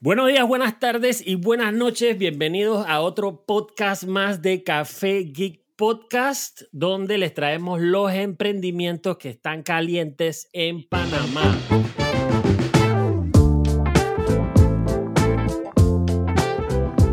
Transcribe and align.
Buenos 0.00 0.28
días, 0.28 0.46
buenas 0.46 0.78
tardes 0.78 1.26
y 1.26 1.34
buenas 1.34 1.72
noches. 1.72 2.16
Bienvenidos 2.16 2.86
a 2.86 3.00
otro 3.00 3.44
podcast 3.44 4.04
más 4.04 4.42
de 4.42 4.62
Café 4.62 5.24
Geek 5.24 5.60
Podcast, 5.74 6.62
donde 6.70 7.18
les 7.18 7.34
traemos 7.34 7.80
los 7.80 8.12
emprendimientos 8.12 9.18
que 9.18 9.30
están 9.30 9.64
calientes 9.64 10.50
en 10.52 10.88
Panamá. 10.88 11.58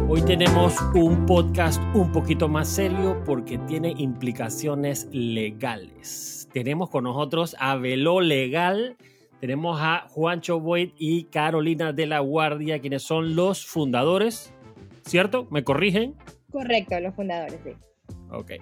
Hoy 0.08 0.22
tenemos 0.22 0.76
un 0.94 1.26
podcast 1.26 1.82
un 1.96 2.12
poquito 2.12 2.48
más 2.48 2.70
serio 2.70 3.20
porque 3.26 3.58
tiene 3.68 3.96
implicaciones 3.98 5.08
legales. 5.12 6.48
Tenemos 6.54 6.92
con 6.92 7.06
nosotros 7.06 7.56
a 7.58 7.78
Velo 7.78 8.22
Legal 8.22 8.96
tenemos 9.40 9.80
a 9.82 10.08
Juancho 10.10 10.60
Boyd 10.60 10.92
y 10.98 11.26
Carolina 11.26 11.94
de 11.94 12.06
la 12.06 12.20
Guardia, 12.20 12.80
quienes 12.80 13.04
son 13.04 13.36
los 13.36 13.66
fundadores, 13.66 14.54
¿cierto? 15.06 15.48
¿Me 15.52 15.64
corrigen? 15.64 16.16
Correcto, 16.52 17.00
los 17.00 17.14
fundadores, 17.16 17.60
sí. 17.64 17.72
Ok. 18.32 18.54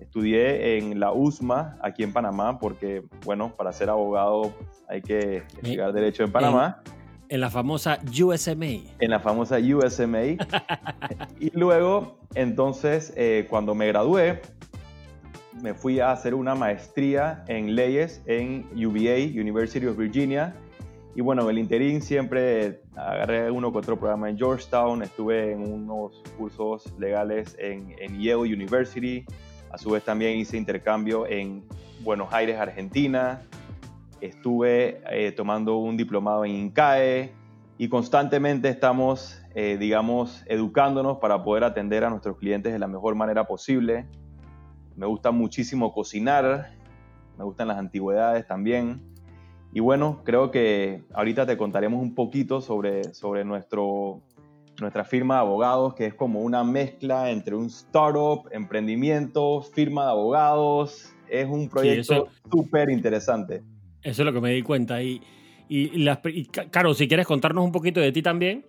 Estudié 0.02 0.78
en 0.78 1.00
la 1.00 1.14
USMA, 1.14 1.78
aquí 1.82 2.04
en 2.04 2.12
Panamá, 2.12 2.60
porque, 2.60 3.06
bueno, 3.24 3.54
para 3.56 3.72
ser 3.72 3.90
abogado 3.90 4.54
hay 4.90 5.02
que 5.02 5.38
estudiar 5.38 5.94
Derecho 5.94 6.26
en 6.26 6.34
Panamá. 6.34 6.82
En, 7.30 7.40
la 7.40 7.50
famosa 7.50 8.00
USMA. 8.22 8.84
En 9.00 9.12
la 9.12 9.22
famosa 9.22 9.60
USMA. 9.60 10.24
y 11.40 11.52
luego, 11.54 12.20
entonces, 12.34 13.14
eh, 13.16 13.48
cuando 13.50 13.75
me 13.75 13.88
gradué, 13.88 14.42
me 15.62 15.74
fui 15.74 16.02
a 16.02 16.12
hacer 16.12 16.34
una 16.34 16.54
maestría 16.54 17.46
en 17.48 17.75
leyes 17.75 18.22
en 18.25 18.68
UVA, 18.75 19.42
University 19.42 19.86
of 19.86 19.96
Virginia, 19.96 20.54
y 21.16 21.22
bueno, 21.22 21.50
el 21.50 21.58
interín 21.58 22.02
siempre 22.02 22.81
agarré 22.94 23.50
uno 23.50 23.72
que 23.72 23.78
otro 23.78 23.98
programa 23.98 24.30
en 24.30 24.38
Georgetown, 24.38 25.02
estuve 25.02 25.53
en 25.53 25.62
unos 25.62 26.22
cursos 26.38 26.94
legales 27.00 27.56
en, 27.58 27.96
Yale 28.22 28.53
University, 28.53 29.25
a 29.72 29.78
su 29.78 29.92
vez 29.92 30.04
también 30.04 30.38
hice 30.38 30.58
intercambio 30.58 31.25
en 31.25 31.64
Buenos 32.02 32.34
Aires, 32.34 32.59
Argentina, 32.59 33.42
estuve 34.20 35.02
eh, 35.09 35.31
tomando 35.31 35.78
un 35.78 35.96
diplomado 35.96 36.44
en 36.44 36.52
INCAE. 36.52 37.31
Y 37.78 37.90
constantemente 37.90 38.70
estamos, 38.70 39.42
eh, 39.54 39.75
digamos, 39.78 40.44
educándonos 40.48 41.18
para 41.18 41.44
poder 41.44 41.66
atender 41.66 42.06
a 42.06 42.09
nuestros 42.09 42.38
clientes 42.38 42.72
de 42.72 42.80
la 42.80 42.88
mejor 42.88 43.16
manera 43.16 43.48
posible. 43.48 44.06
Me 44.96 45.06
gusta 45.06 45.31
muchísimo 45.31 45.92
cocinar, 45.92 46.72
me 47.38 47.44
gustan 47.44 47.68
las 47.68 47.78
antigüedades 47.78 48.48
también. 48.48 49.15
Y 49.75 49.81
bueno, 49.81 50.22
creo 50.24 50.52
que 50.52 51.03
ahorita 51.13 51.46
te 51.46 51.58
contaremos 51.58 52.02
un 52.02 52.16
poquito 52.16 52.62
sobre, 52.62 53.13
sobre 53.13 53.44
nuestro, 53.44 54.22
nuestra 54.80 55.03
firma 55.03 55.34
de 55.34 55.40
abogados, 55.41 55.96
que 55.96 56.06
es 56.06 56.13
como 56.13 56.40
una 56.40 56.63
mezcla 56.63 57.30
entre 57.30 57.56
un 57.56 57.66
startup, 57.66 58.47
emprendimiento, 58.52 59.62
firma 59.62 60.06
de 60.06 60.12
abogados. 60.12 61.13
Es 61.28 61.46
un 61.46 61.68
proyecto 61.68 62.30
súper 62.50 62.90
interesante. 62.90 63.63
Eso 64.02 64.22
es 64.22 64.25
lo 64.25 64.31
que 64.31 64.40
me 64.40 64.52
di 64.52 64.62
cuenta. 64.62 65.03
Y, 65.03 65.19
y, 65.68 65.92
y, 66.02 66.46
Caro, 66.46 66.94
si 66.94 67.09
quieres 67.09 67.28
contarnos 67.28 67.66
un 67.66 67.74
poquito 67.74 68.00
de 68.00 68.13
ti 68.13 68.22
también. 68.22 68.66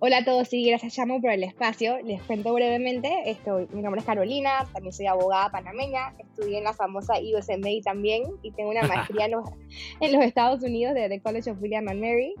Hola 0.00 0.18
a 0.18 0.24
todos, 0.24 0.46
sí, 0.46 0.64
gracias 0.64 0.94
Chamo 0.94 1.20
por 1.20 1.32
el 1.32 1.42
espacio. 1.42 1.98
Les 2.04 2.22
cuento 2.22 2.54
brevemente, 2.54 3.10
esto, 3.26 3.66
mi 3.72 3.82
nombre 3.82 3.98
es 3.98 4.06
Carolina, 4.06 4.64
también 4.72 4.92
soy 4.92 5.06
abogada 5.06 5.50
panameña, 5.50 6.14
estudié 6.20 6.58
en 6.58 6.64
la 6.64 6.72
famosa 6.72 7.14
USMA 7.14 7.82
también 7.82 8.22
y 8.42 8.52
tengo 8.52 8.70
una 8.70 8.82
maestría 8.86 9.24
en, 9.24 9.32
los, 9.32 9.50
en 10.00 10.12
los, 10.12 10.22
Estados 10.22 10.62
Unidos 10.62 10.94
de 10.94 11.08
The 11.08 11.20
College 11.20 11.50
of 11.50 11.60
William 11.60 11.88
and 11.88 12.00
Mary. 12.00 12.34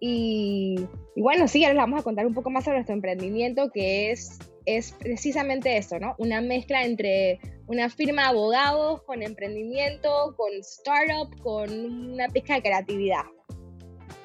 Y, 0.00 0.84
bueno, 1.14 1.46
sí, 1.46 1.62
ahora 1.62 1.74
les 1.74 1.82
vamos 1.82 2.00
a 2.00 2.02
contar 2.02 2.26
un 2.26 2.34
poco 2.34 2.50
más 2.50 2.64
sobre 2.64 2.78
nuestro 2.78 2.96
emprendimiento 2.96 3.70
que 3.72 4.10
es, 4.10 4.40
es 4.64 4.90
precisamente 4.90 5.76
eso, 5.76 6.00
¿no? 6.00 6.16
Una 6.18 6.40
mezcla 6.40 6.84
entre 6.84 7.38
una 7.68 7.88
firma 7.88 8.22
de 8.22 8.28
abogados 8.30 9.02
con 9.02 9.22
emprendimiento, 9.22 10.34
con 10.36 10.52
startup, 10.54 11.40
con 11.40 11.70
una 11.70 12.26
pizca 12.30 12.54
de 12.54 12.62
creatividad. 12.62 13.22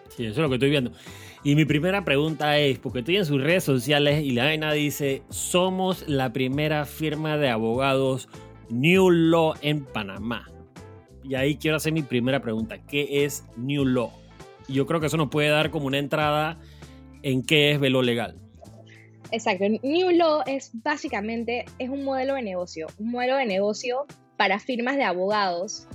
Sí, 0.09 0.25
eso 0.25 0.31
es 0.31 0.37
lo 0.37 0.49
que 0.49 0.55
estoy 0.55 0.71
viendo. 0.71 0.91
Y 1.43 1.55
mi 1.55 1.65
primera 1.65 2.05
pregunta 2.05 2.59
es, 2.59 2.77
porque 2.77 2.99
estoy 2.99 3.17
en 3.17 3.25
sus 3.25 3.41
redes 3.41 3.63
sociales 3.63 4.23
y 4.23 4.31
la 4.31 4.45
vaina 4.45 4.71
dice, 4.73 5.23
somos 5.29 6.07
la 6.07 6.31
primera 6.33 6.85
firma 6.85 7.37
de 7.37 7.49
abogados 7.49 8.29
New 8.69 9.09
Law 9.09 9.53
en 9.61 9.83
Panamá. 9.85 10.47
Y 11.23 11.33
ahí 11.33 11.55
quiero 11.55 11.77
hacer 11.77 11.93
mi 11.93 12.03
primera 12.03 12.41
pregunta, 12.41 12.77
¿qué 12.85 13.25
es 13.25 13.43
New 13.57 13.85
Law? 13.85 14.11
Y 14.67 14.73
yo 14.73 14.85
creo 14.85 14.99
que 14.99 15.07
eso 15.07 15.17
nos 15.17 15.29
puede 15.29 15.49
dar 15.49 15.71
como 15.71 15.87
una 15.87 15.97
entrada 15.97 16.59
en 17.23 17.41
qué 17.41 17.71
es 17.71 17.79
velo 17.79 18.03
legal. 18.03 18.37
Exacto, 19.31 19.65
New 19.81 20.11
Law 20.11 20.43
es 20.45 20.71
básicamente 20.73 21.65
es 21.79 21.89
un 21.89 22.03
modelo 22.03 22.35
de 22.35 22.43
negocio, 22.43 22.87
un 22.99 23.11
modelo 23.11 23.37
de 23.37 23.45
negocio 23.45 24.05
para 24.37 24.59
firmas 24.59 24.95
de 24.97 25.03
abogados 25.03 25.87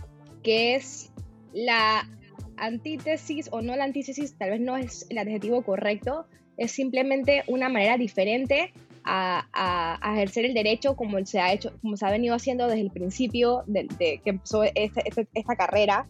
que 0.43 0.75
es 0.75 1.13
la 1.53 2.09
antítesis 2.57 3.49
o 3.53 3.63
no 3.63 3.77
la 3.77 3.85
antítesis, 3.85 4.37
tal 4.39 4.51
vez 4.51 4.61
no 4.61 4.77
es 4.77 5.07
el 5.11 5.19
adjetivo 5.19 5.63
correcto, 5.63 6.27
es 6.57 6.73
simplemente 6.73 7.45
una 7.49 7.69
manera 7.69 7.99
diferente 7.99 8.73
a, 9.05 9.99
ejercer 10.15 10.47
el 10.47 10.55
derecho 10.55 10.97
como 10.97 11.25
se 11.25 11.39
ha 11.39 11.53
hecho, 11.53 11.73
como 11.81 11.97
se 11.97 12.07
ha 12.07 12.11
venido 12.11 12.35
haciendo 12.35 12.67
desde 12.67 12.81
el 12.81 12.91
principio 12.91 13.63
de, 13.67 13.87
que 13.99 14.31
empezó 14.31 14.65
esta, 14.65 15.03
esta, 15.35 15.57
carrera. 15.57 16.09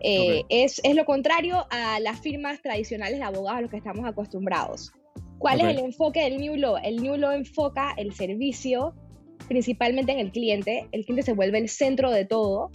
Eh, 0.00 0.42
es, 0.50 0.80
es, 0.84 0.94
lo 0.94 1.06
contrario 1.06 1.66
a 1.70 1.98
las 2.00 2.20
firmas 2.20 2.60
tradicionales 2.60 3.18
de 3.18 3.24
abogados 3.24 3.58
a 3.58 3.60
los 3.62 3.70
que 3.70 3.78
estamos 3.78 4.04
acostumbrados. 4.04 4.92
¿Cuál 5.38 5.60
es 5.60 5.66
el 5.68 5.78
enfoque 5.78 6.22
del 6.22 6.38
New 6.38 6.56
Law? 6.56 6.76
El 6.82 7.02
New 7.02 7.16
Law 7.16 7.32
enfoca 7.32 7.94
el 7.96 8.12
servicio 8.14 8.94
principalmente 9.48 10.12
en 10.12 10.18
el 10.18 10.30
cliente. 10.30 10.88
El 10.92 11.04
cliente 11.04 11.22
se 11.22 11.32
vuelve 11.32 11.58
el 11.58 11.68
centro 11.68 12.10
de 12.10 12.24
todo 12.24 12.70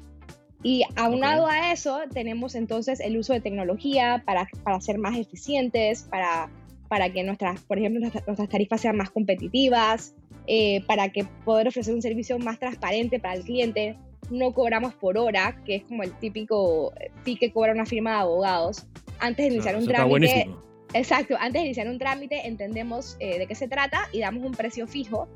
y 0.61 0.83
aunado 0.95 1.47
a 1.47 1.71
eso, 1.71 2.01
tenemos 2.13 2.56
entonces 2.56 3.00
el 3.00 3.17
uso 3.17 3.33
de 3.33 3.39
tecnología 3.39 4.23
para, 4.25 4.47
para 4.63 4.81
ser 4.81 4.97
más 4.97 5.17
eficientes, 5.17 6.03
para, 6.03 6.50
para 6.89 7.11
que 7.11 7.23
nuestras, 7.23 7.61
por 7.61 7.77
ejemplo, 7.77 8.01
nuestras, 8.01 8.50
tarifas 8.50 8.81
sean 8.81 8.97
más 8.97 9.09
competitivas, 9.09 10.15
eh, 10.47 10.83
para 10.85 11.09
que 11.09 11.23
poder 11.45 11.69
ofrecer 11.69 11.94
un 11.94 12.01
servicio 12.01 12.38
más 12.39 12.59
transparente 12.59 13.19
para 13.19 13.35
el 13.35 13.44
cliente. 13.44 13.95
No 14.29 14.53
cobramos 14.53 14.94
por 14.94 15.17
hora, 15.17 15.61
que 15.65 15.75
es 15.77 15.83
como 15.83 16.03
el 16.03 16.11
típico 16.19 16.94
fee 17.23 17.38
que 17.38 17.51
cobra 17.53 17.71
una 17.71 17.85
firma 17.85 18.11
de 18.11 18.17
abogados. 18.17 18.85
Antes 19.19 19.47
de 19.47 19.53
iniciar 19.53 19.75
un 19.77 19.88
trámite. 19.88 20.50
Exacto, 20.94 21.35
antes 21.39 21.61
de 21.61 21.67
iniciar 21.67 21.88
un 21.88 22.00
trámite 22.00 22.47
entendemos 22.47 23.15
eh, 23.19 23.38
de 23.38 23.45
qué 23.45 23.53
se 23.53 23.67
trata 23.67 24.07
y 24.11 24.21
damos 24.21 24.44
un 24.44 24.53
precio 24.53 24.88
fijo 24.88 25.27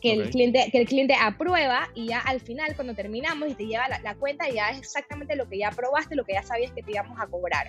que, 0.00 0.12
el 0.12 0.22
Ok. 0.22 0.30
cliente, 0.30 0.68
que 0.70 0.78
el 0.78 0.86
cliente 0.86 1.14
aprueba 1.20 1.88
y 1.94 2.06
ya 2.08 2.20
al 2.20 2.40
final, 2.40 2.74
cuando 2.74 2.94
terminamos 2.94 3.48
y 3.50 3.54
te 3.54 3.66
lleva 3.66 3.88
la, 3.88 3.98
la 4.00 4.14
cuenta, 4.14 4.48
ya 4.48 4.70
es 4.70 4.78
exactamente 4.78 5.36
lo 5.36 5.48
que 5.48 5.58
ya 5.58 5.68
aprobaste, 5.68 6.14
lo 6.16 6.24
que 6.24 6.34
ya 6.34 6.42
sabías 6.42 6.70
que 6.72 6.82
te 6.82 6.92
íbamos 6.92 7.18
a 7.20 7.26
cobrar. 7.26 7.68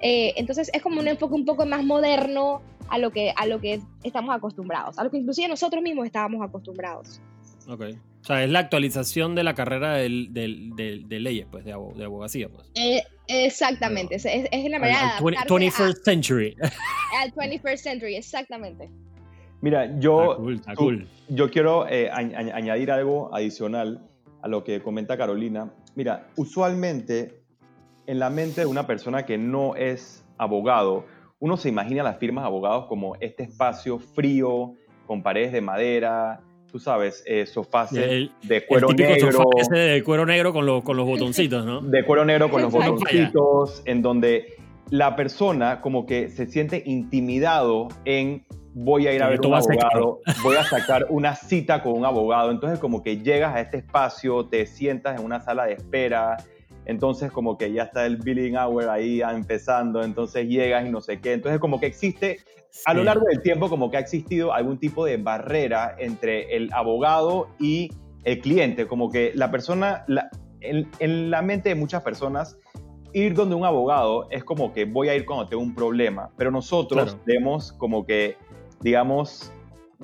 Eh, 0.00 0.32
entonces 0.36 0.70
es 0.74 0.82
como 0.82 1.00
un 1.00 1.08
enfoque 1.08 1.34
un 1.34 1.44
poco 1.44 1.64
más 1.66 1.82
moderno 1.84 2.62
a 2.88 2.98
lo, 2.98 3.10
que, 3.10 3.32
a 3.36 3.46
lo 3.46 3.60
que 3.60 3.80
estamos 4.02 4.34
acostumbrados, 4.34 4.98
a 4.98 5.04
lo 5.04 5.10
que 5.10 5.16
inclusive 5.18 5.48
nosotros 5.48 5.82
mismos 5.82 6.06
estábamos 6.06 6.42
acostumbrados. 6.46 7.20
Ok. 7.68 7.82
O 8.20 8.26
sea, 8.26 8.42
es 8.42 8.50
la 8.50 8.58
actualización 8.58 9.34
de 9.34 9.44
la 9.44 9.54
carrera 9.54 9.94
del- 9.94 10.32
del- 10.32 10.70
del- 10.76 11.08
de 11.08 11.20
leyes, 11.20 11.46
pues, 11.50 11.64
de, 11.64 11.72
abo- 11.74 11.94
de 11.94 12.04
abogacía, 12.04 12.48
pues. 12.48 12.66
Eh, 12.74 13.02
exactamente, 13.26 14.16
es, 14.16 14.24
es- 14.26 14.48
es 14.50 14.70
la 14.70 14.76
Al, 14.76 14.80
manera 14.82 14.98
de 14.98 15.04
al 15.18 15.24
20 15.24 15.38
adaptarse 15.38 15.54
21st 15.54 16.02
century. 16.04 16.56
a- 16.62 17.22
al 17.22 17.32
21st 17.32 17.76
century, 17.78 18.16
exactamente. 18.16 18.88
Mira, 19.64 19.98
yo, 19.98 20.22
Está 20.32 20.36
cool, 20.36 20.54
está 20.56 20.72
tú- 20.74 20.84
cool. 20.84 21.08
yo 21.30 21.50
quiero 21.50 21.88
eh, 21.88 22.10
añ- 22.12 22.34
añ- 22.36 22.52
añadir 22.52 22.90
algo 22.90 23.34
adicional 23.34 24.06
a 24.42 24.48
lo 24.48 24.62
que 24.62 24.82
comenta 24.82 25.16
Carolina. 25.16 25.72
Mira, 25.94 26.26
usualmente 26.36 27.40
en 28.06 28.18
la 28.18 28.28
mente 28.28 28.60
de 28.60 28.66
una 28.66 28.86
persona 28.86 29.24
que 29.24 29.38
no 29.38 29.74
es 29.74 30.22
abogado, 30.36 31.06
uno 31.40 31.56
se 31.56 31.70
imagina 31.70 32.02
las 32.02 32.18
firmas 32.18 32.44
de 32.44 32.48
abogados 32.48 32.84
como 32.88 33.14
este 33.20 33.44
espacio 33.44 33.98
frío, 33.98 34.74
con 35.06 35.22
paredes 35.22 35.52
de 35.52 35.62
madera, 35.62 36.40
tú 36.70 36.78
sabes, 36.78 37.24
eh, 37.26 37.46
sofás 37.46 37.90
El- 37.94 38.32
de 38.42 38.66
cuero 38.66 38.88
negro. 38.92 39.32
sofá 39.32 39.44
ese 39.56 39.76
de 39.78 40.02
cuero 40.04 40.26
negro 40.26 40.52
con 40.52 40.66
los, 40.66 40.82
con 40.82 40.96
los 40.98 41.06
botoncitos, 41.06 41.64
¿no? 41.64 41.80
de 41.80 42.04
cuero 42.04 42.26
negro 42.26 42.50
con 42.50 42.60
los 42.60 42.70
botoncitos, 42.70 43.82
en 43.86 44.02
donde 44.02 44.56
la 44.90 45.16
persona 45.16 45.80
como 45.80 46.04
que 46.04 46.28
se 46.28 46.46
siente 46.48 46.82
intimidado 46.84 47.88
en 48.04 48.44
voy 48.74 49.06
a 49.06 49.12
ir 49.14 49.22
a 49.22 49.28
ver 49.28 49.40
un 49.40 49.54
a 49.54 49.58
abogado, 49.58 50.20
voy 50.42 50.56
a 50.56 50.64
sacar 50.64 51.06
una 51.08 51.34
cita 51.36 51.82
con 51.82 51.92
un 51.92 52.04
abogado, 52.04 52.50
entonces 52.50 52.78
como 52.80 53.02
que 53.02 53.18
llegas 53.18 53.54
a 53.54 53.60
este 53.60 53.78
espacio, 53.78 54.46
te 54.46 54.66
sientas 54.66 55.18
en 55.18 55.24
una 55.24 55.40
sala 55.40 55.64
de 55.66 55.74
espera, 55.74 56.36
entonces 56.84 57.30
como 57.30 57.56
que 57.56 57.72
ya 57.72 57.84
está 57.84 58.04
el 58.04 58.16
billing 58.16 58.56
hour 58.56 58.88
ahí 58.90 59.22
empezando, 59.22 60.02
entonces 60.02 60.48
llegas 60.48 60.86
y 60.86 60.90
no 60.90 61.00
sé 61.00 61.20
qué, 61.20 61.32
entonces 61.34 61.60
como 61.60 61.78
que 61.78 61.86
existe 61.86 62.38
a 62.84 62.92
lo 62.94 63.04
largo 63.04 63.24
del 63.26 63.40
tiempo 63.40 63.70
como 63.70 63.90
que 63.90 63.96
ha 63.96 64.00
existido 64.00 64.52
algún 64.52 64.78
tipo 64.78 65.04
de 65.04 65.16
barrera 65.18 65.94
entre 65.98 66.56
el 66.56 66.72
abogado 66.72 67.46
y 67.60 67.90
el 68.24 68.40
cliente, 68.40 68.86
como 68.88 69.08
que 69.10 69.30
la 69.34 69.50
persona, 69.52 70.04
la- 70.08 70.28
en, 70.60 70.90
en 70.98 71.30
la 71.30 71.42
mente 71.42 71.68
de 71.68 71.74
muchas 71.76 72.02
personas, 72.02 72.58
ir 73.12 73.34
donde 73.34 73.54
un 73.54 73.64
abogado 73.64 74.26
es 74.30 74.42
como 74.42 74.72
que 74.72 74.86
voy 74.86 75.08
a 75.10 75.14
ir 75.14 75.24
cuando 75.24 75.46
tengo 75.46 75.62
un 75.62 75.74
problema, 75.74 76.30
pero 76.36 76.50
nosotros 76.50 77.14
Claro. 77.14 77.22
hemos 77.38 77.72
como 77.74 78.04
que, 78.04 78.36
digamos, 78.80 79.50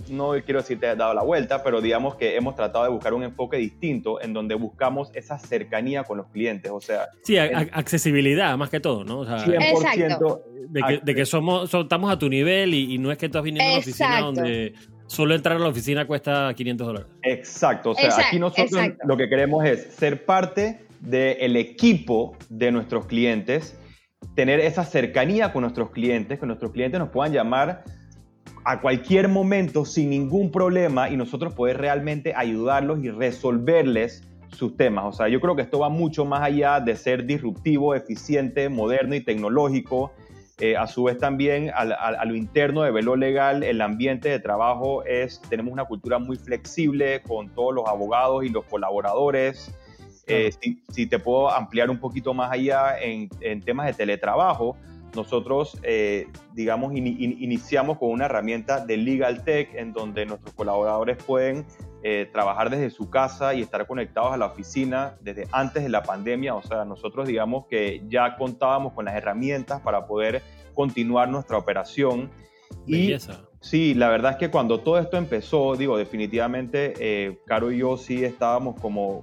no 0.09 0.33
quiero 0.45 0.61
decir 0.61 0.79
te 0.81 0.87
has 0.89 0.97
dado 0.97 1.13
la 1.15 1.23
vuelta, 1.23 1.63
pero 1.63 1.81
digamos 1.81 2.15
que 2.15 2.37
hemos 2.37 2.55
tratado 2.55 2.85
de 2.85 2.91
buscar 2.91 3.13
un 3.13 3.23
enfoque 3.23 3.57
distinto 3.59 4.21
en 4.23 4.33
donde 4.33 4.55
buscamos 4.55 5.11
esa 5.15 5.39
cercanía 5.39 6.05
con 6.05 6.19
los 6.19 6.29
clientes, 6.29 6.71
o 6.73 6.81
sea, 6.81 7.09
Sí, 7.23 7.37
a- 7.39 7.45
a- 7.45 7.79
accesibilidad 7.79 8.57
más 8.57 8.71
que 8.71 8.81
todo, 8.81 9.05
¿no? 9.05 9.21
O 9.21 9.25
sea, 9.27 9.39
100% 9.45 10.43
de 10.69 10.83
que, 10.83 11.01
de 11.03 11.15
que 11.15 11.27
somos, 11.27 11.69
so- 11.71 11.83
estamos 11.83 12.11
a 12.13 12.19
tu 12.19 12.29
nivel 12.29 12.73
y, 12.75 12.95
y 12.95 12.99
no 12.99 13.11
es 13.11 13.19
que 13.19 13.27
estás 13.27 13.43
viniendo 13.43 13.69
a 13.69 13.73
una 13.75 13.81
oficina 13.81 14.07
Exacto. 14.09 14.27
donde 14.27 14.75
solo 15.07 15.35
entrar 15.35 15.57
a 15.57 15.61
la 15.61 15.69
oficina 15.69 16.07
cuesta 16.07 16.55
500 16.55 16.87
dólares. 16.87 17.09
Exacto, 17.23 17.91
o 17.91 17.95
sea, 17.95 18.05
Exacto, 18.05 18.27
aquí 18.29 18.39
nosotros 18.39 18.73
exacto. 18.73 19.07
lo 19.07 19.17
que 19.17 19.29
queremos 19.29 19.65
es 19.65 19.83
ser 19.97 20.25
parte 20.25 20.87
del 21.01 21.57
equipo 21.57 22.37
de 22.49 22.71
nuestros 22.71 23.07
clientes, 23.07 23.77
tener 24.37 24.61
esa 24.61 24.85
cercanía 24.85 25.53
con 25.53 25.63
nuestros 25.63 25.91
clientes, 25.91 26.39
que 26.39 26.47
nuestros 26.47 26.71
clientes 26.71 27.01
nos 27.01 27.09
puedan 27.09 27.33
llamar 27.33 27.83
a 28.65 28.81
cualquier 28.81 29.29
momento 29.29 29.85
sin 29.85 30.11
ningún 30.11 30.51
problema 30.51 31.09
y 31.09 31.17
nosotros 31.17 31.55
poder 31.55 31.79
realmente 31.79 32.35
ayudarlos 32.35 33.03
y 33.03 33.11
resolverles 33.11 34.23
sus 34.53 34.77
temas. 34.77 35.05
O 35.07 35.13
sea, 35.13 35.29
yo 35.29 35.41
creo 35.41 35.57
que 35.57 35.63
esto 35.63 35.79
va 35.79 35.89
mucho 35.89 36.25
más 36.25 36.43
allá 36.43 36.81
de 36.81 36.97
ser 36.97 37.25
disruptivo, 37.25 37.95
eficiente, 37.95 38.69
moderno 38.69 39.15
y 39.15 39.21
tecnológico. 39.21 40.13
Eh, 40.59 40.77
a 40.77 40.87
su 40.87 41.05
vez 41.05 41.17
también 41.17 41.71
a, 41.75 42.25
lo 42.27 42.35
interno 42.35 42.83
de 42.83 42.91
Velo 42.91 43.17
Legal, 43.17 43.63
el 43.63 43.81
ambiente 43.81 44.29
de 44.29 44.41
trabajo 44.41 45.05
es, 45.05 45.41
tenemos 45.49 45.73
una 45.73 45.87
cultura 45.87 46.19
muy 46.19 46.37
flexible 46.37 47.23
con 47.23 47.49
todos 47.55 47.75
los 47.75 47.89
abogados 47.89 48.45
y 48.45 48.51
los 48.51 48.65
colaboradores. 48.67 49.75
Eh, 50.27 50.51
si, 50.61 50.83
si 50.91 51.07
te 51.07 51.19
puedo 51.19 51.51
ampliar 51.51 51.89
un 51.89 51.99
poquito 51.99 52.35
más 52.35 52.53
allá 52.53 53.01
en, 53.01 53.31
en 53.41 53.63
temas 53.63 53.87
de 53.87 53.95
teletrabajo, 53.95 54.77
nosotros, 55.15 55.79
eh, 55.83 56.29
digamos, 56.53 56.93
ini- 56.93 57.17
in- 57.19 57.37
iniciamos 57.43 57.99
con 57.99 58.11
una 58.11 58.27
herramienta 58.27 58.85
de 58.85 58.97
Legal 58.97 59.45
Tech 59.45 59.75
en 59.75 59.93
donde 59.93 60.27
nuestros 60.27 60.55
colaboradores 60.55 61.17
pueden 61.23 61.65
eh, 62.03 62.29
trabajar 62.33 62.71
desde 62.71 62.89
su 62.89 63.11
casa 63.11 63.53
y 63.53 63.61
estar 63.61 63.87
conectados 63.87 64.33
a 64.33 64.37
la 64.39 64.47
oficina 64.47 65.17
desde 65.21 65.47
antes 65.53 65.83
de 65.83 65.91
la 65.91 66.03
pandemia. 66.03 66.55
O 66.55 66.63
sea, 66.63 66.85
nosotros 66.87 67.29
digamos 67.29 67.67
que 67.67 68.03
ya 68.09 68.37
contábamos 68.37 68.95
con 68.95 69.05
las 69.05 69.15
herramientas 69.15 69.81
para 69.83 70.07
poder 70.07 70.43
continuar 70.75 71.29
nuestra 71.29 71.59
operación. 71.59 72.31
Y 72.87 73.09
Belleza. 73.09 73.43
Sí, 73.61 73.93
la 73.93 74.09
verdad 74.09 74.31
es 74.33 74.37
que 74.39 74.51
cuando 74.51 74.81
todo 74.81 74.99
esto 74.99 75.19
empezó, 75.19 75.77
digo, 75.77 75.99
definitivamente 75.99 76.95
eh, 76.99 77.39
Caro 77.45 77.71
y 77.71 77.77
yo 77.79 77.99
sí 77.99 78.25
estábamos 78.25 78.81
como- 78.81 79.21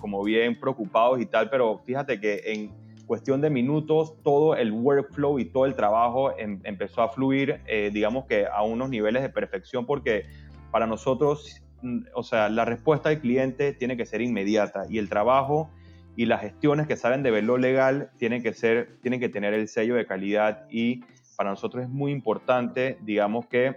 como 0.00 0.24
bien 0.24 0.58
preocupados 0.58 1.20
y 1.20 1.26
tal, 1.26 1.48
pero 1.48 1.78
fíjate 1.84 2.18
que 2.18 2.40
en 2.46 2.85
cuestión 3.06 3.40
de 3.40 3.50
minutos 3.50 4.14
todo 4.22 4.56
el 4.56 4.72
workflow 4.72 5.38
y 5.38 5.44
todo 5.46 5.64
el 5.66 5.74
trabajo 5.74 6.36
em- 6.38 6.60
empezó 6.64 7.02
a 7.02 7.08
fluir, 7.08 7.60
eh, 7.66 7.90
digamos 7.92 8.26
que 8.26 8.46
a 8.46 8.62
unos 8.62 8.90
niveles 8.90 9.22
de 9.22 9.28
perfección, 9.28 9.86
porque 9.86 10.24
para 10.72 10.86
nosotros, 10.86 11.62
mm, 11.82 12.00
o 12.14 12.22
sea, 12.22 12.48
la 12.48 12.64
respuesta 12.64 13.08
del 13.10 13.20
cliente 13.20 13.72
tiene 13.72 13.96
que 13.96 14.06
ser 14.06 14.20
inmediata 14.22 14.84
y 14.88 14.98
el 14.98 15.08
trabajo 15.08 15.70
y 16.16 16.26
las 16.26 16.40
gestiones 16.40 16.86
que 16.86 16.96
salen 16.96 17.22
de 17.22 17.30
Velo 17.30 17.58
Legal 17.58 18.10
tienen 18.18 18.42
que, 18.42 18.52
ser, 18.54 18.98
tienen 19.02 19.20
que 19.20 19.28
tener 19.28 19.54
el 19.54 19.68
sello 19.68 19.94
de 19.94 20.06
calidad 20.06 20.66
y 20.70 21.02
para 21.36 21.50
nosotros 21.50 21.84
es 21.84 21.90
muy 21.90 22.10
importante, 22.10 22.98
digamos, 23.02 23.46
que, 23.46 23.76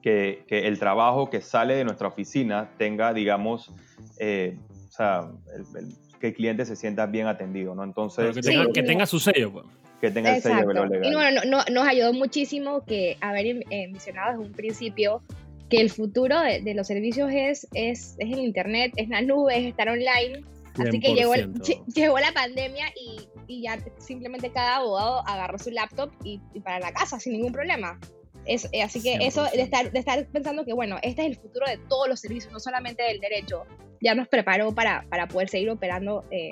que, 0.00 0.44
que 0.46 0.68
el 0.68 0.78
trabajo 0.78 1.28
que 1.28 1.40
sale 1.40 1.74
de 1.74 1.84
nuestra 1.84 2.06
oficina 2.08 2.70
tenga, 2.78 3.12
digamos, 3.12 3.74
eh, 4.18 4.56
o 4.88 4.90
sea, 4.92 5.28
el- 5.54 5.76
el- 5.84 6.07
que 6.20 6.28
el 6.28 6.34
cliente 6.34 6.64
se 6.64 6.76
sienta 6.76 7.06
bien 7.06 7.26
atendido, 7.26 7.74
¿no? 7.74 7.84
Entonces, 7.84 8.34
que, 8.34 8.42
Sí. 8.42 8.50
tenga, 8.50 8.66
que 8.72 8.82
tenga 8.82 9.06
su 9.06 9.18
sello. 9.20 9.52
pues. 9.52 9.66
que 10.00 10.10
tenga 10.12 10.36
el 10.36 10.40
sello 10.42 10.54
de 10.54 10.60
Exacto. 10.62 10.82
Velo 10.82 10.94
Y 10.94 11.10
Legal. 11.10 11.14
bueno, 11.14 11.40
no, 11.44 11.58
no- 11.58 11.64
nos 11.74 11.88
ayudó 11.88 12.12
muchísimo 12.12 12.84
que 12.84 13.16
haber 13.20 13.46
eh, 13.46 13.88
mencionado 13.88 14.30
desde 14.38 14.44
un 14.44 14.52
principio 14.52 15.22
que 15.68 15.80
el 15.80 15.90
futuro 15.90 16.40
de, 16.40 16.60
de 16.62 16.74
los 16.74 16.86
servicios 16.86 17.30
es, 17.32 17.66
es, 17.74 18.14
es 18.18 18.32
el 18.32 18.38
Internet, 18.38 18.92
es 18.96 19.08
la 19.08 19.20
nube, 19.22 19.58
es 19.58 19.66
estar 19.66 19.88
online. 19.88 20.42
Así 20.78 21.00
que 21.00 21.14
llegó, 21.14 21.34
100%. 21.34 21.84
llegó 21.94 22.18
la 22.20 22.30
pandemia 22.32 22.86
y, 22.94 23.28
y 23.48 23.62
ya 23.62 23.76
simplemente 23.98 24.50
cada 24.50 24.76
abogado 24.76 25.26
agarró 25.26 25.58
su 25.58 25.70
laptop 25.72 26.12
y, 26.22 26.40
y 26.54 26.60
para 26.60 26.78
la 26.78 26.92
casa 26.92 27.18
sin 27.18 27.32
ningún 27.32 27.52
problema. 27.52 27.98
Es, 28.46 28.68
eh, 28.72 28.82
así 28.82 29.02
que 29.02 29.14
eso 29.26 29.46
100%. 29.46 29.50
de 29.52 29.62
estar, 29.62 29.90
de 29.92 29.98
estar 29.98 30.26
pensando 30.28 30.64
que, 30.64 30.72
bueno, 30.74 30.96
este 31.02 31.22
es 31.22 31.28
el 31.28 31.36
futuro 31.36 31.66
de 31.66 31.76
todos 31.88 32.08
los 32.08 32.20
servicios, 32.20 32.52
no 32.52 32.60
solamente 32.60 33.02
del 33.02 33.18
derecho, 33.18 33.64
ya 34.00 34.14
nos 34.14 34.28
preparó 34.28 34.72
para, 34.74 35.04
para 35.08 35.26
poder 35.28 35.48
seguir 35.48 35.70
operando 35.70 36.24
eh, 36.30 36.50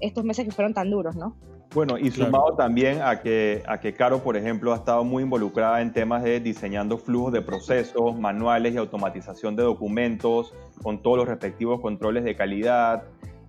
estos 0.00 0.24
meses 0.24 0.44
que 0.44 0.50
fueron 0.50 0.74
tan 0.74 0.90
duros, 0.90 1.16
¿no? 1.16 1.36
Bueno, 1.74 1.98
y 1.98 2.10
Claro. 2.10 2.30
sumado 2.30 2.56
también 2.56 3.02
a 3.02 3.20
que, 3.20 3.62
a 3.66 3.78
que 3.80 3.92
Caro, 3.92 4.22
por 4.22 4.36
ejemplo, 4.36 4.72
ha 4.72 4.76
estado 4.76 5.04
muy 5.04 5.24
involucrada 5.24 5.82
en 5.82 5.92
temas 5.92 6.22
de 6.22 6.40
diseñando 6.40 6.96
flujos 6.96 7.32
de 7.32 7.42
procesos, 7.42 8.18
manuales 8.18 8.74
y 8.74 8.76
automatización 8.78 9.56
de 9.56 9.64
documentos 9.64 10.54
con 10.82 11.02
todos 11.02 11.18
los 11.18 11.28
respectivos 11.28 11.80
controles 11.80 12.24
de 12.24 12.36
calidad. 12.36 13.02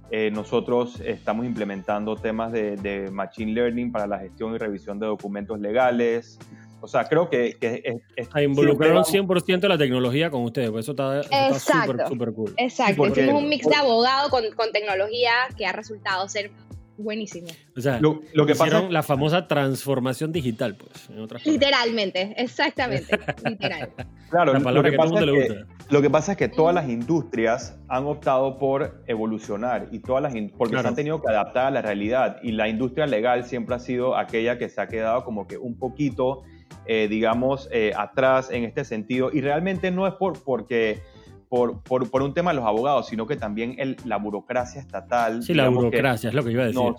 Eh, 0.09 0.31
nosotros 0.31 1.01
estamos 1.05 1.45
implementando 1.45 2.15
temas 2.15 2.51
de, 2.51 2.75
de 2.77 3.11
Machine 3.11 3.51
Learning 3.51 3.91
para 3.91 4.07
la 4.07 4.19
gestión 4.19 4.55
y 4.55 4.57
revisión 4.57 4.99
de 4.99 5.05
documentos 5.05 5.59
legales. 5.59 6.39
O 6.79 6.87
sea, 6.87 7.05
creo 7.05 7.29
que, 7.29 7.57
que 7.59 7.81
es, 7.83 7.95
es- 8.15 8.29
A 8.33 8.41
involucraron 8.41 9.03
siempre 9.03 9.39
100% 9.41 9.67
la 9.67 9.77
tecnología 9.77 10.29
con 10.29 10.43
ustedes, 10.43 10.69
pues 10.69 10.85
eso 10.85 10.91
está 10.91 11.23
súper, 11.59 12.07
súper 12.07 12.33
cool. 12.33 12.53
Exacto, 12.57 12.97
porque- 12.97 13.21
hicimos 13.23 13.41
un 13.43 13.49
mix 13.49 13.65
de 13.67 13.75
abogado 13.75 14.29
con, 14.29 14.43
con 14.55 14.71
tecnología 14.71 15.31
que 15.57 15.65
ha 15.65 15.71
resultado 15.73 16.27
ser 16.29 16.51
buenísimo. 16.99 17.47
O 17.77 17.81
sea, 17.81 17.99
Lo, 17.99 18.21
lo 18.33 18.45
que 18.47 18.53
pasa 18.53 18.67
hicieron 18.67 18.91
la 18.93 19.03
famosa 19.03 19.47
transformación 19.47 20.31
digital, 20.31 20.75
pues, 20.75 21.09
en 21.11 21.19
otras. 21.19 21.45
Literalmente, 21.45 22.33
exactamente, 22.37 23.17
literal. 23.45 23.89
Claro, 24.29 24.51
La 24.51 24.59
lo 24.73 24.83
que, 24.83 24.91
que, 24.91 24.97
pasa 24.97 25.15
es 25.19 25.25
le 25.25 25.31
que, 25.31 25.47
gusta. 25.47 25.67
lo 25.89 26.01
que 26.01 26.09
pasa 26.09 26.31
es 26.33 26.37
que 26.37 26.49
todas 26.49 26.75
las 26.75 26.89
industrias 26.89 27.77
han 27.87 28.03
optado 28.07 28.57
por 28.57 29.01
evolucionar 29.07 29.87
y 29.93 29.99
todas 29.99 30.21
las 30.21 30.35
in- 30.35 30.49
porque 30.49 30.71
Claro. 30.71 30.83
se 30.83 30.87
han 30.89 30.95
tenido 30.95 31.21
que 31.21 31.29
adaptar 31.29 31.67
a 31.67 31.71
la 31.71 31.81
realidad 31.81 32.35
y 32.43 32.51
la 32.51 32.67
industria 32.67 33.05
legal 33.07 33.45
siempre 33.45 33.75
ha 33.75 33.79
sido 33.79 34.17
aquella 34.17 34.57
que 34.57 34.67
se 34.67 34.81
ha 34.81 34.87
quedado 34.89 35.23
como 35.23 35.47
que 35.47 35.57
un 35.57 35.79
poquito, 35.79 36.43
eh, 36.85 37.07
digamos, 37.09 37.67
eh, 37.71 37.91
atrás 37.97 38.49
en 38.51 38.63
este 38.63 38.85
sentido 38.85 39.29
y 39.33 39.41
realmente 39.41 39.91
no 39.91 40.07
es 40.07 40.13
por 40.13 40.41
porque 40.43 41.01
por, 41.49 41.81
por, 41.83 42.09
por 42.09 42.21
un 42.23 42.33
tema 42.33 42.51
de 42.51 42.57
los 42.57 42.65
abogados, 42.65 43.07
sino 43.07 43.25
que 43.25 43.35
también 43.37 43.75
el- 43.77 43.95
la 44.05 44.17
burocracia 44.17 44.81
estatal. 44.81 45.43
Sí, 45.43 45.53
la 45.53 45.69
burocracia, 45.69 46.27
es 46.29 46.33
lo 46.35 46.43
que 46.43 46.51
iba 46.51 46.63
a 46.63 46.67
decir. 46.67 46.81
nos, 46.81 46.95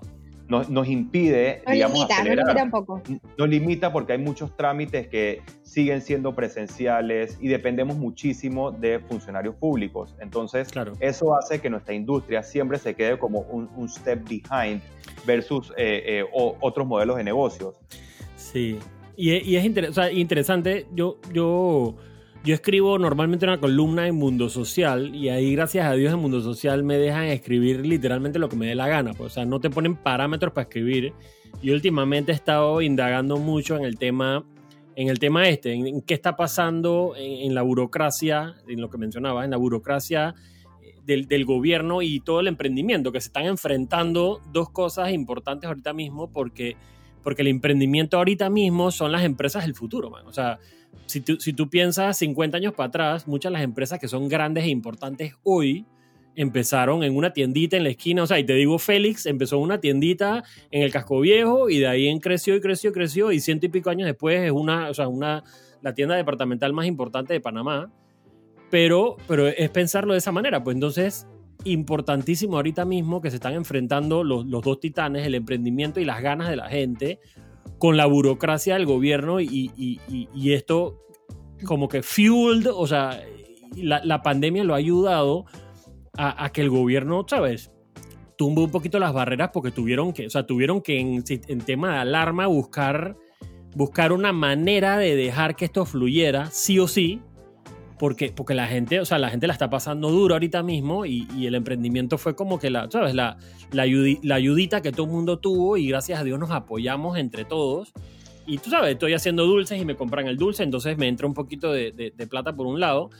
nos, 0.48 0.70
nos 0.70 0.88
impide, 0.88 1.60
Nos 1.66 1.74
digamos, 1.74 1.94
limita, 1.98 2.14
nos 2.14 2.20
acelerar. 2.20 2.46
limita 2.46 2.64
un 2.64 2.70
poco. 2.70 3.02
Nos 3.36 3.48
limita 3.50 3.92
porque 3.92 4.12
hay 4.14 4.18
muchos 4.18 4.56
trámites 4.56 5.06
que 5.08 5.42
siguen 5.62 6.00
siendo 6.00 6.34
presenciales 6.34 7.36
y 7.42 7.48
dependemos 7.48 7.96
muchísimo 7.98 8.70
de 8.70 9.00
funcionarios 9.00 9.54
públicos. 9.56 10.16
Entonces, 10.20 10.68
Claro. 10.70 10.94
eso 11.00 11.36
hace 11.36 11.60
que 11.60 11.68
nuestra 11.68 11.92
industria 11.92 12.42
siempre 12.42 12.78
se 12.78 12.94
quede 12.94 13.18
como 13.18 13.40
un, 13.40 13.68
un 13.76 13.86
step 13.90 14.26
behind 14.26 14.80
versus 15.26 15.70
eh, 15.76 16.02
eh, 16.06 16.24
o- 16.32 16.56
otros 16.60 16.86
modelos 16.86 17.18
de 17.18 17.24
negocios. 17.24 17.76
Sí. 18.36 18.78
Y, 19.18 19.32
es- 19.32 19.46
y 19.46 19.56
es 19.56 19.64
inter- 19.64 19.88
o 19.90 19.92
sea, 19.92 20.12
interesante. 20.12 20.86
Yo, 20.94 21.18
yo, 21.34 21.96
yo 22.44 22.54
escribo 22.54 22.98
normalmente 22.98 23.44
una 23.44 23.58
columna 23.58 24.06
en 24.06 24.14
Mundo 24.14 24.48
Social 24.48 25.12
y 25.14 25.28
ahí, 25.28 25.52
gracias 25.56 25.86
a 25.86 25.92
Dios, 25.94 26.14
en 26.14 26.20
Mundo 26.20 26.40
Social 26.40 26.84
me 26.84 26.96
dejan 26.98 27.24
escribir 27.24 27.84
literalmente 27.84 28.38
lo 28.38 28.48
que 28.48 28.54
me 28.56 28.66
dé 28.66 28.76
la 28.76 28.86
gana. 28.86 29.12
pues, 29.14 29.32
o 29.32 29.34
sea, 29.34 29.44
no 29.44 29.58
te 29.60 29.70
ponen 29.70 29.96
parámetros 29.96 30.52
para 30.52 30.62
escribir. 30.68 31.12
Y 31.60 31.70
últimamente 31.72 32.30
he 32.30 32.34
estado 32.36 32.80
indagando 32.80 33.36
mucho 33.38 33.76
en 33.76 33.84
el 33.84 33.98
tema, 33.98 34.44
en 34.94 35.08
el 35.08 35.18
tema 35.18 35.48
este, 35.48 35.72
en, 35.72 35.86
en 35.88 36.00
qué 36.02 36.14
está 36.14 36.36
pasando 36.36 37.14
en, 37.16 37.48
en 37.48 37.54
la 37.56 37.62
burocracia, 37.62 38.54
en 38.68 38.80
lo 38.80 38.88
que 38.88 38.98
mencionabas, 38.98 39.44
en 39.46 39.50
la 39.50 39.56
burocracia 39.56 40.36
eh, 40.80 40.94
del, 41.04 41.26
del 41.26 41.44
gobierno 41.44 42.02
y 42.02 42.20
todo 42.20 42.38
el 42.38 42.46
emprendimiento, 42.46 43.10
que 43.10 43.20
se 43.20 43.26
están 43.30 43.46
enfrentando 43.46 44.40
dos 44.52 44.70
cosas 44.70 45.10
importantes 45.10 45.66
ahorita 45.66 45.92
mismo 45.92 46.30
porque 46.30 46.76
porque 47.22 47.42
el 47.42 47.48
emprendimiento 47.48 48.16
ahorita 48.16 48.50
mismo 48.50 48.90
son 48.90 49.12
las 49.12 49.24
empresas 49.24 49.64
del 49.64 49.74
futuro, 49.74 50.10
man. 50.10 50.26
O 50.26 50.32
sea, 50.32 50.58
si 51.06 51.20
tú, 51.20 51.36
si 51.40 51.52
tú 51.52 51.68
piensas 51.68 52.16
50 52.18 52.56
años 52.56 52.74
para 52.74 52.88
atrás, 52.88 53.26
muchas 53.26 53.50
de 53.50 53.54
las 53.54 53.62
empresas 53.62 53.98
que 53.98 54.08
son 54.08 54.28
grandes 54.28 54.64
e 54.64 54.68
importantes 54.68 55.34
hoy 55.42 55.86
empezaron 56.38 57.02
en 57.02 57.16
una 57.16 57.32
tiendita 57.32 57.76
en 57.76 57.82
la 57.82 57.90
esquina. 57.90 58.22
O 58.22 58.26
sea, 58.26 58.38
y 58.38 58.44
te 58.44 58.54
digo, 58.54 58.78
Félix 58.78 59.26
empezó 59.26 59.56
en 59.56 59.62
una 59.62 59.80
tiendita 59.80 60.44
en 60.70 60.82
el 60.82 60.92
casco 60.92 61.18
viejo 61.20 61.68
y 61.68 61.80
de 61.80 61.88
ahí 61.88 62.06
en 62.06 62.20
creció 62.20 62.54
y 62.54 62.60
creció 62.60 62.90
y 62.90 62.92
creció 62.92 63.32
y 63.32 63.40
ciento 63.40 63.66
y 63.66 63.70
pico 63.70 63.90
años 63.90 64.06
después 64.06 64.40
es 64.42 64.52
una, 64.52 64.88
o 64.88 64.94
sea, 64.94 65.08
una, 65.08 65.42
la 65.82 65.94
tienda 65.94 66.14
departamental 66.14 66.72
más 66.72 66.86
importante 66.86 67.32
de 67.32 67.40
Panamá. 67.40 67.90
Pero, 68.70 69.16
pero 69.26 69.48
es 69.48 69.68
pensarlo 69.70 70.12
de 70.12 70.18
esa 70.18 70.30
manera. 70.30 70.62
Pues 70.62 70.76
entonces, 70.76 71.26
importantísimo 71.72 72.56
ahorita 72.56 72.84
mismo 72.84 73.20
que 73.20 73.30
se 73.30 73.36
están 73.36 73.54
enfrentando 73.54 74.24
los, 74.24 74.46
los 74.46 74.62
dos 74.62 74.80
titanes, 74.80 75.26
el 75.26 75.34
emprendimiento 75.34 76.00
y 76.00 76.04
las 76.04 76.22
ganas 76.22 76.48
de 76.48 76.56
la 76.56 76.68
gente, 76.68 77.20
con 77.78 77.96
la 77.96 78.06
burocracia 78.06 78.74
del 78.74 78.86
gobierno 78.86 79.40
y, 79.40 79.70
y- 79.76 80.52
esto 80.52 81.04
como 81.64 81.88
que 81.88 82.02
fueled, 82.02 82.66
o 82.72 82.86
sea, 82.86 83.20
la, 83.76 84.00
la 84.04 84.22
pandemia 84.22 84.64
lo 84.64 84.74
ha 84.74 84.78
ayudado 84.78 85.44
a, 86.16 86.44
a 86.44 86.50
que 86.50 86.60
el 86.60 86.70
gobierno, 86.70 87.24
¿sabes? 87.28 87.70
Tumbe 88.36 88.62
un 88.62 88.70
poquito 88.70 88.98
las 88.98 89.12
barreras 89.12 89.50
porque 89.52 89.70
tuvieron 89.70 90.12
que, 90.12 90.26
o 90.26 90.30
sea, 90.30 90.46
tuvieron 90.46 90.80
que 90.80 90.98
en, 91.00 91.24
en 91.28 91.58
tema 91.60 91.92
de 91.94 91.98
alarma 91.98 92.46
buscar, 92.46 93.16
buscar 93.74 94.12
una 94.12 94.32
manera 94.32 94.98
de 94.98 95.16
dejar 95.16 95.56
que 95.56 95.64
esto 95.64 95.84
fluyera, 95.84 96.46
sí 96.50 96.78
o 96.78 96.86
sí, 96.88 97.20
porque, 97.98 98.32
porque 98.34 98.54
la 98.54 98.66
gente, 98.66 99.00
o 99.00 99.04
sea, 99.04 99.18
la 99.18 99.30
gente 99.30 99.46
la 99.46 99.52
está 99.52 99.68
pasando 99.70 100.10
duro 100.10 100.34
ahorita 100.34 100.62
mismo 100.62 101.04
y, 101.06 101.26
el 101.46 101.54
emprendimiento 101.54 102.18
fue 102.18 102.34
como 102.36 102.58
que 102.58 102.70
la, 102.70 102.90
¿sabes? 102.90 103.14
La, 103.14 103.36
la, 103.72 103.84
ayudi- 103.84 104.20
la 104.22 104.36
ayudita 104.36 104.80
que 104.82 104.92
todo 104.92 105.06
el 105.06 105.12
mundo 105.12 105.38
tuvo 105.38 105.76
y 105.76 105.88
gracias 105.88 106.20
a 106.20 106.24
Dios 106.24 106.38
nos 106.38 106.50
apoyamos 106.50 107.18
entre 107.18 107.44
todos. 107.44 107.92
Y 108.46 108.58
tú 108.58 108.70
sabes, 108.70 108.92
estoy 108.92 109.12
haciendo 109.12 109.44
dulces 109.44 109.80
y 109.80 109.84
me 109.84 109.94
compran 109.96 110.26
el 110.26 110.36
dulce, 110.36 110.62
entonces 110.62 110.96
me 110.96 111.08
entra 111.08 111.26
un 111.26 111.34
poquito 111.34 111.72
de 111.72 112.26
plata 112.30 112.54
por 112.54 112.66
un 112.66 112.80
lado. 112.80 113.10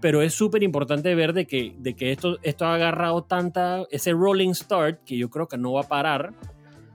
Pero 0.00 0.20
es 0.20 0.34
súper 0.34 0.64
importante 0.64 1.14
ver 1.14 1.32
de 1.32 1.46
que, 1.46 1.76
de 1.78 1.94
que 1.94 2.10
esto, 2.10 2.36
esto 2.42 2.64
ha 2.64 2.74
agarrado 2.74 3.22
tanta, 3.22 3.84
ese 3.92 4.10
rolling 4.10 4.52
start 4.52 5.04
que 5.04 5.16
yo 5.16 5.30
creo 5.30 5.46
que 5.46 5.56
no 5.56 5.74
va 5.74 5.82
a 5.82 5.88
parar 5.88 6.34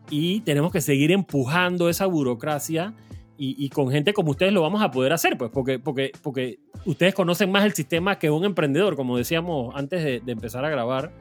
y 0.09 0.41
tenemos 0.41 0.73
que 0.73 0.81
seguir 0.81 1.13
empujando 1.13 1.87
esa 1.87 2.05
burocracia 2.05 2.93
y, 3.37 3.69
con 3.69 3.91
gente 3.91 4.13
como 4.13 4.31
ustedes 4.31 4.51
lo 4.51 4.61
vamos 4.61 4.81
a 4.81 4.91
poder 4.91 5.13
hacer, 5.13 5.37
pues, 5.37 5.51
porque, 5.51 5.79
porque, 5.79 6.11
porque 6.23 6.59
ustedes 6.85 7.13
conocen 7.13 7.51
más 7.51 7.65
el 7.65 7.73
sistema 7.73 8.17
que 8.17 8.31
un 8.31 8.45
emprendedor, 8.45 8.95
como 8.95 9.17
decíamos 9.17 9.75
antes 9.75 10.03
de, 10.03 10.31
empezar 10.31 10.65
a 10.65 10.69
grabar. 10.69 11.11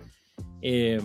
Eh, 0.62 1.00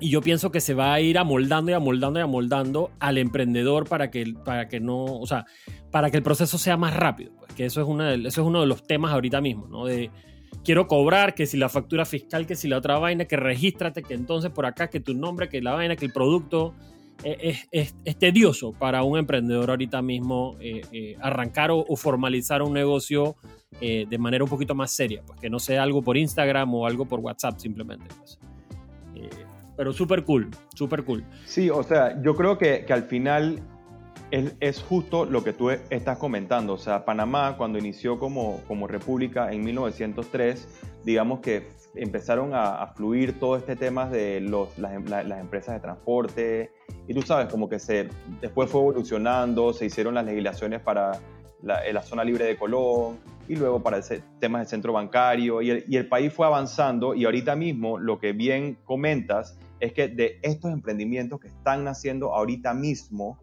y 0.00 0.10
yo 0.10 0.20
pienso 0.20 0.50
que 0.50 0.60
se 0.60 0.74
va 0.74 0.94
a 0.94 1.00
ir 1.00 1.18
amoldando 1.18 1.70
y 1.72 1.74
amoldando 1.74 2.20
y 2.20 2.22
amoldando 2.22 2.90
al 3.00 3.18
emprendedor 3.18 3.88
para 3.88 4.10
que, 4.10 4.32
para 4.44 4.68
que 4.68 4.78
no, 4.78 5.04
o 5.04 5.26
sea, 5.26 5.44
para 5.90 6.10
que 6.10 6.16
el 6.16 6.22
proceso 6.22 6.58
sea 6.58 6.76
más 6.76 6.94
rápido. 6.94 7.32
Pues, 7.38 7.52
que 7.54 7.64
eso 7.64 7.80
es, 7.80 7.88
una 7.88 8.14
eso 8.14 8.28
es 8.28 8.38
uno 8.38 8.60
de 8.60 8.66
los 8.66 8.84
temas 8.84 9.12
ahorita 9.12 9.40
mismo, 9.40 9.66
¿no? 9.66 9.86
De 9.86 10.10
quiero 10.64 10.86
cobrar, 10.86 11.34
que 11.34 11.46
si 11.46 11.56
la 11.56 11.68
factura 11.68 12.04
fiscal, 12.04 12.46
que 12.46 12.54
si 12.54 12.68
la 12.68 12.78
otra 12.78 12.98
vaina, 12.98 13.24
que 13.24 13.36
regístrate, 13.36 14.02
que 14.02 14.14
entonces 14.14 14.50
por 14.50 14.66
acá, 14.66 14.88
que 14.88 15.00
tu 15.00 15.14
nombre, 15.14 15.48
que 15.48 15.60
la 15.60 15.74
vaina, 15.74 15.96
que 15.96 16.04
el 16.04 16.12
producto. 16.12 16.74
Eh, 17.24 17.54
Es, 17.72 17.96
es- 18.04 18.18
tedioso 18.18 18.72
para 18.72 19.02
un 19.02 19.18
emprendedor 19.18 19.70
ahorita 19.70 20.02
mismo 20.02 20.56
eh, 20.60 20.82
eh, 20.92 21.16
arrancar 21.20 21.70
o, 21.72 21.84
formalizar 21.96 22.62
un 22.62 22.72
negocio 22.74 23.34
eh, 23.80 24.06
de 24.08 24.18
manera 24.18 24.44
un 24.44 24.50
poquito 24.50 24.74
más 24.74 24.90
seria, 24.92 25.22
pues 25.26 25.40
que 25.40 25.50
no 25.50 25.58
sea 25.58 25.82
algo 25.82 26.00
por 26.02 26.16
Instagram 26.16 26.72
o 26.74 26.86
algo 26.86 27.04
por 27.06 27.20
WhatsApp 27.20 27.58
simplemente. 27.58 28.06
pues. 28.18 28.38
Eh, 29.16 29.28
pero 29.76 29.92
súper 29.92 30.24
cool, 30.24 30.48
súper 30.74 31.04
cool. 31.04 31.24
Sí, 31.44 31.70
o 31.70 31.82
sea, 31.82 32.20
yo 32.22 32.34
creo 32.36 32.56
que, 32.58 32.84
que 32.84 32.92
al 32.92 33.02
final 33.04 33.60
es, 34.30 34.54
es 34.60 34.82
justo 34.82 35.24
lo 35.24 35.42
que 35.44 35.52
tú 35.52 35.70
estás 35.70 36.18
comentando. 36.18 36.74
O 36.74 36.78
sea, 36.78 37.04
Panamá 37.04 37.56
cuando 37.56 37.78
inició 37.78 38.18
como, 38.18 38.60
como 38.66 38.86
república 38.86 39.52
en 39.52 39.64
1903, 39.64 40.68
digamos 41.04 41.40
que 41.40 41.68
empezaron 41.94 42.50
a, 42.54 42.86
fluir 42.94 43.38
todo 43.38 43.56
este 43.56 43.76
tema 43.76 44.08
de 44.08 44.38
em- 44.38 45.06
la- 45.06 45.22
las 45.22 45.40
empresas 45.40 45.74
de 45.74 45.80
transporte. 45.80 46.70
Y 47.06 47.14
tú 47.14 47.22
sabes, 47.22 47.48
como 47.48 47.68
que 47.68 47.78
se, 47.78 48.08
después 48.40 48.70
fue 48.70 48.80
evolucionando, 48.80 49.72
se 49.72 49.86
hicieron 49.86 50.14
las 50.14 50.24
legislaciones 50.24 50.80
para 50.80 51.18
la, 51.62 52.02
zona 52.02 52.24
libre 52.24 52.44
de 52.44 52.56
Colón 52.56 53.18
y 53.48 53.56
luego 53.56 53.82
para 53.82 53.98
ese, 53.98 54.22
temas 54.38 54.60
del 54.62 54.68
centro 54.68 54.92
bancario. 54.92 55.62
Y 55.62 55.70
el, 55.70 55.84
el 55.90 56.08
país 56.08 56.32
fue 56.32 56.46
avanzando 56.46 57.14
y 57.14 57.24
ahorita 57.24 57.56
mismo 57.56 57.98
lo 57.98 58.18
que 58.18 58.32
bien 58.32 58.78
comentas 58.84 59.58
es 59.80 59.92
que 59.92 60.08
de 60.08 60.38
estos 60.42 60.72
emprendimientos 60.72 61.40
que 61.40 61.48
están 61.48 61.84
naciendo 61.84 62.34
ahorita 62.34 62.74
mismo 62.74 63.38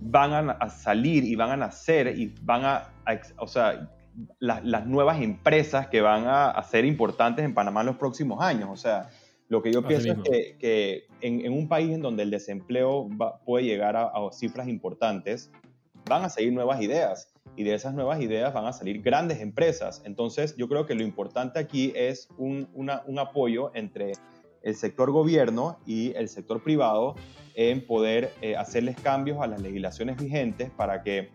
van 0.00 0.50
a, 0.50 0.70
salir 0.70 1.24
y 1.24 1.34
van 1.36 1.50
a 1.50 1.56
nacer 1.56 2.18
y 2.18 2.34
van 2.42 2.64
a, 2.64 2.76
a 3.06 3.20
o 3.38 3.46
sea, 3.46 3.90
la- 4.38 4.60
las 4.62 4.86
nuevas 4.86 5.20
empresas 5.22 5.88
que 5.88 6.00
van 6.00 6.26
a, 6.26 6.50
a 6.50 6.62
ser 6.64 6.84
importantes 6.84 7.44
en 7.44 7.54
Panamá 7.54 7.80
en 7.80 7.86
los 7.86 7.96
próximos 7.96 8.40
años. 8.42 8.68
O 8.72 8.76
sea, 8.76 9.08
lo 9.48 9.62
que 9.62 9.72
yo 9.72 9.80
Así 9.80 9.88
pienso 9.88 10.08
mismo. 10.08 10.24
es 10.24 10.30
que, 10.30 10.56
que 10.58 11.04
en, 11.20 11.44
en 11.46 11.52
un 11.52 11.68
país 11.68 11.90
en 11.92 12.02
donde 12.02 12.22
el 12.22 12.30
desempleo 12.30 13.08
va- 13.16 13.38
puede 13.44 13.64
llegar 13.64 13.96
a, 13.96 14.04
a 14.04 14.32
cifras 14.32 14.68
importantes, 14.68 15.50
van 16.08 16.24
a 16.24 16.28
salir 16.28 16.52
nuevas 16.52 16.80
ideas 16.80 17.32
y 17.56 17.64
de 17.64 17.74
esas 17.74 17.94
nuevas 17.94 18.20
ideas 18.20 18.52
van 18.52 18.66
a 18.66 18.72
salir 18.72 19.02
grandes 19.02 19.40
empresas. 19.40 20.02
Entonces, 20.04 20.56
yo 20.56 20.68
creo 20.68 20.86
que 20.86 20.94
lo 20.94 21.02
importante 21.02 21.58
aquí 21.58 21.92
es 21.96 22.28
un, 22.38 22.68
una- 22.74 23.02
un 23.06 23.18
apoyo 23.18 23.70
entre 23.74 24.12
el 24.62 24.74
sector 24.74 25.10
gobierno 25.12 25.78
y 25.86 26.12
el 26.16 26.28
sector 26.28 26.62
privado 26.62 27.14
en 27.54 27.86
poder 27.86 28.32
eh, 28.42 28.56
hacerles 28.56 28.96
cambios 29.00 29.40
a 29.40 29.46
las 29.46 29.62
legislaciones 29.62 30.16
vigentes 30.16 30.70
para 30.70 31.02
que 31.02 31.30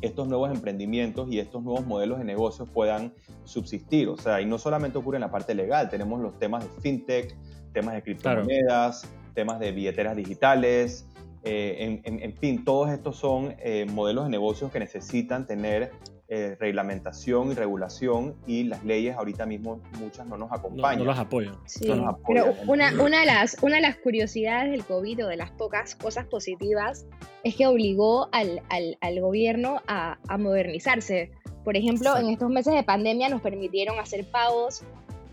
estos 0.00 0.28
nuevos 0.28 0.50
emprendimientos 0.50 1.28
y 1.30 1.38
estos 1.38 1.62
nuevos 1.62 1.86
modelos 1.86 2.18
de 2.18 2.24
negocios 2.24 2.68
puedan 2.70 3.12
subsistir. 3.44 4.08
O 4.08 4.16
sea, 4.16 4.40
y 4.40 4.46
no 4.46 4.58
solamente 4.58 4.98
ocurre 4.98 5.16
en 5.18 5.22
la 5.22 5.30
parte 5.30 5.54
legal, 5.54 5.88
tenemos 5.90 6.20
los 6.20 6.38
temas 6.38 6.64
de 6.64 6.80
fintech, 6.80 7.34
temas 7.72 7.94
de 7.94 8.02
criptomonedas, 8.02 9.06
temas 9.34 9.58
de 9.60 9.72
billeteras 9.72 10.16
digitales, 10.16 11.06
eh, 11.42 11.76
en, 11.80 12.00
en- 12.04 12.22
en 12.22 12.36
fin, 12.36 12.64
todos 12.64 12.90
estos 12.90 13.16
son 13.16 13.54
eh, 13.60 13.86
modelos 13.90 14.24
de 14.24 14.30
negocios 14.30 14.70
que 14.70 14.78
necesitan 14.78 15.46
tener 15.46 15.90
eh, 16.32 16.56
reglamentación 16.60 17.50
y 17.50 17.54
regulación 17.54 18.36
y 18.46 18.62
las 18.62 18.84
leyes 18.84 19.16
ahorita 19.16 19.46
mismo 19.46 19.80
muchas 19.98 20.26
no 20.28 20.36
nos 20.36 20.48
No, 20.50 20.54
acompañan. 20.56 20.98
no 21.00 21.04
los 21.06 21.18
apoyan. 21.18 21.56
Sí, 21.66 21.88
No 21.88 21.96
nos 21.96 22.14
apoyan. 22.14 22.44
pero 22.54 22.70
una, 22.72 23.02
una, 23.02 23.20
de 23.20 23.26
las, 23.26 23.56
una 23.62 23.76
de 23.76 23.82
las 23.82 23.96
curiosidades 23.96 24.70
del 24.70 24.84
COVID 24.84 25.24
o 25.26 25.28
de 25.28 25.36
las 25.36 25.50
pocas 25.50 25.96
cosas 25.96 26.26
positivas 26.26 27.04
es 27.42 27.56
que 27.56 27.66
obligó 27.66 28.28
al, 28.32 28.62
al, 28.68 28.96
al 29.00 29.20
gobierno 29.20 29.82
a, 29.88 30.18
a 30.28 30.38
modernizarse. 30.38 31.32
Por 31.64 31.76
ejemplo, 31.76 32.16
en 32.16 32.28
estos 32.30 32.48
meses 32.48 32.74
de 32.74 32.84
pandemia 32.84 33.28
nos 33.28 33.42
permitieron 33.42 33.98
hacer 33.98 34.24
pagos, 34.30 34.82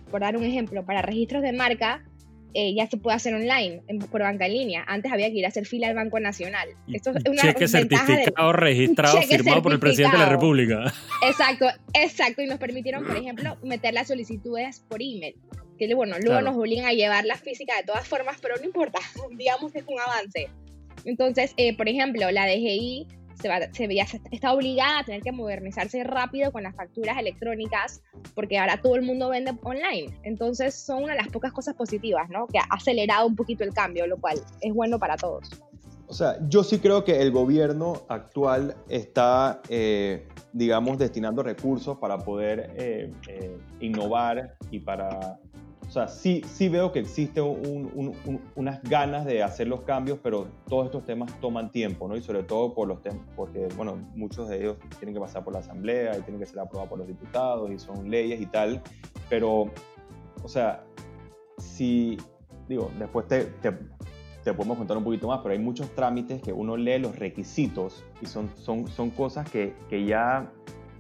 por 0.10 0.22
dar 0.22 0.36
un 0.36 0.44
ejemplo, 0.44 0.84
para 0.84 1.02
registros 1.04 1.44
de 1.44 1.54
marca, 1.54 2.04
eh, 2.54 2.74
ya 2.76 2.88
se 2.88 2.98
puede 2.98 3.16
hacer 3.18 3.34
online, 3.36 3.82
en- 3.88 4.00
por 4.00 4.22
banca 4.22 4.46
en 4.48 4.54
línea. 4.54 4.84
Antes 4.88 5.12
había 5.12 5.28
que 5.30 5.38
ir 5.38 5.46
a 5.46 5.50
hacer 5.50 5.66
fila 5.66 5.88
al 5.88 5.96
Banco 5.96 6.20
Nacional. 6.20 6.70
Esto 6.92 7.12
es 7.12 7.24
una 7.30 7.42
cheque 7.42 7.60
del- 7.60 7.70
certificado 7.70 8.54
registrado 8.54 9.20
cheque 9.22 9.38
firmado 9.38 9.62
por 9.62 9.74
el 9.74 9.80
presidente 9.80 10.18
de 10.18 10.24
la 10.24 10.30
certificado. 10.30 10.84
República. 10.84 10.94
Exacto, 11.28 11.68
exacto. 11.94 12.42
Y 12.42 12.48
nos 12.48 12.58
permitieron, 12.60 13.06
por 13.06 13.16
ejemplo, 13.18 13.58
meter 13.64 13.94
las 13.94 14.08
solicitudes 14.08 14.84
por 14.90 15.02
email. 15.02 15.36
Que 15.78 15.94
bueno, 15.94 16.16
luego 16.18 16.40
Claro. 16.40 16.46
nos 16.52 16.58
obligan 16.58 16.86
a 16.88 16.94
llevar 16.94 17.26
la 17.26 17.36
física 17.38 17.76
de 17.78 17.84
todas 17.84 18.08
formas, 18.08 18.38
pero 18.42 18.56
no 18.58 18.64
importa. 18.66 19.00
Digamos 19.38 19.72
que 19.72 19.80
es 19.80 19.86
un 19.88 20.00
avance. 20.00 20.48
Entonces, 21.06 21.54
eh, 21.58 21.78
por 21.78 21.88
ejemplo, 21.88 22.32
la 22.32 22.46
DGI 22.48 23.08
se, 23.40 23.48
va, 23.48 23.60
está 24.32 24.54
obligada 24.54 25.00
a 25.00 25.04
tener 25.04 25.22
que 25.22 25.32
modernizarse 25.32 26.04
rápido 26.04 26.52
con 26.52 26.64
las 26.64 26.76
facturas 26.76 27.18
electrónicas, 27.18 28.02
porque 28.36 28.58
ahora 28.58 28.82
todo 28.82 28.96
el 28.96 29.04
mundo 29.04 29.30
vende 29.30 29.54
online. 29.64 30.18
Entonces 30.24 30.76
son 30.76 31.04
una 31.04 31.14
de 31.14 31.20
las 31.20 31.30
pocas 31.30 31.52
cosas 31.52 31.76
positivas, 31.76 32.30
¿no? 32.30 32.48
Que 32.48 32.60
ha 32.60 32.66
acelerado 32.70 33.28
un 33.28 33.36
poquito 33.36 33.64
el 33.64 33.74
cambio, 33.74 34.08
lo 34.08 34.18
cual 34.18 34.42
es 34.62 34.74
bueno 34.74 35.00
para 35.00 35.18
todos. 35.18 35.50
O 36.10 36.14
sea, 36.14 36.38
yo 36.48 36.64
sí 36.64 36.80
creo 36.80 37.04
que 37.04 37.22
el 37.22 37.32
gobierno 37.32 38.04
actual 38.08 38.76
está, 38.88 39.62
eh, 39.68 40.26
digamos, 40.54 40.98
destinando 40.98 41.44
recursos 41.44 41.98
para 41.98 42.18
poder 42.18 42.72
eh, 42.78 43.12
eh, 43.28 43.58
innovar 43.82 44.56
y 44.72 44.80
para... 44.80 45.40
O 45.88 45.92
sea, 45.92 46.08
sí, 46.08 46.42
sí 46.46 46.68
veo 46.68 46.92
que 46.92 47.00
existe 47.00 47.42
unas 47.42 48.84
ganas 48.84 49.26
de 49.26 49.42
hacer 49.42 49.68
los 49.68 49.82
cambios, 49.82 50.20
pero 50.22 50.48
todos 50.68 50.88
estos 50.88 51.06
temas 51.06 51.34
toman 51.40 51.72
tiempo, 51.72 52.10
¿no? 52.10 52.18
Y 52.18 52.22
sobre 52.22 52.44
todo 52.44 52.74
por 52.74 52.90
los 52.90 53.02
temas, 53.02 53.26
porque, 53.36 53.70
bueno, 53.78 53.98
muchos 54.14 54.50
de 54.50 54.60
ellos 54.60 54.78
tienen 55.00 55.14
que 55.14 55.22
pasar 55.22 55.46
por 55.46 55.54
la 55.54 55.60
Asamblea 55.60 56.18
y 56.18 56.22
tienen 56.22 56.40
que 56.40 56.46
ser 56.46 56.60
aprobados 56.60 56.90
por 56.90 57.00
los 57.00 57.08
diputados 57.08 57.72
y 57.72 57.80
son 57.80 58.10
leyes 58.10 58.42
y 58.42 58.48
tal. 58.48 58.82
Pero, 59.30 59.72
o 60.44 60.48
sea, 60.50 60.84
si, 61.58 62.18
digo, 62.68 62.92
después 63.00 63.28
te, 63.28 63.46
te 63.46 63.74
te 64.48 64.54
podemos 64.54 64.78
contar 64.78 64.96
un 64.96 65.04
poquito 65.04 65.28
más, 65.28 65.42
pero 65.44 65.52
hay 65.52 65.60
muchos 65.60 65.94
trámites 65.94 66.42
que 66.42 66.54
uno 66.54 66.78
lee 66.78 67.00
los 67.00 67.20
requisitos 67.20 68.06
y 68.22 68.28
son, 68.28 68.50
son, 68.56 68.88
son 68.88 69.10
cosas 69.10 69.50
que, 69.52 69.74
que 69.90 70.06
ya 70.06 70.50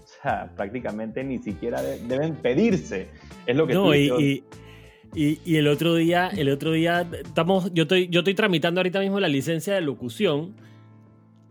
o 0.03 0.07
sea, 0.21 0.51
prácticamente 0.53 1.23
ni 1.23 1.37
siquiera 1.37 1.81
deben 1.81 2.35
pedirse. 2.35 3.07
Es 3.45 3.55
lo 3.55 3.65
que 3.65 3.73
no, 3.73 3.95
y, 3.95 4.09
y, 4.19 4.43
y, 5.15 5.55
el 5.55 5.67
otro 5.67 5.95
día, 5.95 6.27
el 6.27 6.49
otro 6.49 6.73
día 6.73 7.07
estamos, 7.23 7.71
yo 7.73 7.83
estoy, 7.83 8.07
yo 8.09 8.19
estoy 8.19 8.35
tramitando 8.35 8.79
ahorita 8.79 8.99
mismo 8.99 9.19
la 9.19 9.27
licencia 9.27 9.73
de 9.73 9.81
locución 9.81 10.55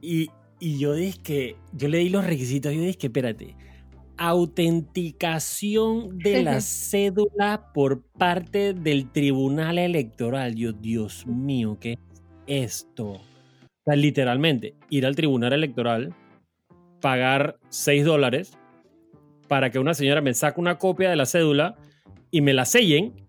y, 0.00 0.30
y 0.60 0.78
yo 0.78 0.94
dije 0.94 1.18
que, 1.22 1.56
yo 1.72 1.88
leí 1.88 2.08
los 2.08 2.24
requisitos 2.24 2.72
yo 2.72 2.80
dije 2.80 2.98
que, 2.98 3.06
espérate, 3.08 3.56
autenticación 4.16 6.18
de 6.18 6.42
la 6.42 6.60
cédula 6.60 7.70
por 7.74 8.02
parte 8.02 8.72
del 8.72 9.10
Tribunal 9.10 9.78
Electoral. 9.78 10.54
Yo, 10.54 10.72
Dios 10.72 11.26
mío, 11.26 11.76
¿qué 11.80 11.98
es 12.46 12.46
esto? 12.46 13.12
O 13.12 13.20
sea, 13.84 13.96
literalmente, 13.96 14.74
ir 14.90 15.06
al 15.06 15.16
Tribunal 15.16 15.52
Electoral, 15.52 16.14
pagar 17.00 17.58
6 17.68 18.04
dólares 18.04 18.56
para 19.48 19.70
que 19.70 19.78
una 19.78 19.94
señora 19.94 20.20
me 20.20 20.34
saque 20.34 20.60
una 20.60 20.78
copia 20.78 21.10
de 21.10 21.16
la 21.16 21.26
cédula 21.26 21.76
y 22.30 22.40
me 22.40 22.52
la 22.52 22.64
sellen 22.64 23.25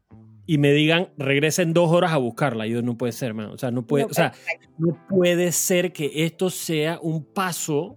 y 0.48 0.58
me 0.58 0.72
digan 0.72 1.10
regresen 1.18 1.74
dos 1.74 1.92
horas 1.92 2.14
a 2.14 2.18
buscarla. 2.18 2.66
Yo 2.66 2.82
no 2.82 2.98
puede 2.98 3.12
ser, 3.12 3.34
man. 3.34 3.48
O 3.48 3.58
sea, 3.58 3.70
no 3.70 3.86
puede, 3.86 4.06
o 4.06 4.14
sea, 4.14 4.34
no 4.78 4.98
puede 5.10 5.52
ser 5.52 5.92
que 5.92 6.26
esto 6.26 6.50
sea 6.50 7.00
un 7.02 7.24
paso 7.24 7.94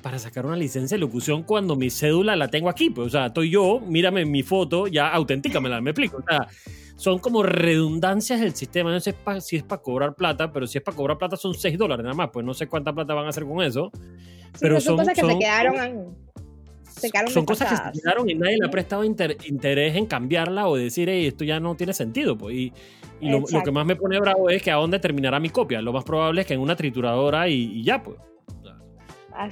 para 0.00 0.18
sacar 0.18 0.46
una 0.46 0.56
licencia 0.56 0.94
de 0.94 1.00
locución 1.00 1.42
cuando 1.42 1.76
mi 1.76 1.90
cédula 1.90 2.36
la 2.36 2.48
tengo 2.48 2.70
aquí. 2.70 2.90
Pues, 2.90 3.08
o 3.08 3.10
sea, 3.10 3.26
estoy 3.26 3.50
yo, 3.50 3.80
mírame 3.80 4.24
mi 4.24 4.44
foto, 4.44 4.86
ya 4.86 5.08
auténticamela, 5.08 5.80
me 5.80 5.90
explico. 5.90 6.18
O 6.18 6.24
sea, 6.26 6.46
son 6.94 7.18
como 7.18 7.42
redundancias 7.42 8.40
del 8.40 8.54
sistema. 8.54 8.92
No 8.92 9.00
sé 9.00 9.14
si 9.40 9.56
es 9.56 9.62
para 9.64 9.82
cobrar 9.82 10.14
plata, 10.14 10.52
pero 10.52 10.68
si 10.68 10.78
es 10.78 10.84
para 10.84 10.96
cobrar 10.96 11.18
plata 11.18 11.36
son 11.36 11.54
6 11.54 11.76
dólares 11.76 12.04
nada 12.04 12.14
más. 12.14 12.30
Pues 12.32 12.46
no 12.46 12.54
sé 12.54 12.68
cuánta 12.68 12.92
plata 12.92 13.14
van 13.14 13.26
a 13.26 13.30
hacer 13.30 13.44
con 13.44 13.62
eso. 13.62 13.90
pero 14.60 14.80
son, 14.80 14.96
cosas 14.96 15.14
que 15.14 15.26
se 15.26 15.38
quedaron. 15.38 16.29
Son 17.28 17.44
cosas 17.46 17.70
que 17.70 17.76
se 17.76 18.00
quedaron 18.00 18.28
y 18.28 18.34
nadie 18.34 18.58
le 18.58 18.66
ha 18.66 18.70
prestado 18.70 19.04
interés 19.04 19.96
en 19.96 20.06
cambiarla 20.06 20.68
o 20.68 20.76
decir, 20.76 21.08
hey, 21.08 21.26
esto 21.26 21.44
ya 21.44 21.60
no 21.60 21.74
tiene 21.74 21.92
sentido. 21.92 22.36
Pues. 22.36 22.54
Y, 22.54 22.72
lo, 23.20 23.44
que 23.44 23.70
más 23.70 23.84
me 23.84 23.96
pone 23.96 24.18
bravo 24.18 24.48
es 24.48 24.62
que 24.62 24.70
a 24.70 24.76
dónde 24.76 24.98
terminará 24.98 25.38
mi 25.40 25.50
copia. 25.50 25.82
Lo 25.82 25.92
más 25.92 26.04
probable 26.04 26.40
es 26.40 26.46
que 26.46 26.54
en 26.54 26.60
una 26.60 26.74
trituradora 26.74 27.48
y 27.48 27.82
ya, 27.82 28.02
pues 28.02 28.16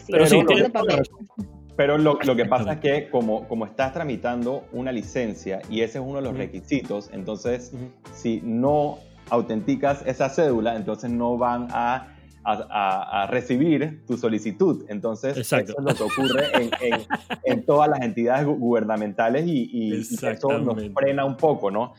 pero 0.07 0.27
sí, 0.27 0.43
pero 1.77 1.99
lo, 1.99 2.19
lo, 2.23 2.37
que 2.37 2.45
pasa 2.45 2.75
es 2.75 2.81
que 2.81 3.11
como, 3.11 3.47
como 3.49 3.65
estás 3.65 3.93
tramitando 3.93 4.65
una 4.73 4.93
licencia 4.93 5.61
y 5.71 5.83
ese 5.83 5.99
es 5.99 6.05
uno 6.05 6.17
de 6.17 6.23
los 6.23 6.37
requisitos, 6.37 7.11
entonces 7.13 7.73
si 8.15 8.41
no 8.43 8.99
autenticas 9.31 10.03
esa 10.07 10.29
cédula, 10.29 10.77
entonces 10.77 11.11
no 11.11 11.39
van 11.39 11.69
a, 11.71 12.17
a, 12.53 13.23
a, 13.23 13.27
recibir 13.27 14.05
tu 14.07 14.17
solicitud. 14.17 14.85
Entonces 14.89 15.37
eso 15.37 15.57
es 15.57 15.75
lo 15.79 15.95
que 15.95 16.03
ocurre 16.03 16.47
en, 16.55 16.71
en, 16.81 17.01
en 17.45 17.65
todas 17.65 17.89
las 17.91 18.01
entidades 18.01 18.47
gubernamentales 18.47 19.47
y, 19.47 19.69
y, 19.73 19.95
y 19.95 20.27
eso 20.27 20.59
nos 20.59 20.83
frena 20.95 21.25
un 21.25 21.37
poco, 21.37 21.71
¿no? 21.71 21.95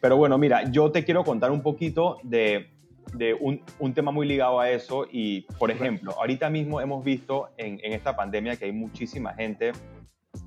Pero 0.00 0.16
bueno, 0.16 0.38
mira, 0.38 0.70
yo 0.70 0.90
te 0.90 1.04
quiero 1.04 1.24
contar 1.24 1.50
un 1.50 1.62
poquito 1.62 2.18
de 2.22 2.68
de 3.14 3.34
un, 3.34 3.60
un, 3.78 3.92
tema 3.92 4.10
muy 4.10 4.26
ligado 4.26 4.58
a 4.58 4.70
eso 4.70 5.06
y, 5.10 5.42
por 5.58 5.70
ejemplo, 5.70 6.12
ahorita 6.18 6.48
mismo 6.48 6.80
hemos 6.80 7.04
visto 7.04 7.50
en, 7.58 7.78
en, 7.82 7.92
esta 7.92 8.16
pandemia 8.16 8.56
que 8.56 8.66
hay 8.66 8.72
muchísima 8.72 9.34
gente 9.34 9.72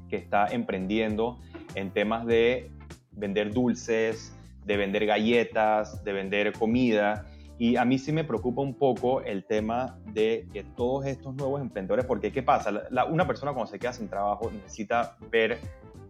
que 0.10 0.16
está 0.16 0.48
emprendiendo 0.48 1.40
en 1.76 1.92
temas 1.92 2.26
de 2.26 2.72
vender 3.12 3.54
dulces, 3.54 4.36
de 4.66 4.78
vender 4.78 5.06
galletas, 5.06 6.04
de 6.04 6.14
vender 6.14 6.54
comida. 6.54 7.28
Y 7.58 7.78
a 7.78 7.86
mí 7.86 7.98
sí 7.98 8.12
me 8.12 8.24
preocupa 8.24 8.62
un 8.62 8.74
poco 8.74 9.22
el 9.22 9.46
tema 9.46 9.98
de 10.14 10.48
que 10.52 10.64
todos 10.64 11.06
estos 11.06 11.36
nuevos 11.36 11.62
emprendedores, 11.62 12.06
porque 12.06 12.32
¿qué 12.32 12.44
pasa? 12.44 12.72
La, 12.90 13.06
una 13.06 13.26
persona 13.26 13.54
cuando 13.54 13.72
se 13.72 13.80
queda 13.80 13.94
sin 13.94 14.10
trabajo 14.10 14.52
necesita 14.52 15.18
ver 15.32 15.60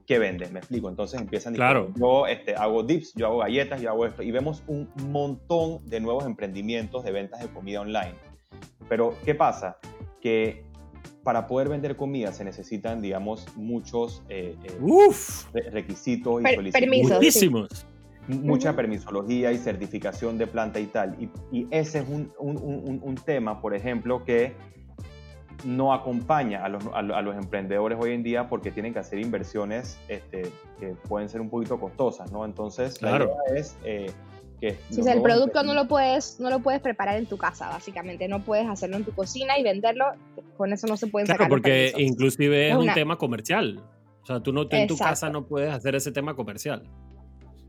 ¿qué 0.06 0.20
vende? 0.20 0.48
Me 0.50 0.60
explico. 0.60 0.90
Entonces 0.90 1.20
empiezan 1.20 1.54
claro. 1.54 1.92
yo 1.96 2.28
este, 2.28 2.56
hago 2.56 2.84
dips, 2.84 3.14
yo 3.16 3.28
hago 3.28 3.38
galletas, 3.40 3.82
yo 3.82 3.90
hago 3.90 4.06
esto. 4.06 4.24
Y 4.24 4.32
vemos 4.32 4.64
un 4.68 4.90
montón 5.10 5.88
de 5.88 6.00
nuevos 6.00 6.26
emprendimientos 6.26 7.04
de 7.04 7.12
ventas 7.12 7.42
de 7.42 7.48
comida 7.50 7.82
online. 7.82 8.14
Pero, 8.88 9.16
¿qué 9.26 9.36
pasa? 9.36 9.78
Que 10.22 10.64
para 11.24 11.48
poder 11.48 11.70
vender 11.70 11.96
comida 11.96 12.32
se 12.32 12.44
necesitan, 12.44 13.02
digamos, 13.02 13.46
muchos 13.56 14.24
eh, 14.30 14.56
eh, 14.64 15.70
requisitos 15.72 16.42
y 16.42 16.44
per 16.44 16.72
Permisos. 16.72 17.86
Mucha 18.28 18.76
permisología 18.76 19.52
y 19.52 19.58
certificación 19.58 20.38
de 20.38 20.48
planta 20.48 20.80
y 20.80 20.88
tal. 20.88 21.16
Y, 21.22 21.30
y 21.52 21.68
ese 21.72 22.00
es 22.00 22.10
un, 22.10 22.34
un, 22.40 22.58
un, 22.58 23.00
un 23.04 23.16
tema, 23.16 23.62
por 23.62 23.76
ejemplo, 23.76 24.24
que 24.24 24.54
no 25.64 25.94
acompaña 25.94 26.64
a 26.64 26.70
los, 26.70 26.84
a, 26.94 27.02
los, 27.02 27.36
emprendedores 27.36 27.98
hoy 28.02 28.12
en 28.12 28.24
día 28.24 28.50
porque 28.50 28.72
tienen 28.72 28.94
que 28.94 29.00
hacer 29.00 29.20
inversiones 29.20 30.00
este, 30.08 30.52
que 30.80 30.96
pueden 31.08 31.30
ser 31.30 31.42
un 31.42 31.50
poquito 31.50 31.80
costosas, 31.80 32.32
¿no? 32.32 32.46
Entonces, 32.46 32.98
claro. 32.98 33.26
la 33.26 33.52
idea 33.52 33.62
es 33.62 33.78
eh, 33.84 34.12
que... 34.60 34.78
Si 34.90 35.02
el 35.08 35.22
producto 35.22 35.64
no 35.64 35.74
lo, 35.74 35.88
puedes, 35.88 36.40
no 36.40 36.50
lo 36.50 36.60
puedes 36.60 36.82
preparar 36.82 37.18
en 37.18 37.26
tu 37.26 37.38
casa, 37.38 37.70
básicamente, 37.70 38.28
no 38.28 38.44
puedes 38.44 38.68
hacerlo 38.68 38.98
en 38.98 39.06
tu 39.06 39.12
cocina 39.12 39.58
y 39.58 39.64
venderlo, 39.64 40.06
con 40.58 40.74
eso 40.74 40.88
no 40.88 40.98
se 40.98 41.08
puede 41.08 41.26
Claro, 41.26 41.48
porque 41.48 41.94
inclusive 41.98 42.70
es, 42.70 42.76
un 42.76 42.94
tema 42.94 43.18
comercial. 43.18 43.84
O 44.24 44.26
sea, 44.26 44.40
tú, 44.42 44.52
no, 44.52 44.66
en 44.70 44.88
tu 44.88 44.98
casa 44.98 45.30
no 45.30 45.46
puedes 45.46 45.72
hacer 45.72 45.96
ese 45.96 46.12
tema 46.12 46.36
comercial. 46.36 46.84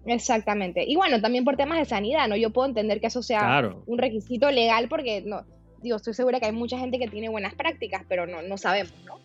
Exactamente. 0.07 0.85
Y 0.87 0.97
bueno, 0.97 1.21
también 1.21 1.45
por 1.45 1.57
temas 1.57 1.79
de 1.79 1.85
sanidad, 1.85 2.29
¿no? 2.29 2.37
Yo 2.37 2.51
puedo 2.51 2.69
entender 2.69 3.01
que 3.01 3.09
eso 3.09 3.23
sea 3.23 3.75
un 3.87 3.99
requisito 3.99 4.51
legal 4.51 4.89
porque 4.89 5.23
no, 5.23 5.45
digo, 5.83 5.97
estoy 5.97 6.15
segura 6.15 6.41
que 6.41 6.47
hay 6.47 6.53
mucha 6.53 6.79
gente 6.79 6.99
que 6.99 7.09
tiene 7.09 7.29
buenas 7.29 7.55
prácticas, 7.55 8.05
pero 8.09 8.27
no, 8.27 8.43
no 8.43 8.57
sabemos, 8.57 8.93
¿no? 9.05 9.19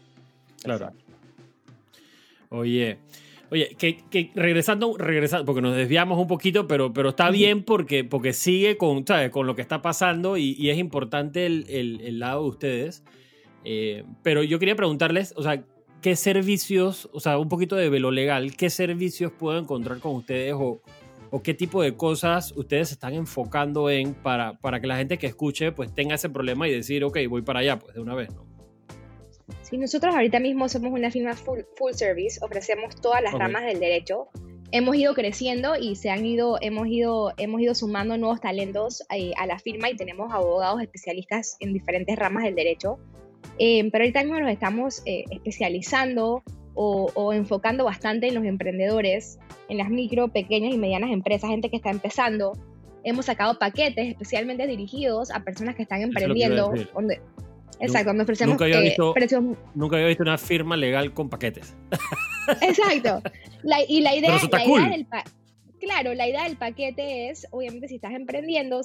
Claro. 0.64 0.92
Oye, 2.50 2.98
oye, 3.50 3.76
que, 3.78 4.32
regresando, 4.36 4.98
regresando, 4.98 5.46
porque 5.46 5.62
nos 5.62 5.76
desviamos 5.76 6.20
un 6.20 6.28
poquito, 6.28 6.68
pero, 6.68 6.94
pero 6.94 7.10
está 7.10 7.30
bien 7.30 7.64
porque, 7.64 8.04
porque 8.04 8.34
sigue 8.34 8.78
con, 8.78 9.06
con 9.32 9.48
lo 9.48 9.56
que 9.56 9.62
está 9.62 9.82
pasando 9.82 10.38
y, 10.38 10.70
es 10.70 10.78
importante 10.78 11.46
el, 11.46 11.66
el, 11.70 12.20
lado 12.20 12.44
de 12.44 12.50
ustedes. 12.50 13.04
Eh, 13.64 14.04
pero 14.24 14.44
yo 14.44 14.60
quería 14.60 14.76
preguntarles, 14.76 15.34
o 15.38 15.44
sea, 15.44 15.64
¿qué 16.02 16.16
servicios, 16.16 17.10
o 17.14 17.20
sea, 17.20 17.38
un 17.38 17.50
poquito 17.50 17.76
de 17.76 17.90
velo 17.90 18.12
legal, 18.12 18.56
qué 18.56 18.70
servicios 18.70 19.32
puedo 19.32 19.58
encontrar 19.60 20.00
con 20.00 20.16
ustedes 20.16 20.54
o, 20.54 20.82
o 21.30 21.42
qué 21.44 21.54
tipo 21.54 21.82
de 21.82 21.96
cosas 21.96 22.52
ustedes 22.56 22.90
se 22.90 22.96
están 22.96 23.14
enfocando 23.14 23.90
en 23.90 24.14
para, 24.14 24.58
para 24.60 24.80
que 24.82 24.88
la 24.88 24.98
gente 24.98 25.18
que 25.18 25.28
escuche 25.28 25.72
pues 25.72 25.94
tenga 25.94 26.16
ese 26.16 26.30
problema 26.30 26.68
y 26.68 26.74
decir, 26.74 27.04
ok, 27.04 27.18
voy 27.30 27.42
para 27.42 27.60
allá 27.60 27.80
pues 27.80 27.94
de 27.94 28.02
una 28.02 28.16
vez, 28.16 28.34
¿no? 28.34 28.46
Sí, 29.62 29.78
nosotros 29.78 30.14
ahorita 30.14 30.40
mismo 30.40 30.68
somos 30.70 30.92
una 30.92 31.12
firma 31.12 31.34
full, 31.34 31.60
full 31.76 31.94
service, 31.94 32.40
ofrecemos 32.42 32.96
todas 32.96 33.22
las 33.22 33.34
ramas 33.34 33.64
del 33.66 33.80
derecho. 33.80 34.28
Hemos 34.72 34.96
ido 34.96 35.14
creciendo 35.14 35.76
y 35.78 35.96
se 35.96 36.10
han 36.10 36.26
ido, 36.26 36.58
hemos 36.62 36.88
ido, 36.88 37.34
hemos 37.38 37.60
ido 37.62 37.76
sumando 37.76 38.18
nuevos 38.18 38.40
talentos 38.40 39.04
eh, 39.14 39.34
a 39.38 39.46
la 39.46 39.60
firma 39.60 39.90
y 39.90 39.96
tenemos 39.98 40.34
abogados 40.34 40.82
especialistas 40.82 41.58
en 41.60 41.74
diferentes 41.74 42.18
ramas 42.18 42.44
del 42.46 42.56
derecho. 42.56 42.98
Eh, 43.60 43.88
pero 43.92 44.04
ahorita 44.04 44.24
mismo 44.24 44.40
nos 44.40 44.52
estamos 44.52 45.02
eh, 45.06 45.26
especializando 45.30 46.44
o, 46.74 47.34
enfocando 47.34 47.84
bastante 47.84 48.28
en 48.28 48.36
los 48.36 48.46
emprendedores, 48.46 49.40
en 49.70 49.78
las 49.78 49.90
micro, 49.90 50.30
pequeñas 50.30 50.74
y 50.74 50.78
medianas 50.78 51.12
empresas, 51.12 51.50
gente 51.50 51.70
que 51.70 51.76
está 51.76 51.92
empezando. 51.92 52.54
Hemos 53.04 53.26
sacado 53.26 53.60
paquetes 53.60 54.08
especialmente 54.08 54.66
dirigidos 54.68 55.32
a 55.32 55.44
personas 55.44 55.76
que 55.76 55.84
están 55.84 56.02
emprendiendo. 56.02 56.74
Donde, 56.94 57.20
exacto, 57.80 58.10
donde 58.10 58.24
ofrecemos 58.24 58.54
nunca 58.54 58.66
había, 58.66 58.80
visto, 58.80 59.14
precios... 59.14 59.44
nunca 59.76 59.98
había 59.98 60.08
visto 60.08 60.24
una 60.24 60.38
firma 60.38 60.78
legal 60.78 61.14
con 61.14 61.30
paquetes. 61.30 61.76
Exacto. 62.62 63.22
y 63.88 64.02
la 64.02 64.16
idea, 64.16 64.40
la 64.52 64.66
idea 64.66 64.90
del 64.90 65.08
Claro, 65.82 66.14
la 66.14 66.30
idea 66.30 66.44
del 66.44 66.58
paquete 66.58 67.32
es, 67.32 67.48
obviamente, 67.50 67.88
si 67.88 67.96
estás 67.96 68.14
emprendiendo, 68.14 68.82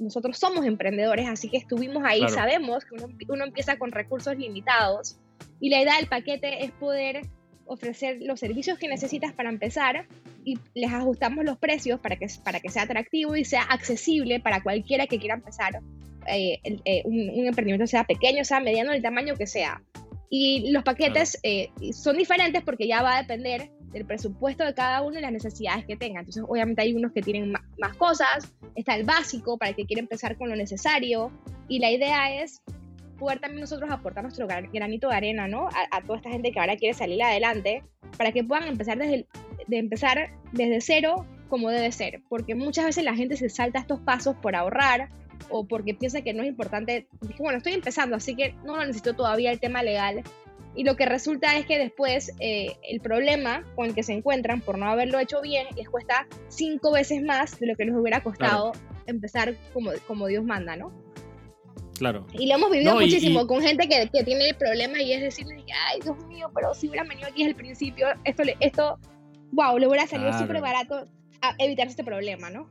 nosotros 0.00 0.36
somos 0.36 0.66
emprendedores, 0.66 1.28
así 1.28 1.48
que 1.48 1.56
estuvimos 1.56 2.02
ahí, 2.04 2.28
sabemos 2.28 2.84
que 2.84 2.96
uno, 3.28 3.44
empieza 3.44 3.78
con 3.78 3.92
recursos 3.92 4.36
limitados 4.36 5.18
y 5.60 5.70
la 5.70 5.80
idea 5.80 5.96
del 5.98 6.08
paquete 6.08 6.64
es 6.64 6.72
poder 6.72 7.28
ofrecer 7.64 8.18
los 8.22 8.40
servicios 8.40 8.76
que 8.76 8.88
necesitas 8.88 9.32
para 9.34 9.50
empezar 9.50 10.08
y 10.44 10.58
les 10.74 10.92
ajustamos 10.92 11.44
los 11.44 11.58
precios 11.58 12.00
para 12.00 12.16
que, 12.16 12.26
para 12.42 12.58
que 12.58 12.70
sea 12.70 12.82
atractivo 12.82 13.36
y 13.36 13.44
sea 13.44 13.62
accesible 13.62 14.40
para 14.40 14.64
cualquiera 14.64 15.06
que 15.06 15.20
quiera 15.20 15.36
empezar 15.36 15.80
eh, 16.26 16.58
eh, 16.84 17.02
un, 17.04 17.46
emprendimiento, 17.46 17.86
sea 17.86 18.02
pequeño, 18.02 18.44
sea 18.44 18.58
mediano, 18.58 18.92
el 18.92 19.00
tamaño 19.00 19.36
que 19.36 19.46
sea. 19.46 19.80
Y 20.28 20.72
los 20.72 20.82
paquetes 20.82 21.38
eh, 21.44 21.70
son 21.92 22.16
diferentes 22.16 22.64
porque 22.64 22.88
ya 22.88 23.00
va 23.00 23.16
a 23.16 23.22
depender 23.22 23.70
del 23.92 24.04
presupuesto 24.04 24.64
de 24.64 24.74
cada 24.74 25.02
uno 25.02 25.18
y 25.18 25.22
las 25.22 25.32
necesidades 25.32 25.84
que 25.84 25.96
tenga. 25.96 26.20
Entonces, 26.20 26.44
obviamente 26.46 26.82
hay 26.82 26.94
unos 26.94 27.12
que 27.12 27.22
tienen 27.22 27.52
más, 27.78 27.96
cosas, 27.96 28.52
está 28.74 28.94
el 28.96 29.04
básico 29.04 29.58
para 29.58 29.70
el 29.70 29.76
que 29.76 29.86
quiere 29.86 30.00
empezar 30.00 30.36
con 30.36 30.48
lo 30.48 30.56
necesario 30.56 31.30
y 31.68 31.78
la 31.78 31.90
idea 31.90 32.42
es 32.42 32.62
poder 33.18 33.40
también 33.40 33.62
nosotros 33.62 33.90
aportar 33.90 34.22
nuestro 34.24 34.46
granito 34.46 35.08
de 35.08 35.16
arena, 35.16 35.48
¿no? 35.48 35.68
A, 35.90 36.02
toda 36.02 36.18
esta 36.18 36.30
gente 36.30 36.52
que 36.52 36.60
ahora 36.60 36.76
quiere 36.76 36.92
salir 36.92 37.22
adelante 37.22 37.82
para 38.18 38.32
que 38.32 38.44
puedan 38.44 38.68
empezar 38.68 38.98
desde, 38.98 39.26
de 39.66 39.78
empezar 39.78 40.30
desde 40.52 40.80
cero 40.82 41.26
como 41.48 41.70
debe 41.70 41.92
ser, 41.92 42.22
porque 42.28 42.54
muchas 42.54 42.84
veces 42.84 43.04
la 43.04 43.14
gente 43.14 43.36
se 43.36 43.48
salta 43.48 43.78
estos 43.78 44.00
pasos 44.00 44.36
por 44.36 44.54
ahorrar 44.54 45.08
o 45.48 45.66
porque 45.66 45.94
piensa 45.94 46.22
que 46.22 46.34
no 46.34 46.42
es 46.42 46.48
importante. 46.48 47.06
Bueno, 47.38 47.58
estoy 47.58 47.74
empezando, 47.74 48.16
así 48.16 48.34
que 48.34 48.54
no 48.64 48.76
necesito 48.78 49.14
todavía 49.14 49.52
el 49.52 49.60
tema 49.60 49.82
legal 49.82 50.22
y 50.76 50.84
lo 50.84 50.94
que 50.94 51.06
resulta 51.06 51.56
es 51.56 51.66
que 51.66 51.78
después 51.78 52.32
eh, 52.38 52.76
el 52.88 53.00
problema 53.00 53.64
con 53.74 53.86
el 53.86 53.94
que 53.94 54.02
se 54.02 54.12
encuentran 54.12 54.60
por 54.60 54.76
no 54.78 54.86
haberlo 54.86 55.18
hecho 55.18 55.40
bien 55.40 55.66
les 55.74 55.88
cuesta 55.88 56.26
cinco 56.48 56.92
veces 56.92 57.22
más 57.22 57.58
de 57.58 57.66
lo 57.66 57.76
que 57.76 57.86
les 57.86 57.94
hubiera 57.94 58.22
costado 58.22 58.72
empezar 59.06 59.56
como, 59.72 59.90
como 60.06 60.26
Dios 60.26 60.44
manda, 60.44 60.76
¿no? 60.76 60.92
Claro. 61.98 62.26
Y 62.34 62.46
lo 62.46 62.56
hemos 62.56 62.70
vivido 62.70 62.94
muchísimo 62.94 63.46
con 63.46 63.62
gente 63.62 63.88
que, 63.88 64.10
que, 64.12 64.22
tiene 64.22 64.50
el 64.50 64.56
problema 64.56 65.00
y 65.00 65.12
es 65.14 65.22
decirles, 65.22 65.64
ay, 65.88 66.00
Dios 66.02 66.18
mío, 66.26 66.50
pero 66.54 66.74
si 66.74 66.88
hubieran 66.88 67.08
venido 67.08 67.26
aquí 67.26 67.38
desde 67.38 67.50
el 67.50 67.56
principio, 67.56 68.08
esto, 68.24 68.42
esto 68.60 68.98
wow, 69.52 69.78
le 69.78 69.86
hubiera 69.88 70.06
salido 70.06 70.36
súper 70.38 70.60
barato 70.60 71.08
a 71.40 71.54
evitar 71.58 71.86
este 71.86 72.04
problema, 72.04 72.50
¿no? 72.50 72.68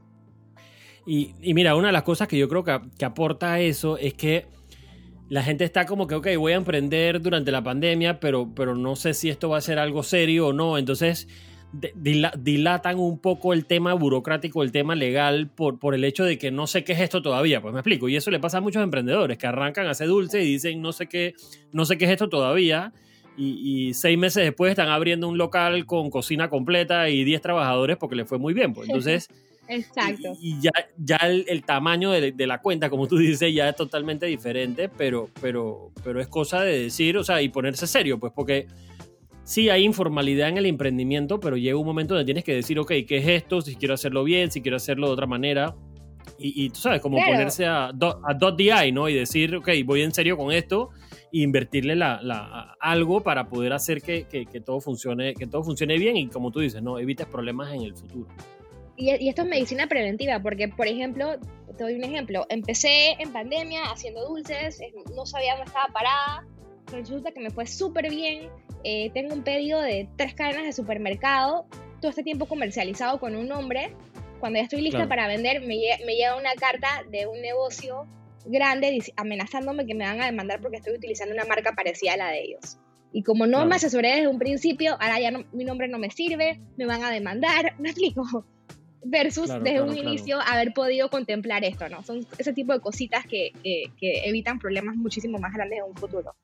Y, 1.07 1.33
y, 1.41 1.55
mira, 1.55 1.75
una 1.75 1.87
de 1.87 1.93
las 1.93 2.03
cosas 2.03 2.27
que 2.27 2.37
yo 2.37 2.47
creo 2.47 2.63
que, 2.63 2.79
que 2.99 3.05
aporta 3.05 3.59
eso 3.59 3.97
es 3.97 4.13
que 4.13 4.45
la 5.27 5.43
gente 5.43 5.63
está 5.63 5.85
como 5.85 6.07
que, 6.07 6.15
ok, 6.15 6.27
voy 6.37 6.53
a 6.53 6.55
emprender 6.55 7.21
durante 7.21 7.51
la 7.51 7.63
pandemia, 7.63 8.19
pero, 8.19 8.53
pero 8.53 8.75
no 8.75 8.95
sé 8.95 9.13
si 9.13 9.29
esto 9.29 9.49
va 9.49 9.57
a 9.57 9.61
ser 9.61 9.79
algo 9.79 10.03
serio 10.03 10.47
o 10.47 10.53
no. 10.53 10.77
Entonces, 10.77 11.27
dilatan 11.95 12.99
un 12.99 13.19
poco 13.19 13.53
el 13.53 13.65
tema 13.65 13.93
burocrático, 13.93 14.61
el 14.61 14.71
tema 14.71 14.95
legal, 14.95 15.49
por, 15.49 15.79
por 15.79 15.95
el 15.95 16.03
hecho 16.03 16.23
de 16.23 16.37
que 16.37 16.51
no 16.51 16.67
sé 16.67 16.83
qué 16.83 16.93
es 16.93 16.99
esto 16.99 17.21
todavía. 17.21 17.61
Pues 17.61 17.73
me 17.73 17.79
explico. 17.79 18.07
Y 18.07 18.15
eso 18.15 18.29
le 18.29 18.39
pasa 18.39 18.59
a 18.59 18.61
muchos 18.61 18.83
emprendedores 18.83 19.37
que 19.37 19.47
arrancan 19.47 19.87
a 19.87 19.91
hacer 19.91 20.07
dulce 20.07 20.41
y 20.43 20.45
dicen, 20.45 20.81
no 20.81 20.91
sé 20.91 21.07
qué, 21.07 21.33
no 21.71 21.85
sé 21.85 21.97
qué 21.97 22.05
es 22.05 22.11
esto 22.11 22.29
todavía. 22.29 22.93
Y, 23.37 23.93
seis 23.95 24.17
meses 24.17 24.45
después 24.45 24.69
están 24.69 24.87
abriendo 24.87 25.27
un 25.27 25.37
local 25.37 25.85
con 25.85 26.09
cocina 26.09 26.49
completa 26.49 27.09
y 27.09 27.25
10 27.25 27.41
trabajadores 27.41 27.97
porque 27.97 28.15
le 28.15 28.25
fue 28.25 28.37
muy 28.37 28.53
bien. 28.53 28.73
Pues 28.73 28.87
entonces. 28.89 29.27
Exacto. 29.67 30.33
Y, 30.39 30.59
ya, 30.61 30.71
ya 30.97 31.17
el, 31.17 31.63
tamaño 31.63 32.11
de, 32.11 32.33
la 32.47 32.61
cuenta, 32.61 32.89
como 32.89 33.07
tú 33.07 33.17
dices, 33.17 33.53
ya 33.53 33.69
es 33.69 33.75
totalmente 33.75 34.25
diferente, 34.25 34.89
pero, 34.89 35.29
pero, 35.41 35.91
pero 36.03 36.21
es 36.21 36.27
cosa 36.27 36.61
de 36.61 36.83
decir, 36.83 37.17
o 37.17 37.23
sea, 37.23 37.41
y 37.41 37.49
ponerse 37.49 37.87
serio, 37.87 38.19
pues 38.19 38.31
porque 38.35 38.67
sí 39.43 39.69
hay 39.69 39.83
informalidad 39.83 40.49
en 40.49 40.57
el 40.57 40.65
emprendimiento, 40.65 41.39
pero 41.39 41.57
llega 41.57 41.77
un 41.77 41.85
momento 41.85 42.13
donde 42.13 42.25
tienes 42.25 42.43
que 42.43 42.53
decir, 42.53 42.79
ok, 42.79 42.91
¿qué 43.07 43.17
es 43.17 43.27
esto? 43.27 43.61
Si 43.61 43.75
quiero 43.75 43.93
hacerlo 43.93 44.23
bien, 44.23 44.51
si 44.51 44.61
quiero 44.61 44.77
hacerlo 44.77 45.07
de 45.07 45.13
otra 45.13 45.27
manera. 45.27 45.75
Y, 46.37 46.69
tú 46.71 46.79
sabes, 46.79 47.01
como 47.01 47.17
ponerse 47.17 47.65
a, 47.65 47.85
a 47.85 48.33
dot 48.33 48.57
the 48.57 48.91
¿no? 48.91 49.07
Y 49.07 49.13
decir, 49.13 49.55
ok, 49.55 49.69
voy 49.85 50.01
en 50.01 50.11
serio 50.11 50.35
con 50.35 50.51
esto 50.51 50.89
e 51.31 51.39
invertirle 51.39 51.95
la, 51.95 52.75
algo 52.81 53.21
para 53.21 53.47
poder 53.47 53.71
hacer 53.73 54.01
que, 54.01 54.27
que, 54.27 54.45
que, 54.45 54.59
todo 54.59 54.81
funcione, 54.81 55.33
que 55.33 55.47
todo 55.47 55.63
funcione 55.63 55.97
bien 55.97 56.17
y 56.17 56.27
como 56.27 56.51
tú 56.51 56.59
dices, 56.59 56.81
¿no? 56.81 56.99
Evites 56.99 57.27
problemas 57.27 57.73
en 57.73 57.83
el 57.83 57.95
futuro 57.95 58.27
y, 58.97 59.29
esto 59.29 59.41
es 59.43 59.47
medicina 59.47 59.87
preventiva, 59.87 60.39
porque, 60.41 60.67
por 60.67 60.87
ejemplo, 60.87 61.37
te 61.77 61.83
doy 61.83 61.95
un 61.95 62.03
ejemplo. 62.03 62.45
Empecé 62.49 63.11
en 63.19 63.31
pandemia 63.31 63.83
haciendo 63.91 64.25
dulces, 64.27 64.81
no 65.13 65.25
sabía 65.25 65.55
dónde 65.55 65.65
estaba 65.65 65.87
parada, 65.87 66.47
resulta 66.91 67.31
que 67.31 67.41
me 67.41 67.49
fue 67.49 67.67
súper 67.67 68.09
bien. 68.09 68.49
Eh, 68.83 69.09
tengo 69.13 69.33
un 69.33 69.43
pedido 69.43 69.81
de 69.81 70.07
tres 70.15 70.33
cadenas 70.33 70.63
de 70.63 70.73
supermercado, 70.73 71.65
todo 71.99 72.09
este 72.09 72.23
tiempo 72.23 72.45
comercializado 72.45 73.19
con 73.19 73.35
un 73.35 73.47
nombre. 73.47 73.93
Cuando 74.39 74.59
ya 74.59 74.63
estoy 74.63 74.81
lista 74.81 75.07
para 75.07 75.27
vender, 75.27 75.61
me, 75.61 75.77
me 76.05 76.15
llega 76.15 76.37
una 76.37 76.53
carta 76.55 77.03
de 77.09 77.25
un 77.25 77.41
negocio 77.41 78.05
grande 78.45 79.01
amenazándome 79.15 79.87
que 79.87 79.95
me 79.95 80.05
van 80.05 80.21
a 80.21 80.25
demandar 80.27 80.61
porque 80.61 80.77
estoy 80.77 80.93
utilizando 80.93 81.33
una 81.33 81.45
marca 81.45 81.73
parecida 81.73 82.13
a 82.13 82.17
la 82.17 82.29
de 82.29 82.43
ellos. 82.43 82.77
Y 83.11 83.23
como 83.23 83.47
no 83.47 83.65
me 83.65 83.75
asesoré 83.75 84.09
desde 84.09 84.27
un 84.27 84.37
principio, 84.37 84.97
ahora 84.99 85.19
ya 85.19 85.31
mi 85.31 85.63
nombre 85.63 85.87
no 85.87 85.97
me 85.97 86.11
sirve, 86.11 86.59
me 86.77 86.85
van 86.85 87.03
a 87.03 87.09
demandar, 87.09 87.73
me 87.79 87.89
explico 87.89 88.45
versus 89.05 89.49
desde 89.61 89.81
un 89.81 89.95
inicio 89.95 90.39
haber 90.41 90.73
podido 90.73 91.09
contemplar 91.09 91.63
esto, 91.63 91.87
¿no? 91.89 92.03
Son 92.03 92.25
ese 92.37 92.53
tipo 92.53 92.73
de 92.73 92.79
cositas 92.79 93.25
que, 93.25 93.51
que, 93.63 93.91
evitan 94.27 94.59
problemas 94.59 94.95
muchísimo 94.95 95.37
más 95.37 95.53
grandes 95.53 95.79
en 95.79 95.85
un 95.85 95.95
futuro. 95.95 96.35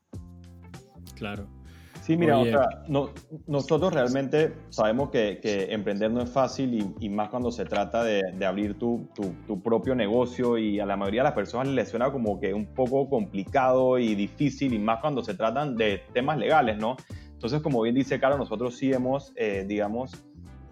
Claro. 1.16 1.48
Sí, 2.02 2.18
mira, 2.18 2.40
o 2.40 2.46
sea, 2.46 2.68
no, 2.88 3.12
nosotros 3.46 3.94
realmente 3.94 4.54
sabemos 4.70 5.12
que, 5.12 5.40
que, 5.40 5.72
emprender 5.72 6.10
no 6.10 6.24
es 6.24 6.32
fácil 6.32 6.74
y, 6.74 7.06
y 7.06 7.10
más 7.10 7.30
cuando 7.30 7.52
se 7.52 7.64
trata 7.64 8.04
de, 8.04 8.24
de 8.34 8.46
abrir 8.46 8.74
tu, 8.80 9.08
tu, 9.14 9.36
tu, 9.46 9.62
propio 9.62 9.94
negocio 9.94 10.58
y 10.58 10.80
a 10.80 10.86
la 10.88 10.98
mayoría 10.98 11.22
de 11.22 11.26
las 11.26 11.34
personas 11.34 11.68
les 11.68 11.90
suena 11.90 12.12
como 12.12 12.40
que 12.40 12.56
un 12.56 12.66
poco 12.66 13.08
complicado 13.08 14.00
y 14.00 14.16
difícil 14.16 14.74
y 14.74 14.80
más 14.80 15.00
cuando 15.00 15.24
se 15.24 15.36
tratan 15.36 15.76
de 15.76 16.02
temas 16.12 16.40
legales, 16.40 16.80
¿no? 16.80 16.98
Entonces, 17.42 17.62
como 17.62 17.82
bien 17.82 17.96
dice 17.96 18.20
Carlos, 18.20 18.40
nosotros 18.40 18.76
sí 18.76 18.92
hemos, 18.92 19.32
eh, 19.36 19.66
digamos, 19.68 20.24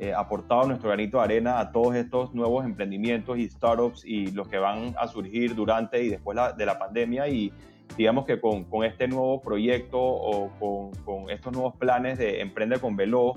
eh, 0.02 0.14
aportado 0.14 0.66
nuestro 0.66 0.88
granito 0.88 1.18
de 1.18 1.26
arena 1.26 1.60
a 1.60 1.74
todos 1.74 1.94
estos 1.94 2.34
nuevos 2.34 2.64
emprendimientos 2.64 3.38
y 3.38 3.50
startups 3.50 4.06
y 4.06 4.32
los 4.32 4.48
que 4.48 4.58
van 4.58 4.96
a 4.98 5.10
surgir 5.10 5.54
durante 5.56 6.02
y 6.02 6.08
después 6.08 6.38
de 6.56 6.66
la 6.66 6.80
pandemia 6.80 7.28
y 7.28 7.52
digamos 7.98 8.26
que 8.26 8.40
con, 8.40 8.64
con 8.64 8.86
este 8.86 9.10
nuevo 9.10 9.42
proyecto 9.42 10.00
o 10.00 10.52
con, 10.58 11.04
con, 11.04 11.30
estos 11.30 11.52
nuevos 11.52 11.76
planes 11.76 12.18
de 12.18 12.40
Emprende 12.40 12.80
con 12.80 12.96
Velo, 12.96 13.34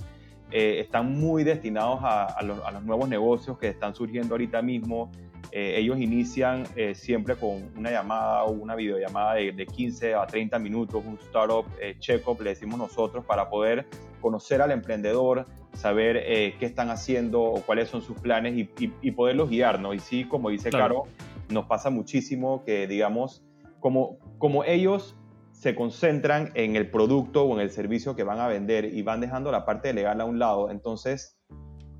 eh, 0.53 0.79
están 0.79 1.18
muy 1.18 1.42
destinados 1.42 1.98
a, 2.03 2.27
a, 2.27 2.42
los, 2.44 2.64
a, 2.64 2.70
los, 2.70 2.85
nuevos 2.85 3.09
negocios 3.09 3.59
que 3.59 3.66
están 3.66 3.96
surgiendo 3.96 4.35
ahorita 4.35 4.62
mismo. 4.62 5.11
Eh, 5.51 5.75
ellos 5.79 5.98
inician 5.98 6.64
siempre 6.94 7.35
con 7.35 7.72
una 7.77 7.90
llamada 7.90 8.44
o 8.44 8.53
una 8.53 8.77
videollamada 8.77 9.35
de, 9.35 9.51
de 9.51 9.66
15 9.66 10.14
a 10.14 10.27
30 10.27 10.61
minutos, 10.61 11.03
un 11.05 11.18
startup 11.25 11.66
check-up, 11.98 12.40
le 12.40 12.51
decimos 12.51 12.79
nosotros, 12.79 13.25
para 13.25 13.51
poder 13.51 13.85
conocer 14.20 14.62
al 14.62 14.70
emprendedor, 14.70 15.44
saber 15.74 16.16
eh, 16.16 16.54
qué 16.58 16.66
están 16.66 16.90
haciendo 16.90 17.42
o 17.42 17.62
cuáles 17.62 17.88
son 17.88 18.02
sus 18.02 18.18
planes 18.18 18.54
y, 18.56 19.11
poderlos 19.12 19.50
guiar, 19.50 19.80
¿no? 19.80 19.94
Y 19.94 19.98
sí, 19.98 20.24
como 20.24 20.50
dice 20.50 20.70
Caro, 20.70 21.04
nos 21.48 21.66
pasa 21.66 21.90
muchísimo 21.90 22.64
que, 22.64 22.87
digamos, 22.87 23.44
como, 23.80 24.18
como 24.38 24.64
ellos 24.64 25.16
se 25.52 25.74
concentran 25.74 26.50
en 26.54 26.76
el 26.76 26.90
producto 26.90 27.44
o 27.44 27.54
en 27.54 27.61
el 27.61 27.70
servicio 27.70 28.16
que 28.16 28.24
van 28.24 28.40
a 28.40 28.48
vender 28.48 28.85
y 28.87 29.02
van 29.02 29.20
dejando 29.20 29.52
la 29.52 29.64
parte 29.64 29.92
legal 29.92 30.20
a 30.20 30.24
un 30.24 30.38
lado, 30.38 30.70
entonces 30.70 31.38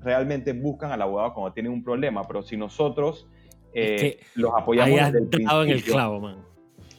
realmente 0.01 0.53
buscan 0.53 0.91
al 0.91 1.01
abogado 1.01 1.33
cuando 1.33 1.53
tienen 1.53 1.71
un 1.71 1.83
problema, 1.83 2.23
pero 2.23 2.41
si 2.41 2.57
nosotros 2.57 3.27
eh, 3.73 4.19
los 4.35 4.51
apoyamos 4.55 4.99
desde 4.99 5.17
el 5.17 5.27
principio, 5.27 5.63
en 5.63 5.69
el 5.69 5.83
clavo, 5.83 6.19
man. 6.19 6.53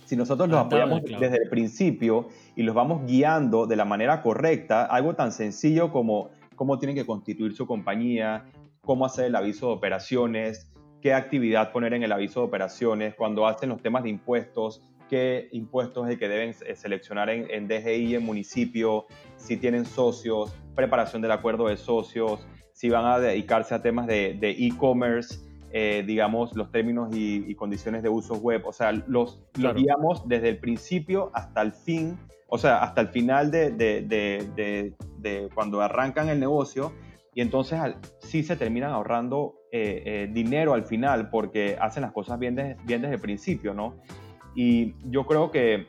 Si 0.06 0.16
nosotros 0.16 0.48
los 0.48 0.58
apoyamos 0.58 1.02
desde 1.02 1.37
el 1.42 1.48
principio 1.48 2.28
y 2.56 2.62
los 2.62 2.74
vamos 2.74 3.06
guiando 3.06 3.66
de 3.66 3.76
la 3.76 3.84
manera 3.84 4.22
correcta, 4.22 4.84
algo 4.84 5.14
tan 5.14 5.32
sencillo 5.32 5.90
como 5.90 6.30
cómo 6.54 6.78
tienen 6.78 6.96
que 6.96 7.06
constituir 7.06 7.54
su 7.54 7.66
compañía, 7.66 8.44
cómo 8.80 9.06
hacer 9.06 9.26
el 9.26 9.36
aviso 9.36 9.68
de 9.68 9.72
operaciones, 9.74 10.70
qué 11.00 11.14
actividad 11.14 11.72
poner 11.72 11.94
en 11.94 12.02
el 12.02 12.12
aviso 12.12 12.40
de 12.40 12.46
operaciones, 12.46 13.14
cuando 13.14 13.46
hacen 13.46 13.68
los 13.68 13.82
temas 13.82 14.02
de 14.02 14.10
impuestos, 14.10 14.82
qué 15.08 15.48
impuestos 15.52 16.06
es 16.06 16.12
el 16.12 16.18
que 16.18 16.28
deben 16.28 16.54
eh, 16.66 16.74
seleccionar 16.74 17.30
en, 17.30 17.68
DGI 17.68 18.06
y 18.06 18.14
en 18.14 18.24
municipio, 18.24 19.06
si 19.36 19.56
tienen 19.56 19.84
socios, 19.84 20.54
preparación 20.74 21.22
del 21.22 21.32
acuerdo 21.32 21.68
de 21.68 21.76
socios, 21.76 22.46
si 22.72 22.90
van 22.90 23.04
a 23.06 23.18
dedicarse 23.18 23.74
a 23.74 23.82
temas 23.82 24.06
de 24.06 24.38
e-commerce, 24.42 25.38
eh, 25.76 26.04
digamos, 26.06 26.54
los 26.54 26.70
términos 26.70 27.08
y, 27.16 27.52
condiciones 27.56 28.04
de 28.04 28.08
uso 28.08 28.36
web. 28.36 28.62
O 28.64 28.72
sea, 28.72 28.92
los, 28.92 29.40
guiamos 29.54 30.22
desde 30.28 30.50
el 30.50 30.58
principio 30.58 31.32
hasta 31.34 31.62
el 31.62 31.72
fin, 31.72 32.16
o 32.54 32.58
sea, 32.58 32.84
hasta 32.84 33.00
el 33.00 33.08
final 33.08 33.50
de, 33.50 33.72
de 33.72 35.48
cuando 35.56 35.80
arrancan 35.80 36.28
el 36.28 36.38
negocio 36.38 36.92
y 37.34 37.40
entonces 37.40 37.80
sí 38.20 38.44
se 38.44 38.54
terminan 38.54 38.92
ahorrando 38.92 39.56
eh, 39.72 40.02
eh, 40.06 40.30
dinero 40.32 40.72
al 40.72 40.84
final 40.84 41.30
porque 41.30 41.76
hacen 41.80 42.02
las 42.02 42.12
cosas 42.12 42.38
bien, 42.38 42.76
bien 42.84 43.02
desde 43.02 43.16
el 43.16 43.20
principio, 43.20 43.74
¿no? 43.74 43.96
Y 44.54 44.94
yo 45.10 45.26
creo 45.26 45.50
que, 45.50 45.88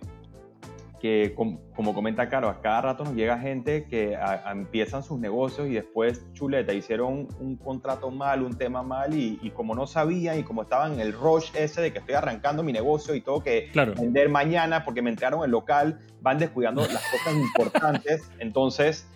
que, 1.05 1.35
como 1.35 1.93
comenta 1.93 2.29
Caro, 2.29 2.49
a 2.49 2.61
cada 2.61 2.81
rato 2.81 3.03
nos 3.03 3.13
llega 3.13 3.37
gente 3.37 3.85
que 3.85 4.17
empiezan 4.51 5.03
sus 5.03 5.19
negocios 5.19 5.67
y 5.67 5.73
después, 5.73 6.25
chuleta, 6.33 6.73
hicieron 6.73 7.27
un 7.39 7.57
contrato 7.57 8.09
mal, 8.09 8.41
un 8.41 8.57
tema 8.57 8.81
mal 8.81 9.13
y, 9.13 9.51
como 9.51 9.75
no 9.75 9.85
sabían 9.85 10.39
y 10.39 10.43
como 10.43 10.63
estaban 10.63 10.93
en 10.93 11.01
el 11.01 11.13
rush 11.13 11.51
ese 11.53 11.83
de 11.83 11.93
que 11.93 11.99
estoy 11.99 12.15
arrancando 12.15 12.63
mi 12.63 12.73
negocio 12.73 13.13
y 13.13 13.21
tengo 13.21 13.43
que 13.43 13.69
vender 13.95 14.29
mañana 14.29 14.83
porque 14.83 15.03
me 15.03 15.11
entraron 15.11 15.43
el 15.43 15.51
local, 15.51 15.99
van 16.21 16.39
descuidando 16.39 16.81
las 16.91 17.03
cosas 17.11 17.35
importantes. 17.35 18.27
Entonces, 18.39 19.07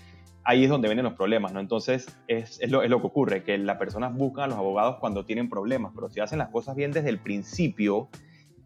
ahí 0.43 0.65
es 0.65 0.69
donde 0.69 0.89
vienen 0.89 1.05
los 1.05 1.15
problemas, 1.15 1.53
¿no? 1.53 1.59
Entonces, 1.59 2.05
es, 2.27 2.61
es, 2.61 2.69
lo, 2.69 2.83
es, 2.83 2.91
lo, 2.91 3.01
que 3.01 3.07
ocurre, 3.07 3.43
que 3.43 3.57
las 3.57 3.77
personas 3.77 4.13
buscan 4.13 4.43
a 4.43 4.47
los 4.49 4.57
abogados 4.57 4.97
cuando 4.99 5.25
tienen 5.25 5.49
problemas, 5.49 5.91
pero 5.95 6.07
si 6.07 6.19
hacen 6.19 6.37
las 6.37 6.49
cosas 6.49 6.75
bien 6.75 6.91
desde 6.91 7.09
el 7.09 7.17
principio, 7.17 8.09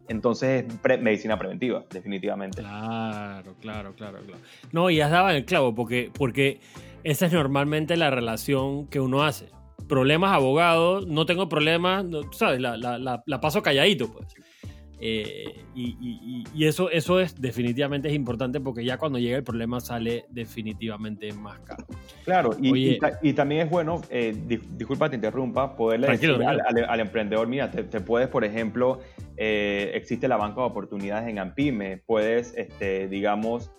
entonces 0.08 0.64
es 0.66 1.00
medicina 1.00 1.38
preventiva, 1.38 1.84
definitivamente. 1.90 2.60
Claro, 2.60 3.54
claro, 3.60 3.94
claro, 3.94 4.18
claro. 4.24 4.42
No, 4.72 4.90
y 4.90 5.00
has 5.00 5.10
dado 5.10 5.30
el 5.30 5.44
clavo, 5.44 5.74
porque, 5.74 6.10
porque 6.12 6.60
esa 7.02 7.26
es 7.26 7.32
normalmente 7.32 7.96
la 7.96 8.10
relación 8.10 8.86
que 8.88 9.00
uno 9.00 9.22
hace. 9.22 9.50
Problemas, 9.88 10.32
abogados, 10.32 11.06
no 11.06 11.26
tengo 11.26 11.48
problemas, 11.48 12.06
¿sabes? 12.32 12.60
La, 12.60 12.76
la, 12.76 13.22
la, 13.24 13.40
paso 13.40 13.62
calladito, 13.62 14.10
pues. 14.12 14.26
Eh, 15.00 15.64
y, 15.74 16.64
eso, 16.64 16.90
eso 16.90 17.20
es 17.20 17.40
definitivamente 17.40 18.08
es 18.08 18.14
importante 18.14 18.60
porque 18.60 18.84
ya 18.84 18.96
cuando 18.96 19.18
llega 19.18 19.36
el 19.36 19.44
problema 19.44 19.80
sale 19.80 20.26
definitivamente 20.30 21.32
más 21.32 21.58
caro. 21.60 21.84
Claro, 22.24 22.56
y, 22.60 22.98
también 23.34 23.62
es 23.66 23.70
bueno, 23.70 24.00
eh, 24.10 24.34
disculpa 24.76 25.10
te 25.10 25.16
interrumpa, 25.16 25.76
poderle 25.76 26.08
decir 26.08 26.30
al, 26.30 27.00
emprendedor, 27.00 27.48
mira, 27.48 27.70
te, 27.70 28.00
puedes, 28.00 28.28
por 28.28 28.44
ejemplo, 28.44 29.00
eh, 29.36 29.90
existe 29.94 30.28
la 30.28 30.36
banca 30.36 30.60
de 30.60 30.66
oportunidades 30.66 31.28
en 31.28 31.38
AMPIME, 31.38 32.02
puedes, 32.06 32.54
este, 32.56 33.08
digamos, 33.08 33.70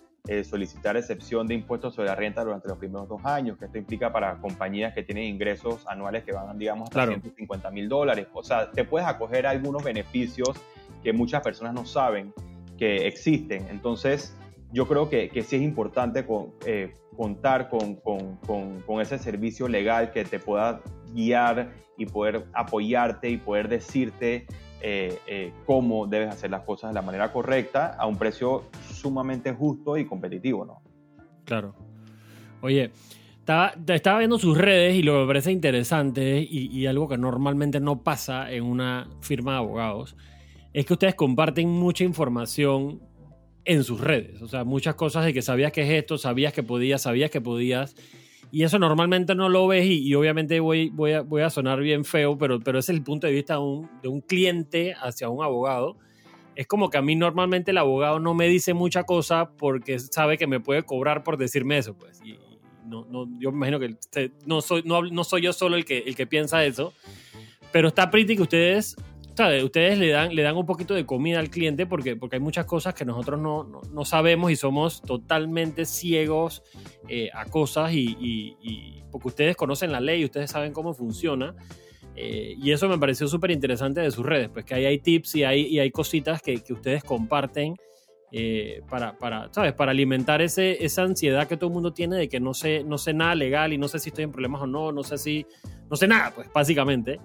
solicitar 0.42 0.96
excepción 0.96 1.46
de 1.46 1.54
impuestos 1.54 1.94
sobre 1.94 2.08
la 2.08 2.16
renta 2.16 2.42
durante 2.42 2.66
los 2.66 2.78
primeros 2.78 3.08
dos 3.08 3.24
años, 3.24 3.56
que 3.58 3.66
esto 3.66 3.78
implica 3.78 4.12
para 4.12 4.36
compañías 4.38 4.92
que 4.92 5.04
tienen 5.04 5.22
ingresos 5.22 5.86
anuales 5.86 6.24
que 6.24 6.32
van, 6.32 6.58
digamos, 6.58 6.88
hasta 6.88 7.06
150 7.06 7.70
mil 7.70 7.88
dólares. 7.88 8.26
O 8.32 8.42
sea, 8.42 8.68
te 8.72 8.82
puedes 8.82 9.06
acoger 9.06 9.46
a 9.46 9.50
algunos 9.50 9.84
beneficios 9.84 10.60
que 11.02 11.12
muchas 11.12 11.42
personas 11.42 11.74
no 11.74 11.84
saben 11.84 12.32
que 12.76 13.06
existen. 13.06 13.66
Entonces, 13.70 14.36
yo 14.72 14.86
creo 14.86 15.08
que, 15.08 15.28
que 15.28 15.42
sí 15.42 15.56
es 15.56 15.62
importante 15.62 16.26
eh, 16.66 16.94
contar 17.16 17.68
con, 17.68 17.96
con, 17.96 18.36
con, 18.86 19.00
ese 19.00 19.18
servicio 19.18 19.68
legal 19.68 20.12
que 20.12 20.24
te 20.24 20.38
pueda 20.38 20.82
guiar 21.14 21.72
y 21.96 22.06
poder 22.06 22.46
apoyarte 22.52 23.30
y 23.30 23.38
poder 23.38 23.68
decirte 23.68 24.46
eh, 24.82 25.18
eh, 25.26 25.52
cómo 25.64 26.06
debes 26.06 26.28
hacer 26.28 26.50
las 26.50 26.62
cosas 26.62 26.90
de 26.90 26.94
la 26.94 27.02
manera 27.02 27.32
correcta 27.32 27.96
a 27.98 28.06
un 28.06 28.18
precio 28.18 28.64
sumamente 28.92 29.52
justo 29.52 29.96
y 29.96 30.04
competitivo, 30.04 30.64
¿no? 30.64 30.82
Claro. 31.44 31.74
Oye, 32.60 32.90
estaba, 33.38 33.72
estaba 33.86 34.18
viendo 34.18 34.38
sus 34.38 34.58
redes 34.58 34.96
y 34.96 35.02
lo 35.02 35.14
que 35.14 35.20
me 35.20 35.26
parece 35.26 35.52
interesante 35.52 36.40
y, 36.40 36.66
y 36.66 36.86
algo 36.86 37.08
que 37.08 37.16
normalmente 37.16 37.80
no 37.80 38.02
pasa 38.02 38.50
en 38.50 38.64
una 38.64 39.08
firma 39.20 39.52
de 39.52 39.58
abogados 39.58 40.16
es 40.76 40.84
que 40.84 40.92
ustedes 40.92 41.14
comparten 41.14 41.70
mucha 41.70 42.04
información 42.04 43.00
en 43.64 43.82
sus 43.82 43.98
redes. 43.98 44.42
O 44.42 44.46
sea, 44.46 44.62
muchas 44.62 44.94
cosas 44.94 45.24
de 45.24 45.32
que 45.32 45.40
sabías 45.40 45.72
que 45.72 45.80
es 45.80 45.88
esto, 45.88 46.18
sabías 46.18 46.52
que 46.52 46.62
podías, 46.62 47.00
sabías 47.00 47.30
que 47.30 47.40
podías. 47.40 47.96
Y 48.52 48.62
eso 48.62 48.78
normalmente 48.78 49.34
no 49.34 49.48
lo 49.48 49.66
ves 49.66 49.86
y, 49.86 50.14
obviamente 50.14 50.60
voy, 50.60 50.90
voy, 50.90 51.40
a, 51.40 51.48
sonar 51.48 51.80
bien 51.80 52.04
feo, 52.04 52.36
pero, 52.36 52.60
pero 52.60 52.78
ese 52.78 52.92
es 52.92 52.98
el 52.98 53.02
punto 53.02 53.26
de 53.26 53.32
vista 53.32 53.54
de 53.54 54.08
un, 54.08 54.20
cliente 54.20 54.94
hacia 55.00 55.30
un 55.30 55.42
abogado. 55.42 55.96
Es 56.56 56.66
como 56.66 56.90
que 56.90 56.98
a 56.98 57.02
mí 57.02 57.16
normalmente 57.16 57.70
el 57.70 57.78
abogado 57.78 58.20
no 58.20 58.34
me 58.34 58.46
dice 58.46 58.74
mucha 58.74 59.04
cosa 59.04 59.52
porque 59.56 59.98
sabe 59.98 60.36
que 60.36 60.46
me 60.46 60.60
puede 60.60 60.82
cobrar 60.82 61.24
por 61.24 61.38
decirme 61.38 61.78
eso. 61.78 61.96
Pues. 61.96 62.20
Y, 62.22 62.36
no, 62.84 63.06
no, 63.06 63.26
yo 63.40 63.48
imagino 63.48 63.80
que 63.80 63.96
no 64.44 64.60
soy, 64.60 64.82
no, 64.84 65.00
no 65.00 65.24
soy 65.24 65.40
yo 65.40 65.54
solo 65.54 65.76
el 65.76 65.86
que, 65.86 66.00
el 66.00 66.14
que 66.14 66.26
piensa 66.26 66.66
eso. 66.66 66.92
Pero 67.72 67.88
está 67.88 68.10
pretty 68.10 68.36
que 68.36 68.42
ustedes 68.42 68.94
Ustedes 69.64 69.98
le 69.98 70.08
dan, 70.08 70.34
le 70.34 70.42
dan 70.42 70.56
un 70.56 70.64
poquito 70.64 70.94
de 70.94 71.04
comida 71.04 71.38
al 71.38 71.50
cliente 71.50 71.86
porque, 71.86 72.16
porque 72.16 72.36
hay 72.36 72.40
muchas 72.40 72.64
cosas 72.64 72.94
que 72.94 73.04
nosotros 73.04 73.38
no, 73.38 73.82
no, 73.92 74.04
sabemos 74.04 74.50
y 74.50 74.56
somos 74.56 75.02
totalmente 75.02 75.84
ciegos 75.84 76.62
eh, 77.08 77.28
a 77.34 77.44
cosas 77.44 77.92
y, 77.92 79.04
porque 79.10 79.28
ustedes 79.28 79.56
conocen 79.56 79.92
la 79.92 80.00
ley, 80.00 80.24
ustedes 80.24 80.50
saben 80.50 80.72
cómo 80.72 80.94
funciona. 80.94 81.54
Eh, 82.14 82.54
y 82.58 82.70
eso 82.70 82.88
me 82.88 82.96
pareció 82.96 83.28
súper 83.28 83.50
interesante 83.50 84.00
de 84.00 84.10
sus 84.10 84.24
redes, 84.24 84.48
pues 84.48 84.64
que 84.64 84.74
ahí 84.74 84.86
hay 84.86 84.98
tips 84.98 85.34
y 85.34 85.44
hay, 85.44 85.66
y 85.66 85.80
hay 85.80 85.90
cositas 85.90 86.40
que, 86.40 86.62
que 86.62 86.72
ustedes 86.72 87.04
comparten 87.04 87.74
eh, 88.32 88.82
para, 88.88 89.16
para, 89.18 89.52
¿sabes? 89.52 89.72
para 89.74 89.92
alimentar 89.92 90.42
ese, 90.42 90.84
esa 90.84 91.02
ansiedad 91.02 91.46
que 91.46 91.56
todo 91.56 91.68
el 91.68 91.74
mundo 91.74 91.92
tiene 91.92 92.16
de 92.16 92.28
que 92.28 92.40
no 92.40 92.54
sé, 92.54 92.82
no 92.84 92.98
sé 92.98 93.14
nada 93.14 93.34
legal 93.34 93.72
y 93.72 93.78
no 93.78 93.86
sé 93.86 93.98
si 93.98 94.08
estoy 94.08 94.24
en 94.24 94.32
problemas 94.32 94.62
o 94.62 94.66
no, 94.66 94.92
no 94.92 95.04
sé 95.04 95.18
si, 95.18 95.46
no 95.88 95.96
sé 95.96 96.08
nada, 96.08 96.32
pues 96.34 96.50
básicamente. 96.52 97.20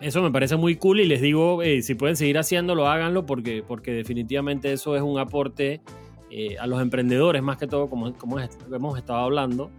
Eso 0.00 0.22
me 0.22 0.30
parece 0.30 0.56
muy 0.56 0.76
cool 0.76 1.00
y 1.00 1.06
les 1.06 1.20
digo, 1.20 1.62
eh, 1.62 1.82
si 1.82 1.94
pueden 1.94 2.16
seguir 2.16 2.38
haciéndolo, 2.38 2.86
háganlo 2.86 3.26
porque, 3.26 3.62
porque 3.66 3.92
definitivamente 3.92 4.72
eso 4.72 4.96
es 4.96 5.02
un 5.02 5.18
aporte 5.18 5.82
eh, 6.30 6.56
a 6.58 6.66
los 6.66 6.80
emprendedores, 6.80 7.42
más 7.42 7.58
que 7.58 7.66
todo, 7.66 7.90
como, 7.90 8.12
como 8.14 8.38
hemos 8.40 8.98
estado 8.98 9.18
hablando, 9.18 9.70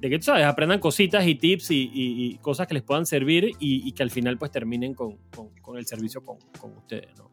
de 0.00 0.08
que, 0.08 0.18
tú 0.18 0.24
sabes, 0.24 0.46
aprendan 0.46 0.80
cositas 0.80 1.26
y 1.26 1.34
tips 1.34 1.68
y, 1.70 2.38
cosas 2.40 2.66
que 2.66 2.74
les 2.74 2.82
puedan 2.82 3.04
servir 3.04 3.52
y, 3.58 3.92
que 3.92 4.02
al 4.02 4.10
final 4.10 4.38
pues 4.38 4.50
terminen 4.50 4.94
con, 4.94 5.18
con, 5.60 5.76
el 5.76 5.86
servicio 5.86 6.24
con, 6.24 6.38
con 6.58 6.72
ustedes, 6.76 7.08
¿no? 7.18 7.25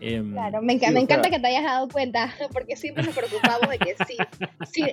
Em, 0.00 0.32
claro, 0.32 0.62
me, 0.62 0.78
me 0.78 1.00
encanta 1.00 1.28
que 1.28 1.40
te 1.40 1.46
hayas 1.46 1.64
dado 1.64 1.88
cuenta, 1.88 2.32
porque 2.52 2.76
siempre 2.76 3.02
nos 3.02 3.14
preocupamos 3.14 3.68
de 3.68 3.78
que 3.78 3.96
sí, 4.70 4.84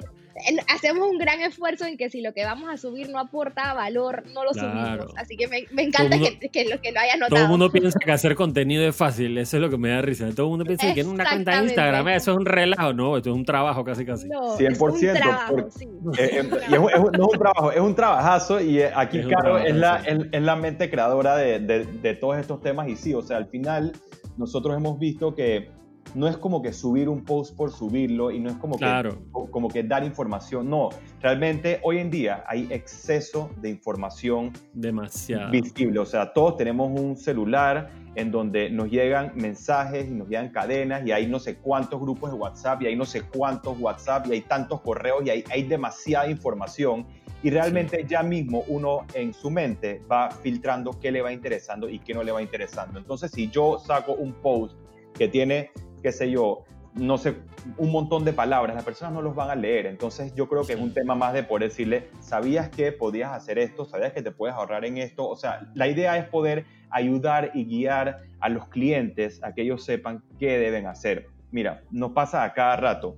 hacemos 0.74 1.08
un 1.10 1.18
gran 1.18 1.42
esfuerzo 1.42 1.86
en 1.86 1.98
que 1.98 2.10
si 2.10 2.22
lo 2.22 2.34
que 2.34 2.44
vamos 2.44 2.70
a 2.70 2.78
subir 2.78 3.10
no 3.10 3.20
aporta 3.20 3.74
valor, 3.74 4.24
no 4.34 4.44
lo 4.44 4.54
subimos. 4.54 5.14
Así 5.16 5.38
que 5.38 5.48
me, 5.48 5.84
encanta 5.84 6.18
que, 6.18 6.50
que, 6.50 6.66
lo, 6.66 6.82
que 6.82 6.92
lo 6.92 7.00
hayas 7.00 7.18
notado. 7.18 7.36
Todo 7.36 7.44
el 7.44 7.50
mundo 7.50 7.72
piensa 7.72 8.00
que 8.00 8.12
hacer 8.12 8.36
contenido 8.36 8.88
es 8.88 8.96
fácil, 8.96 9.38
eso 9.38 9.58
es 9.58 9.62
lo 9.62 9.70
que 9.70 9.78
me 9.78 9.90
da 9.90 10.02
risa. 10.02 10.30
Todo 10.32 10.48
el 10.48 10.50
mundo 10.52 10.66
piensa 10.66 10.94
que 10.94 11.02
en 11.02 11.08
una 11.08 11.24
cuenta 11.24 11.58
de 11.58 11.64
Instagram 11.66 12.08
eso 12.10 12.32
es 12.32 12.38
un 12.38 12.46
relajo, 12.46 12.94
no, 12.94 13.18
esto 13.18 13.30
es 13.30 13.36
un 13.36 13.46
trabajo 13.46 13.84
casi 13.84 14.06
casi. 14.06 14.28
100%. 14.28 14.60
Es 14.60 14.82
un 14.82 15.14
trabajo, 15.14 15.58
sí. 15.70 15.86
Eh, 16.18 16.40
eh, 16.40 16.50
y 16.70 16.74
es, 16.74 16.80
no 16.80 16.90
es 16.90 17.00
un 17.00 17.40
trabajo, 17.40 17.72
es 17.72 17.80
un 17.80 17.96
trabajazo 17.96 18.60
y 18.60 18.80
eh, 18.80 18.92
aquí, 18.94 19.22
Caro, 19.24 19.58
es 19.60 19.76
la, 19.76 19.98
es, 19.98 20.42
la 20.42 20.56
mente 20.56 20.90
creadora 20.90 21.38
de, 21.38 21.60
de, 21.60 21.86
de 21.86 22.14
todos 22.16 22.38
estos 22.38 22.62
temas 22.62 22.90
y 22.90 22.96
sí, 22.96 23.14
o 23.14 23.22
sea, 23.22 23.38
al 23.38 23.48
final 23.48 23.94
nosotros 24.38 24.76
hemos 24.76 25.00
visto 25.00 25.34
que 25.34 25.70
no 26.14 26.28
es 26.28 26.38
como 26.38 26.62
que 26.62 26.72
subir 26.72 27.10
un 27.10 27.24
post 27.24 27.56
por 27.56 27.72
subirlo 27.72 28.32
y 28.32 28.40
no 28.40 28.50
es 28.50 28.56
como, 28.58 28.78
que, 28.78 29.18
como 29.52 29.68
que 29.70 29.84
dar 29.84 30.04
información. 30.04 30.70
No, 30.70 30.90
realmente 31.22 31.80
hoy 31.84 31.98
en 31.98 32.12
día 32.12 32.44
hay 32.48 32.68
exceso 32.72 33.50
de 33.62 33.70
información 33.70 34.54
demasiado 34.74 35.52
visible. 35.52 36.00
O 36.00 36.06
sea, 36.06 36.32
todos 36.32 36.58
tenemos 36.58 36.90
un 37.00 37.18
celular 37.18 37.90
en 38.16 38.32
donde 38.32 38.70
nos 38.70 38.90
llegan 38.90 39.34
mensajes 39.36 40.08
y 40.08 40.12
nos 40.12 40.30
llegan 40.30 40.50
cadenas 40.50 41.06
y 41.06 41.12
hay 41.12 41.28
no 41.28 41.40
sé 41.40 41.58
cuántos 41.58 42.00
grupos 42.00 42.32
de 42.32 42.38
WhatsApp 42.38 42.82
y 42.84 42.88
hay 42.88 42.96
no 42.96 43.06
sé 43.06 43.24
cuántos 43.24 43.78
WhatsApp 43.80 44.28
y 44.28 44.34
hay 44.34 44.42
tantos 44.42 44.82
correos 44.82 45.24
y 45.26 45.32
hay, 45.32 45.44
hay 45.52 45.64
demasiada 45.64 46.30
información 46.30 47.06
y 47.46 47.52
realmente 47.52 48.04
ya 48.08 48.24
mismo 48.24 48.64
uno 48.70 49.06
en 49.14 49.32
su 49.32 49.52
mente 49.52 50.02
va 50.12 50.32
filtrando 50.32 51.00
qué 51.00 51.12
le 51.12 51.22
va 51.22 51.32
interesando 51.32 51.88
y 51.88 52.00
qué 52.00 52.12
no 52.16 52.24
le 52.24 52.32
va 52.32 52.42
interesando. 52.42 52.98
Entonces, 52.98 53.30
si 53.30 53.52
yo 53.52 53.78
saco 53.78 54.14
un 54.14 54.34
post 54.34 54.76
que 55.14 55.28
tiene, 55.28 55.70
qué 56.02 56.12
sé 56.12 56.32
yo, 56.32 56.64
no 56.96 57.20
sé, 57.20 57.36
un 57.78 57.92
montón 57.92 58.26
de 58.26 58.34
palabras, 58.34 58.76
las 58.76 58.84
personas 58.84 59.14
no 59.14 59.22
los 59.22 59.36
van 59.36 59.52
a 59.52 59.56
leer. 59.56 59.86
Entonces 59.86 60.34
yo 60.34 60.50
creo 60.50 60.64
que 60.64 60.74
es 60.74 60.80
un 60.80 60.92
tema 60.92 61.14
más 61.14 61.34
de 61.34 61.44
poder 61.44 61.70
decirle, 61.70 62.10
¿sabías 62.20 62.70
que 62.70 62.92
podías 62.92 63.32
hacer 63.32 63.60
esto? 63.60 63.86
¿Sabías 63.86 64.12
que 64.12 64.24
te 64.24 64.32
puedes 64.32 64.56
ahorrar 64.56 64.84
en 64.84 64.98
esto? 64.98 65.30
O 65.30 65.36
sea, 65.36 65.70
la 65.76 65.88
idea 65.88 66.18
es 66.18 66.26
poder 66.26 66.66
ayudar 66.90 67.52
y 67.54 67.66
guiar 67.66 68.24
a 68.40 68.50
los 68.50 68.70
clientes 68.70 69.40
a 69.44 69.54
que 69.54 69.62
ellos 69.62 69.86
sepan 69.86 70.24
qué 70.40 70.58
deben 70.58 70.88
hacer. 70.88 71.28
Mira, 71.52 71.84
nos 71.92 72.14
pasa 72.14 72.44
a 72.44 72.54
cada 72.54 72.76
rato. 72.76 73.18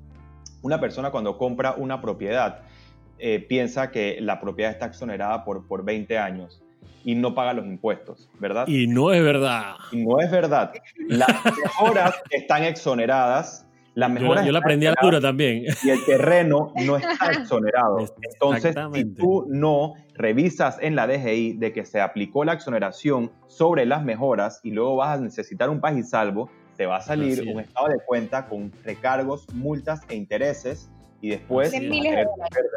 Una 0.63 0.81
persona 0.81 1.11
cuando 1.11 1.37
compra 1.37 1.75
una 1.77 2.01
propiedad 2.01 2.66
eh, 3.19 3.39
piensa 3.39 3.91
que 3.91 4.17
la 4.21 4.39
propiedad 4.39 4.71
está 4.71 4.85
exonerada 4.85 5.43
por, 5.43 5.67
por 5.67 5.83
20 5.83 6.17
años 6.17 6.61
y 7.03 7.15
no 7.15 7.33
paga 7.33 7.53
los 7.53 7.65
impuestos, 7.65 8.29
¿verdad? 8.37 8.67
Y 8.67 8.85
no 8.85 9.13
es 9.13 9.23
verdad. 9.23 9.75
Y 9.93 10.05
no 10.05 10.19
es 10.19 10.29
verdad. 10.29 10.73
Las 11.07 11.29
mejoras 11.63 12.21
están 12.29 12.63
exoneradas. 12.63 13.65
Las 13.95 14.11
mejoras 14.11 14.45
yo, 14.45 14.51
la 14.51 14.59
aprendí 14.59 14.85
a 14.85 14.91
la 14.91 14.97
dura 15.01 15.21
también. 15.21 15.63
Y 15.83 15.89
el 15.89 16.03
terreno 16.05 16.73
no 16.75 16.97
está 16.97 17.31
exonerado. 17.31 18.05
Entonces, 18.21 18.75
si 18.93 19.05
tú 19.05 19.45
no 19.47 19.93
revisas 20.15 20.77
en 20.81 20.95
la 20.95 21.07
DGI 21.07 21.53
de 21.53 21.71
que 21.71 21.85
se 21.85 22.01
aplicó 22.01 22.43
la 22.43 22.53
exoneración 22.53 23.31
sobre 23.47 23.85
las 23.85 24.03
mejoras 24.03 24.59
y 24.63 24.71
luego 24.71 24.97
vas 24.97 25.17
a 25.17 25.21
necesitar 25.21 25.69
un 25.69 25.79
país 25.79 26.09
salvo, 26.09 26.49
te 26.75 26.85
va 26.85 26.97
a 26.97 27.01
salir 27.01 27.41
un 27.47 27.61
estado 27.61 27.87
de 27.87 27.99
cuenta 28.05 28.47
con 28.47 28.71
recargos, 28.83 29.47
multas 29.53 30.01
e 30.09 30.15
intereses 30.15 30.91
y 31.21 31.29
después 31.29 31.71
de 31.71 31.79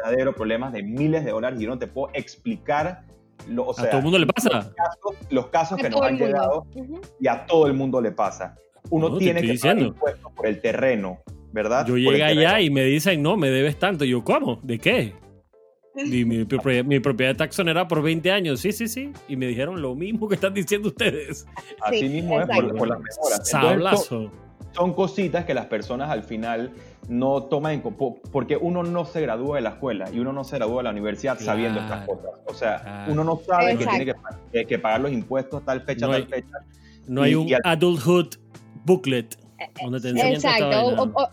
verdaderos 0.03 0.35
problemas 0.35 0.73
de 0.73 0.83
miles 0.83 1.23
de 1.25 1.31
dólares 1.31 1.59
y 1.59 1.63
yo 1.63 1.69
no 1.69 1.77
te 1.79 1.87
puedo 1.87 2.09
explicar 2.13 3.03
lo, 3.47 3.67
o 3.67 3.73
sea, 3.73 3.85
a 3.85 3.89
todo 3.89 3.97
el 3.99 4.03
mundo 4.03 4.19
le 4.19 4.27
pasa 4.27 4.71
los 5.31 5.47
casos, 5.47 5.77
que 5.79 5.89
nos 5.89 6.01
han 6.01 6.17
llegado 6.17 6.65
y 7.19 7.27
a 7.27 7.45
todo 7.45 7.67
el 7.67 7.73
mundo 7.73 7.99
le 8.01 8.11
pasa 8.11 8.55
uno 8.89 9.09
No, 9.09 9.17
tiene 9.17 9.41
que 9.41 9.55
pagar 9.59 9.79
impuestos 9.79 10.31
por 10.33 10.47
el 10.47 10.59
terreno, 10.61 11.19
¿verdad? 11.51 11.85
Yo 11.87 11.97
llegué 11.97 12.23
allá 12.23 12.59
y 12.61 12.69
me 12.69 12.83
dicen, 12.83 13.21
no, 13.21 13.37
me 13.37 13.49
debes 13.49 13.77
tanto. 13.77 14.03
Y 14.05 14.09
yo, 14.09 14.23
¿cómo? 14.23 14.59
¿De 14.63 14.79
qué? 14.79 15.13
Y 15.95 16.25
mi, 16.25 16.45
propia- 16.45 16.83
mi 16.83 16.99
propiedad 16.99 17.35
taxonera 17.35 17.87
por 17.87 18.01
20 18.01 18.31
años. 18.31 18.59
Sí, 18.59 18.71
sí, 18.71 18.87
sí. 18.87 19.11
Y 19.27 19.35
me 19.35 19.45
dijeron 19.47 19.81
lo 19.81 19.93
mismo 19.95 20.27
que 20.27 20.35
están 20.35 20.53
diciendo 20.53 20.87
ustedes. 20.89 21.45
Así 21.81 21.99
Sí, 21.99 22.09
mismo 22.09 22.41
es 22.41 22.47
por, 22.47 22.75
por 22.75 22.87
las 22.87 22.99
mejoras. 22.99 23.49
Sablazo. 23.49 24.31
Son 24.73 24.93
cositas 24.93 25.45
que 25.45 25.53
las 25.53 25.65
personas 25.65 26.09
al 26.09 26.23
final 26.23 26.71
no 27.09 27.43
toman 27.43 27.73
en 27.73 27.81
porque 28.31 28.55
uno 28.57 28.83
no 28.83 29.05
se 29.05 29.21
gradúa 29.21 29.57
de 29.57 29.61
la 29.63 29.69
escuela 29.71 30.09
y 30.11 30.19
uno 30.19 30.31
no 30.33 30.43
se 30.43 30.55
gradúa 30.57 30.77
de 30.77 30.83
la 30.83 30.89
universidad 30.91 31.37
Claro. 31.37 31.51
sabiendo 31.51 31.79
estas 31.81 32.07
cosas. 32.07 32.31
O 32.45 32.53
sea, 32.53 32.81
Claro. 32.81 33.11
uno 33.11 33.23
no 33.23 33.35
sabe 33.45 33.65
que 33.77 33.83
Exacto. 33.83 33.89
tiene 33.97 34.05
que, 34.05 34.13
pa- 34.13 34.39
que- 34.51 34.65
que 34.65 34.79
pagar 34.79 35.01
los 35.01 35.11
impuestos 35.11 35.65
tal 35.65 35.81
fecha, 35.81 36.05
No 36.05 36.13
tal 36.13 36.21
hay- 36.21 36.27
fecha. 36.27 36.57
No 37.07 37.21
hay 37.23 37.31
Y- 37.31 37.35
un 37.35 37.47
y 37.49 37.53
al- 37.53 37.61
adulthood 37.65 38.35
booklet 38.85 39.37
donde 39.83 39.99
te 39.99 40.09
enseñan 40.09 40.33
Exacto. 40.33 40.85
O, 40.85 41.03
o- 41.21 41.29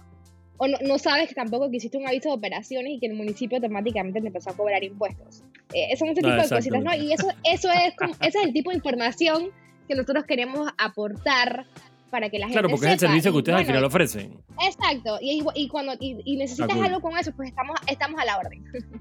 o 0.61 0.67
no, 0.67 0.77
no 0.85 0.99
sabes 0.99 1.29
que 1.29 1.35
tampoco 1.35 1.71
que 1.71 1.77
hiciste 1.77 1.97
un 1.99 2.07
aviso 2.09 2.31
de 2.31 2.35
operaciones 2.35 2.93
y 2.95 2.99
que 2.99 3.07
el 3.07 3.15
municipio 3.15 3.59
automáticamente 3.59 4.21
te 4.21 4.27
empezó 4.27 4.51
a 4.51 4.55
cobrar 4.55 4.83
impuestos. 4.83 5.45
Eh, 5.73 5.95
son 5.97 6.09
ese 6.09 6.23
tipo 6.23 6.31
de 6.35 6.49
cositas, 6.49 6.83
¿no? 6.83 6.95
Y 6.97 7.13
eso, 7.13 7.29
eso 7.45 7.71
es 7.71 7.95
como- 7.97 8.15
ese 8.21 8.39
es 8.39 8.45
el 8.45 8.53
tipo 8.53 8.71
de 8.71 8.77
información 8.77 9.51
que 9.87 9.95
nosotros 9.95 10.25
queremos 10.25 10.69
aportar 10.79 11.67
para 12.09 12.29
que 12.31 12.39
la 12.39 12.47
gente 12.47 12.55
Claro, 12.55 12.69
porque 12.71 12.87
es 12.87 12.93
el 12.95 12.99
servicio 12.99 13.33
que 13.33 13.39
ustedes 13.39 13.59
al 13.59 13.67
final 13.67 13.85
ofrecen. 13.85 14.41
Exacto. 14.67 15.19
Y, 15.21 15.43
y 15.55 15.69
cuando 15.69 15.93
y, 16.01 16.21
y 16.25 16.37
necesitas 16.37 16.77
algo 16.81 17.01
con 17.01 17.17
eso, 17.19 17.33
pues 17.37 17.49
estamos, 17.51 17.77
estamos 17.87 18.21
a 18.21 18.25
la 18.25 18.39
orden. 18.39 18.65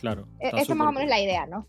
Claro. 0.00 0.26
E- 0.38 0.48
Esa 0.48 0.60
es 0.72 0.76
más 0.76 0.88
o 0.88 0.92
menos 0.92 1.08
la 1.08 1.18
idea, 1.18 1.46
¿no? 1.46 1.66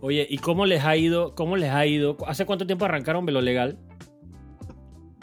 Oye, 0.00 0.26
¿y 0.30 0.38
cómo 0.38 0.64
les 0.64 0.82
ha 0.84 0.96
ido? 0.96 1.34
¿Cómo 1.34 1.56
les 1.58 1.70
ha 1.70 1.84
ido? 1.84 2.16
¿Hace 2.26 2.46
cuánto 2.46 2.66
tiempo 2.66 2.86
arrancaron 2.86 3.26
Velo 3.26 3.42
Legal? 3.42 3.78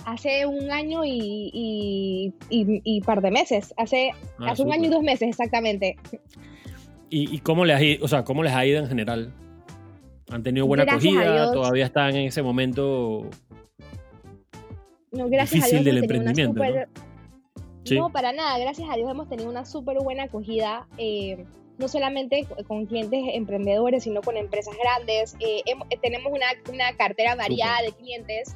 Hace 0.06 0.46
un 0.46 0.70
año 0.72 1.04
y, 1.04 1.50
y, 1.52 2.34
y- 2.52 2.82
y 2.84 3.02
par 3.02 3.22
de 3.22 3.32
meses. 3.32 3.74
Hace, 3.78 4.12
Ah, 4.38 4.52
hace 4.52 4.62
un 4.62 4.72
año 4.72 4.86
y 4.86 4.90
dos 4.90 5.02
meses, 5.02 5.30
exactamente. 5.30 5.96
¿Y, 7.10 7.40
cómo 7.40 7.66
les 7.66 7.76
ha 7.78 7.82
ido? 7.84 8.06
O 8.06 8.08
sea, 8.08 8.24
¿cómo 8.24 8.44
les 8.44 8.54
ha 8.54 8.64
ido 8.66 8.80
en 8.80 8.88
general? 8.88 9.34
¿Han 10.30 10.44
tenido 10.44 10.68
buena 10.68 10.84
Gracias 10.86 11.12
acogida? 11.16 11.52
¿Todavía 11.54 11.86
están 11.86 12.16
en 12.16 12.28
ese 12.28 12.44
momento? 12.44 13.28
No, 15.16 15.28
gracias 15.30 15.64
Difícil 15.64 15.80
a 15.80 15.82
Dios 15.82 15.86
del 15.86 15.98
hemos 15.98 16.04
emprendimiento, 16.04 16.54
súper- 16.64 16.90
Sí. 17.84 18.00
No, 18.00 18.10
para 18.12 18.32
nada. 18.34 18.58
Gracias 18.58 18.90
a 18.90 18.96
Dios 18.96 19.10
hemos 19.12 19.30
tenido 19.30 19.48
una 19.50 19.64
súper 19.64 19.98
buena 20.00 20.24
acogida, 20.24 20.88
eh, 20.98 21.46
no 21.78 21.88
solamente 21.88 22.46
co- 22.50 22.56
con 22.68 22.88
clientes 22.88 23.20
emprendedores, 23.34 24.04
sino 24.04 24.22
con 24.22 24.38
empresas 24.38 24.74
grandes. 24.82 25.36
Eh, 25.40 25.62
hem- 25.68 25.86
eh, 25.92 25.98
tenemos 26.02 26.34
una, 26.34 26.48
una 26.74 26.96
cartera 26.98 27.36
variada 27.36 27.82
de 27.84 27.92
clientes 27.92 28.56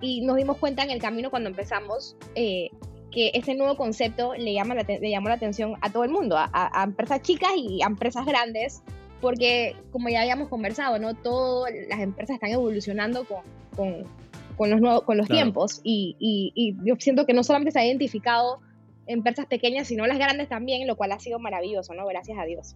y 0.00 0.22
nos 0.22 0.36
dimos 0.36 0.56
cuenta 0.56 0.82
en 0.84 0.90
el 0.90 1.00
camino 1.02 1.28
cuando 1.30 1.50
empezamos 1.50 2.16
eh, 2.34 2.70
que 3.10 3.30
este 3.34 3.54
nuevo 3.54 3.76
concepto 3.76 4.34
le, 4.34 4.54
llama 4.54 4.74
la 4.74 4.82
le 4.84 5.10
llamó 5.10 5.28
la 5.28 5.34
atención 5.34 5.74
a 5.82 5.90
todo 5.92 6.04
el 6.04 6.10
mundo, 6.10 6.36
a, 6.38 6.48
a- 6.52 6.80
a 6.80 6.84
empresas 6.84 7.20
chicas 7.20 7.50
y 7.56 7.82
a 7.82 7.86
empresas 7.86 8.24
grandes, 8.24 8.82
porque 9.20 9.76
como 9.92 10.08
ya 10.08 10.22
habíamos 10.22 10.48
conversado, 10.48 10.98
¿no? 10.98 11.12
Todas 11.14 11.72
las 11.90 12.00
empresas 12.00 12.34
están 12.36 12.50
evolucionando 12.52 13.24
con, 13.26 13.40
con, 13.76 14.04
con 14.56 14.70
los, 14.70 14.80
nuevos, 14.80 15.02
con 15.02 15.16
los 15.18 15.26
Claro. 15.26 15.42
tiempos 15.42 15.80
y, 15.84 16.16
y, 16.18 16.52
y 16.54 16.76
yo 16.84 16.94
siento 16.98 17.26
que 17.26 17.32
no 17.34 17.42
solamente 17.44 17.72
se 17.72 17.78
ha 17.80 17.86
identificado 17.86 18.60
empresas 19.06 19.46
pequeñas, 19.46 19.86
sino 19.88 20.06
las 20.06 20.18
grandes 20.18 20.48
también, 20.48 20.86
lo 20.86 20.96
cual 20.96 21.12
ha 21.12 21.18
sido 21.18 21.38
maravilloso, 21.38 21.94
¿no? 21.94 22.06
Gracias 22.06 22.38
a 22.38 22.44
Dios. 22.44 22.74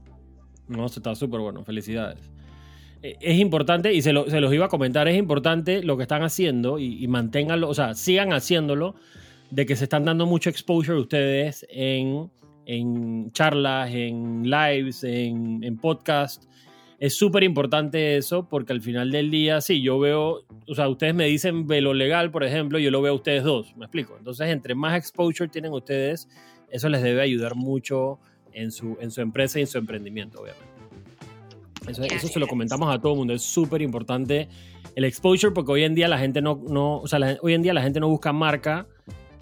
No, 0.68 0.88
se 0.88 1.00
está 1.00 1.14
súper 1.14 1.40
bueno. 1.40 1.64
Felicidades. 1.64 2.18
Eh, 3.02 3.16
Es 3.20 3.38
importante, 3.38 3.92
y 3.94 4.02
se, 4.02 4.12
lo- 4.12 4.28
se 4.30 4.40
los 4.40 4.52
iba 4.54 4.66
a 4.66 4.68
comentar, 4.68 5.08
es 5.08 5.16
importante 5.18 5.82
lo 5.82 5.96
que 5.96 6.02
están 6.02 6.22
haciendo 6.22 6.78
y, 6.78 7.02
y 7.02 7.08
manténganlo, 7.08 7.68
o 7.68 7.74
sea, 7.74 7.94
sigan 7.94 8.32
haciéndolo, 8.32 8.94
de 9.50 9.66
que 9.66 9.74
se 9.74 9.84
están 9.84 10.04
dando 10.04 10.26
mucho 10.26 10.48
exposure 10.50 10.98
ustedes 11.00 11.66
en, 11.70 12.30
en 12.66 13.32
charlas, 13.32 13.90
en 13.92 14.48
lives, 14.48 15.02
en, 15.02 15.64
en 15.64 15.76
podcast. 15.78 16.44
Es 17.00 17.16
súper 17.16 17.42
importante 17.42 18.16
eso 18.16 18.46
porque 18.48 18.72
al 18.74 18.82
final 18.82 19.10
del 19.10 19.30
día, 19.30 19.60
sí, 19.62 19.82
yo 19.82 19.98
veo, 19.98 20.42
o 20.70 20.74
sea, 20.74 20.88
ustedes 20.88 21.14
me 21.14 21.26
dicen 21.26 21.66
velo 21.66 21.92
legal, 21.92 22.30
por 22.30 22.44
ejemplo, 22.44 22.78
yo 22.78 22.90
lo 22.90 23.02
veo 23.02 23.12
a 23.12 23.16
ustedes 23.16 23.42
dos, 23.42 23.76
me 23.76 23.84
explico. 23.86 24.14
Entonces, 24.16 24.48
entre 24.48 24.74
más 24.74 24.96
exposure 24.96 25.48
tienen 25.50 25.72
ustedes, 25.72 26.28
eso 26.70 26.88
les 26.88 27.02
debe 27.02 27.20
ayudar 27.22 27.56
mucho 27.56 28.18
en 28.52 28.70
su, 28.70 28.96
en 29.00 29.10
su 29.10 29.20
empresa 29.20 29.58
y 29.58 29.62
en 29.62 29.66
su 29.68 29.78
emprendimiento, 29.78 30.40
obviamente. 30.40 30.64
Eso, 31.88 32.04
eso 32.04 32.28
se 32.28 32.38
lo 32.38 32.46
comentamos 32.46 32.94
a 32.94 33.00
todo 33.00 33.12
el 33.12 33.18
mundo, 33.18 33.34
es 33.34 33.42
súper 33.42 33.80
importante 33.82 34.48
el 34.94 35.04
exposure 35.04 35.52
porque 35.52 35.72
hoy 35.72 35.82
en 35.84 35.94
día 35.94 36.08
la 36.08 36.18
gente 36.18 36.40
no, 36.42 36.60
no 36.68 36.98
o 36.98 37.06
sea, 37.06 37.18
la- 37.18 37.38
hoy 37.42 37.54
en 37.54 37.62
día 37.62 37.72
la 37.74 37.82
gente 37.82 38.00
no 38.00 38.08
busca 38.08 38.32
marca, 38.32 38.86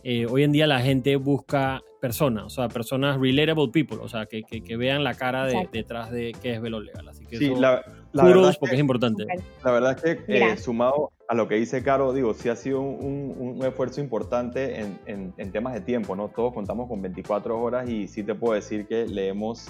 eh, 0.04 0.24
hoy 0.26 0.44
en 0.44 0.52
día 0.52 0.66
la 0.66 0.80
gente 0.80 1.16
busca 1.16 1.82
personas, 2.00 2.44
o 2.44 2.50
sea, 2.50 2.68
personas 2.68 3.18
relatable 3.20 3.68
people, 3.72 3.98
o 4.00 4.08
sea, 4.08 4.26
que, 4.26 4.44
que, 4.44 4.62
que 4.62 4.76
vean 4.76 5.02
la 5.02 5.14
cara 5.14 5.46
de- 5.46 5.68
detrás 5.72 6.10
de 6.12 6.32
qué 6.40 6.54
es 6.54 6.60
Velo 6.62 6.80
Legal. 6.80 7.08
Así 7.08 7.26
que 7.26 7.38
Sí, 7.38 7.46
eso, 7.46 7.60
la, 7.60 7.82
la 8.12 8.22
es 8.50 8.58
porque 8.58 8.70
que- 8.70 8.76
es 8.76 8.80
importante. 8.80 9.26
La 9.64 9.70
verdad 9.70 9.92
es 10.02 10.02
que 10.02 10.36
eh, 10.52 10.56
sumado 10.56 11.12
a 11.28 11.34
lo 11.34 11.46
que 11.48 11.56
dice 11.56 11.82
Caro, 11.82 12.12
digo, 12.12 12.32
sí 12.34 12.48
ha 12.48 12.56
sido 12.56 12.80
un, 12.80 13.34
un- 13.38 13.58
un 13.60 13.66
esfuerzo 13.66 14.00
importante 14.00 14.80
en, 14.80 14.98
en- 15.06 15.34
en 15.36 15.52
temas 15.52 15.74
de 15.74 15.80
tiempo, 15.82 16.16
¿no? 16.16 16.28
Todos 16.28 16.54
contamos 16.54 16.88
con 16.88 17.02
24 17.02 17.60
horas 17.60 17.88
y 17.88 18.08
sí 18.08 18.22
te 18.22 18.34
puedo 18.34 18.54
decir 18.54 18.86
que 18.86 19.06
le 19.06 19.28
hemos, 19.28 19.68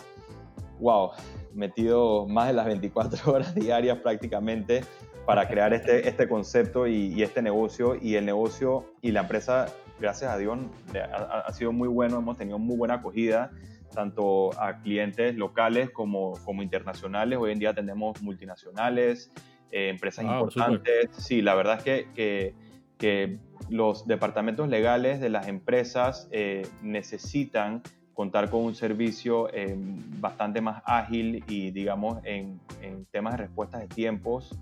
wow, 0.80 1.10
metido 1.54 2.26
más 2.28 2.46
de 2.48 2.52
las 2.52 2.66
24 2.66 3.20
horas 3.34 3.54
diarias 3.54 3.98
prácticamente 3.98 4.82
para 5.26 5.46
crear 5.48 5.72
este, 5.74 6.08
este 6.08 6.28
concepto 6.28 6.86
y, 6.86 7.12
y 7.14 7.22
este 7.22 7.42
negocio. 7.42 7.96
Y 8.00 8.14
el 8.14 8.24
negocio 8.24 8.84
y 9.02 9.10
la 9.10 9.20
empresa, 9.22 9.66
gracias 10.00 10.30
a 10.30 10.38
Dios, 10.38 10.58
ha- 10.94 11.40
ha 11.46 11.52
sido 11.52 11.72
muy 11.72 11.88
bueno, 11.88 12.18
hemos 12.18 12.36
tenido 12.36 12.58
muy 12.58 12.76
buena 12.76 12.94
acogida 12.94 13.50
tanto 13.88 14.50
a 14.60 14.78
clientes 14.80 15.36
locales 15.36 15.90
como, 15.90 16.34
como 16.44 16.62
internacionales. 16.62 17.38
Hoy 17.38 17.52
en 17.52 17.58
día 17.58 17.74
tenemos 17.74 18.20
multinacionales, 18.22 19.30
eh, 19.70 19.88
empresas 19.90 20.24
Wow, 20.24 20.34
importantes. 20.34 21.10
Sí, 21.16 21.42
la 21.42 21.54
verdad 21.54 21.78
es 21.78 21.82
que, 21.84 22.08
que, 22.14 22.54
que 22.98 23.38
los 23.68 24.06
departamentos 24.06 24.68
legales 24.68 25.20
de 25.20 25.28
las 25.30 25.48
empresas 25.48 26.28
eh, 26.30 26.66
necesitan 26.82 27.82
contar 28.14 28.50
con 28.50 28.64
un 28.64 28.74
servicio 28.74 29.48
eh, 29.52 29.76
bastante 30.20 30.60
más 30.60 30.82
ágil 30.84 31.44
y, 31.46 31.70
digamos, 31.70 32.18
en, 32.24 32.60
en 32.82 33.04
temas 33.06 33.34
de 33.34 33.44
respuestas 33.44 33.80
de 33.82 33.88
tiempos 33.88 34.58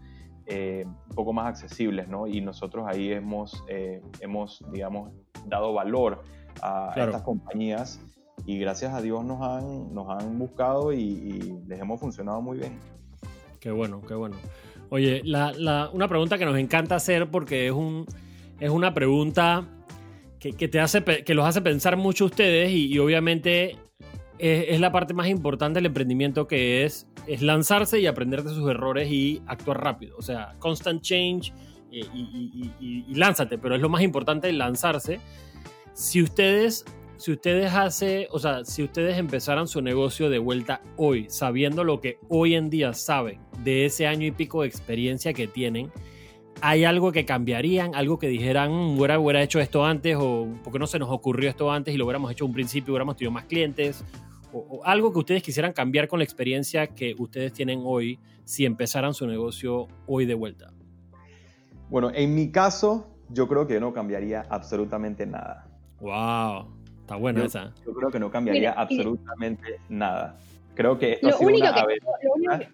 un 0.49 0.95
poco 1.17 1.33
más 1.33 1.47
accesibles, 1.49 2.07
¿no? 2.07 2.29
Y 2.29 2.41
nosotros 2.41 2.87
ahí 2.87 3.11
hemos, 3.11 3.65
hemos 4.21 4.65
digamos, 4.71 5.11
dado 5.47 5.73
valor 5.73 6.23
a 6.63 6.93
Claro. 6.95 7.11
estas 7.11 7.23
compañías 7.23 8.01
y 8.45 8.59
gracias 8.59 8.93
a 8.95 9.01
Dios 9.01 9.25
nos 9.25 9.41
han, 9.43 9.95
nos 9.95 10.09
han 10.11 10.39
buscado 10.39 10.93
y, 10.93 11.01
y 11.01 11.59
les 11.67 11.81
hemos 11.81 11.99
funcionado 12.01 12.41
muy 12.43 12.59
bien. 12.59 12.79
Qué 13.61 13.71
bueno, 13.71 14.03
qué 14.07 14.15
bueno. 14.15 14.37
Oye, 14.91 15.23
la, 15.25 15.53
la- 15.53 15.91
una 15.93 16.07
pregunta 16.09 16.39
que 16.39 16.45
nos 16.45 16.57
encanta 16.59 16.95
hacer 16.95 17.31
porque 17.31 17.67
es, 17.67 17.73
un, 17.73 18.07
es 18.61 18.71
una 18.71 18.95
pregunta 18.95 19.67
que, 20.39 20.53
que 20.53 20.69
te 20.69 20.79
hace, 20.81 21.03
que 21.03 21.35
los 21.35 21.45
hace 21.47 21.61
pensar 21.63 21.97
mucho 21.97 22.25
a 22.25 22.27
ustedes 22.29 22.71
y, 22.71 22.87
y 22.93 22.99
obviamente 22.99 23.73
es, 24.39 24.67
es 24.69 24.81
la 24.81 24.93
parte 24.93 25.15
más 25.15 25.27
importante 25.29 25.79
del 25.79 25.87
emprendimiento 25.87 26.47
que 26.47 26.85
es, 26.85 27.09
es 27.27 27.43
lanzarse 27.43 27.99
y 27.99 28.07
aprender 28.07 28.45
de 28.45 28.51
sus 28.51 28.71
errores 28.71 29.11
y 29.11 29.43
actuar 29.47 29.83
rápido. 29.83 30.15
O 30.19 30.23
sea, 30.23 30.55
constant 30.61 31.01
change 31.03 31.53
y- 31.91 32.01
y- 32.79 33.05
y 33.09 33.15
lánzate, 33.15 33.59
pero 33.59 33.75
es 33.75 33.81
lo 33.81 33.89
más 33.89 34.03
importante 34.03 34.53
lanzarse. 34.53 35.19
Si 35.95 36.23
ustedes, 36.23 36.85
si 37.17 37.33
ustedes 37.33 37.73
hace, 37.73 38.29
o 38.31 38.39
sea, 38.39 38.65
si 38.65 38.83
ustedes 38.83 39.19
empezaran 39.19 39.67
su 39.67 39.81
negocio 39.81 40.29
de 40.29 40.39
vuelta 40.39 40.83
hoy, 40.97 41.27
sabiendo 41.29 41.85
lo 41.85 42.01
que 42.01 42.19
hoy 42.29 42.55
en 42.55 42.69
día 42.71 42.93
saben 42.93 43.41
de 43.65 43.87
ese 43.87 44.07
año 44.07 44.27
y 44.27 44.33
pico 44.33 44.63
de 44.63 44.69
experiencia 44.69 45.33
que 45.33 45.47
tienen, 45.47 45.91
¿hay 46.61 46.85
algo 46.85 47.13
que 47.13 47.25
cambiarían? 47.25 47.95
¿Algo 47.95 48.19
que 48.19 48.29
dijeran, 48.29 48.73
"Mm, 48.73 48.99
hubiera, 48.99 49.19
hubiera 49.19 49.43
hecho 49.43 49.61
esto 49.61 49.85
antes 49.85 50.17
o 50.19 50.49
porque 50.63 50.79
no 50.79 50.87
se 50.87 50.99
nos 50.99 51.11
ocurrió 51.11 51.49
esto 51.49 51.71
antes 51.71 51.95
y 51.95 51.97
lo 51.97 52.05
hubiéramos 52.05 52.31
hecho 52.33 52.45
en 52.45 52.51
un 52.51 52.55
principio, 52.55 52.93
hubiéramos 52.93 53.17
tenido 53.17 53.33
más 53.33 53.45
clientes? 53.45 54.05
O, 54.53 54.59
o 54.59 54.85
algo 54.85 55.13
que 55.13 55.19
ustedes 55.19 55.43
quisieran 55.43 55.73
cambiar 55.73 56.09
con 56.09 56.19
la 56.19 56.25
experiencia 56.25 56.87
que 56.89 57.15
ustedes 57.19 57.53
tienen 57.53 57.81
hoy 57.83 58.19
si 58.45 58.65
empezaran 58.65 59.15
su 59.15 59.27
negocio 59.27 59.89
hoy 60.07 60.27
de 60.27 60.35
vuelta. 60.35 60.73
Bueno, 61.89 62.11
en 62.15 62.35
mi 62.35 62.51
caso, 62.51 63.09
yo 63.31 63.49
creo 63.49 63.67
que 63.67 63.81
no 63.81 63.93
cambiaría 63.93 64.47
absolutamente 64.51 65.27
nada. 65.27 65.69
¡Wow! 66.01 66.76
Está 67.07 67.15
buena 67.15 67.39
Yo- 67.39 67.47
esa. 67.47 67.73
Yo 67.87 67.93
creo 67.95 68.11
que 68.11 68.19
no 68.19 68.33
cambiaría 68.33 68.71
Mira, 68.71 68.75
y- 68.77 68.83
absolutamente 68.83 69.79
nada. 69.89 70.37
Creo 70.75 70.99
que 70.99 71.13
esto 71.13 71.29
ha 71.29 71.31
Lo 71.31 71.37
sido 71.39 71.51
único 71.51 71.65
una 71.65 71.75
que, 71.75 71.81
aventura. 71.81 72.17
lo 72.25 72.33
único 72.35 72.59
que- 72.59 72.69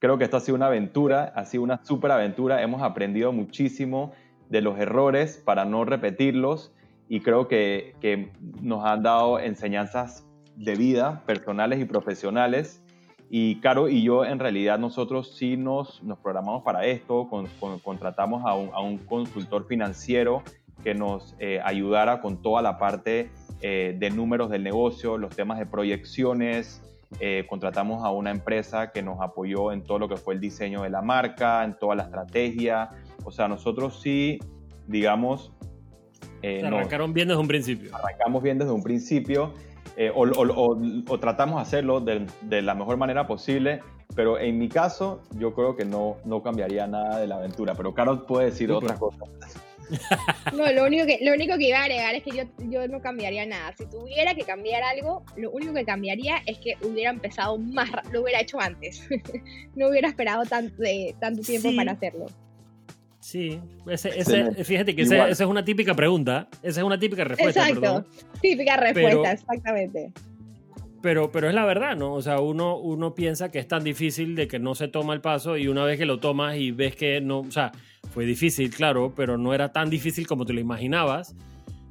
Creo 0.00 0.18
que 0.18 0.24
esto 0.24 0.36
ha 0.36 0.40
sido 0.40 0.54
una 0.56 0.66
aventura, 0.66 1.32
ha 1.34 1.46
sido 1.46 1.62
una 1.62 1.82
súper 1.82 2.10
aventura. 2.10 2.60
Hemos 2.62 2.82
aprendido 2.82 3.32
muchísimo 3.32 4.12
de 4.50 4.60
los 4.60 4.78
errores 4.78 5.38
para 5.42 5.64
no 5.64 5.86
repetirlos 5.86 6.72
y 7.08 7.20
creo 7.20 7.48
que, 7.48 7.94
que 8.02 8.30
nos 8.60 8.84
han 8.84 9.02
dado 9.02 9.38
enseñanzas 9.40 10.26
de 10.54 10.74
vida, 10.74 11.22
personales 11.24 11.80
y 11.80 11.86
profesionales. 11.86 12.82
Y 13.30 13.60
Caro 13.60 13.88
y 13.88 14.02
yo, 14.02 14.26
en 14.26 14.38
realidad, 14.40 14.78
nosotros 14.78 15.34
sí 15.38 15.56
nos, 15.56 16.02
nos 16.02 16.18
programamos 16.18 16.62
para 16.64 16.84
esto, 16.84 17.28
con, 17.30 17.46
contratamos 17.82 18.44
a 18.44 18.54
un, 18.54 18.68
a 18.74 18.80
un, 18.82 18.98
consultor 18.98 19.66
financiero 19.66 20.42
que 20.82 20.94
nos 20.94 21.34
eh, 21.38 21.60
ayudara 21.64 22.20
con 22.20 22.42
toda 22.42 22.62
la 22.62 22.78
parte 22.78 23.30
eh, 23.60 23.96
de 23.98 24.10
números 24.10 24.50
del 24.50 24.62
negocio, 24.62 25.18
los 25.18 25.34
temas 25.34 25.58
de 25.58 25.66
proyecciones. 25.66 26.82
Eh, 27.20 27.46
contratamos 27.48 28.04
a 28.04 28.10
una 28.10 28.30
empresa 28.30 28.90
que 28.90 29.02
nos 29.02 29.20
apoyó 29.20 29.70
en 29.72 29.84
todo 29.84 29.98
lo 29.98 30.08
que 30.08 30.16
fue 30.16 30.34
el 30.34 30.40
diseño 30.40 30.82
de 30.82 30.90
la 30.90 31.00
marca, 31.00 31.64
en 31.64 31.78
toda 31.78 31.94
la 31.94 32.04
estrategia. 32.04 32.90
O 33.24 33.30
sea, 33.30 33.46
nosotros 33.46 34.00
sí, 34.00 34.38
digamos... 34.88 35.52
arrancaron 36.42 37.12
bien 37.12 37.28
desde 37.28 37.40
un 37.40 37.48
principio. 37.48 37.94
Arrancamos 37.94 38.42
bien 38.42 38.58
desde 38.58 38.72
un 38.72 38.82
principio 38.82 39.52
eh, 39.96 40.10
o, 40.12 41.18
tratamos 41.20 41.56
de 41.56 41.62
hacerlo 41.62 42.00
de, 42.00 42.62
la 42.62 42.74
mejor 42.74 42.96
manera 42.96 43.26
posible, 43.26 43.80
pero 44.16 44.38
en 44.38 44.58
mi 44.58 44.68
caso 44.68 45.22
yo 45.38 45.54
creo 45.54 45.76
que 45.76 45.84
no, 45.84 46.16
no 46.24 46.42
cambiaría 46.42 46.86
nada 46.86 47.20
de 47.20 47.28
la 47.28 47.36
aventura, 47.36 47.74
pero 47.74 47.94
Carol 47.94 48.26
puede 48.26 48.46
decir 48.46 48.72
otra 48.72 48.96
cosa. 48.96 49.24
No, 50.52 50.70
lo 50.72 50.84
único, 50.84 51.06
que, 51.06 51.18
lo 51.22 51.32
único 51.32 51.56
que 51.56 51.68
iba 51.68 51.78
a 51.78 51.82
agregar 51.82 52.14
es 52.14 52.22
que 52.22 52.30
yo, 52.30 52.44
yo 52.70 52.86
no 52.88 53.00
cambiaría 53.00 53.46
nada. 53.46 53.74
Si 53.76 53.86
tuviera 53.86 54.34
que 54.34 54.42
cambiar 54.42 54.82
algo, 54.82 55.24
lo 55.36 55.50
único 55.50 55.74
que 55.74 55.84
cambiaría 55.84 56.36
es 56.46 56.58
que 56.58 56.76
hubiera 56.82 57.10
empezado 57.10 57.58
más, 57.58 57.90
lo 58.12 58.22
hubiera 58.22 58.40
hecho 58.40 58.60
antes. 58.60 59.08
no 59.74 59.88
hubiera 59.88 60.08
esperado 60.08 60.44
tanto, 60.44 60.82
tanto 61.20 61.42
tiempo 61.42 61.70
para 61.74 61.92
hacerlo. 61.92 62.26
Sí, 63.20 63.58
fíjate 64.64 64.94
que 64.94 65.02
esa, 65.02 65.30
es 65.30 65.40
una 65.40 65.64
típica 65.64 65.94
pregunta, 65.94 66.46
esa 66.62 66.80
es 66.80 66.84
una 66.84 66.98
típica 66.98 67.24
respuesta. 67.24 67.68
Exacto, 67.68 68.06
típica 68.42 68.76
respuesta, 68.76 69.32
exactamente. 69.32 70.12
Pero, 71.04 71.30
pero 71.30 71.50
es 71.50 71.54
la 71.54 71.66
verdad, 71.66 71.96
¿no? 71.96 72.14
O 72.14 72.22
sea, 72.22 72.40
uno, 72.40 72.78
uno 72.78 73.14
piensa 73.14 73.50
que 73.50 73.58
es 73.58 73.68
tan 73.68 73.84
difícil 73.84 74.34
de 74.34 74.48
que 74.48 74.58
no 74.58 74.74
se 74.74 74.88
toma 74.88 75.12
el 75.12 75.20
paso 75.20 75.58
y 75.58 75.68
una 75.68 75.84
vez 75.84 75.98
que 75.98 76.06
lo 76.06 76.18
tomas 76.18 76.56
y 76.56 76.70
ves 76.70 76.96
que 76.96 77.20
no, 77.20 77.40
o 77.40 77.50
sea, 77.50 77.72
fue 78.14 78.24
difícil, 78.24 78.70
claro, 78.70 79.12
pero 79.14 79.36
no 79.36 79.52
era 79.52 79.70
tan 79.70 79.90
difícil 79.90 80.26
como 80.26 80.46
te 80.46 80.54
lo 80.54 80.60
imaginabas. 80.60 81.36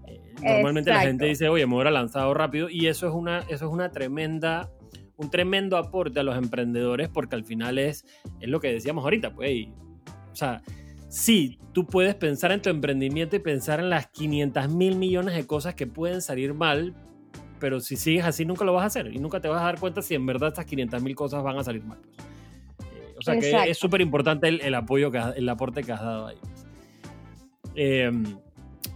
Eh, 0.07 0.19
normalmente 0.41 0.89
la 0.89 1.01
gente 1.01 1.25
dice, 1.25 1.47
oye, 1.47 1.67
me 1.67 1.75
hubiera 1.75 1.91
lanzado 1.91 2.33
rápido 2.33 2.71
y 2.71 2.87
eso 2.87 3.07
es 3.07 3.13
una, 3.13 3.41
eso 3.41 3.67
es 3.67 3.71
una 3.71 3.91
tremenda 3.91 4.71
un 5.15 5.29
tremendo 5.29 5.77
aporte 5.77 6.19
a 6.19 6.23
los 6.23 6.35
emprendedores 6.35 7.07
porque 7.07 7.35
al 7.35 7.45
final 7.45 7.77
es, 7.77 8.07
es 8.39 8.49
lo 8.49 8.59
que 8.59 8.73
decíamos 8.73 9.03
ahorita, 9.03 9.35
pues, 9.35 9.67
o 10.31 10.35
sea, 10.35 10.63
sí, 11.07 11.59
tú 11.71 11.85
puedes 11.85 12.15
pensar 12.15 12.51
en 12.51 12.63
tu 12.63 12.71
emprendimiento 12.71 13.35
y 13.35 13.39
pensar 13.39 13.79
en 13.79 13.91
las 13.91 14.07
500 14.07 14.69
mil 14.69 14.95
millones 14.95 15.35
de 15.35 15.45
cosas 15.45 15.75
que 15.75 15.85
pueden 15.85 16.23
salir 16.23 16.55
mal, 16.55 16.95
pero 17.63 17.79
si 17.79 17.95
sigues 17.95 18.25
así 18.25 18.43
nunca 18.43 18.65
lo 18.65 18.73
vas 18.73 18.83
a 18.83 18.87
hacer 18.87 19.07
y 19.07 19.19
nunca 19.19 19.39
te 19.39 19.47
vas 19.47 19.61
a 19.61 19.63
dar 19.63 19.79
cuenta 19.79 20.01
si 20.01 20.15
en 20.15 20.25
verdad 20.25 20.49
estas 20.49 20.65
500 20.65 21.01
mil 21.01 21.15
cosas 21.15 21.41
van 21.43 21.57
a 21.57 21.63
salir 21.63 21.81
mal. 21.85 21.97
Eh, 22.81 23.15
o 23.17 23.21
sea 23.21 23.39
que 23.39 23.71
es 23.71 23.77
súper 23.77 24.01
importante 24.01 24.49
el, 24.49 24.75
apoyo, 24.75 25.09
que, 25.09 25.21
el 25.37 25.47
aporte 25.47 25.81
que 25.81 25.93
has 25.93 26.01
dado 26.01 26.27
ahí. 26.27 26.35
Em, 27.75 28.37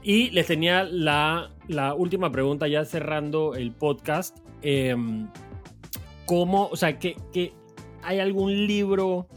y 0.03 0.31
les 0.31 0.47
tenía 0.47 0.83
la, 0.83 1.49
última 1.95 2.29
pregunta 2.29 2.67
ya 2.67 2.83
cerrando 2.83 3.55
el 3.55 3.71
podcast. 3.71 4.37
Em, 4.61 5.29
¿Cómo, 6.25 6.67
o 6.67 6.75
sea, 6.75 6.99
que, 6.99 7.15
que 7.31 7.53
hay 8.03 8.19
algún 8.19 8.67
libro 8.67 9.29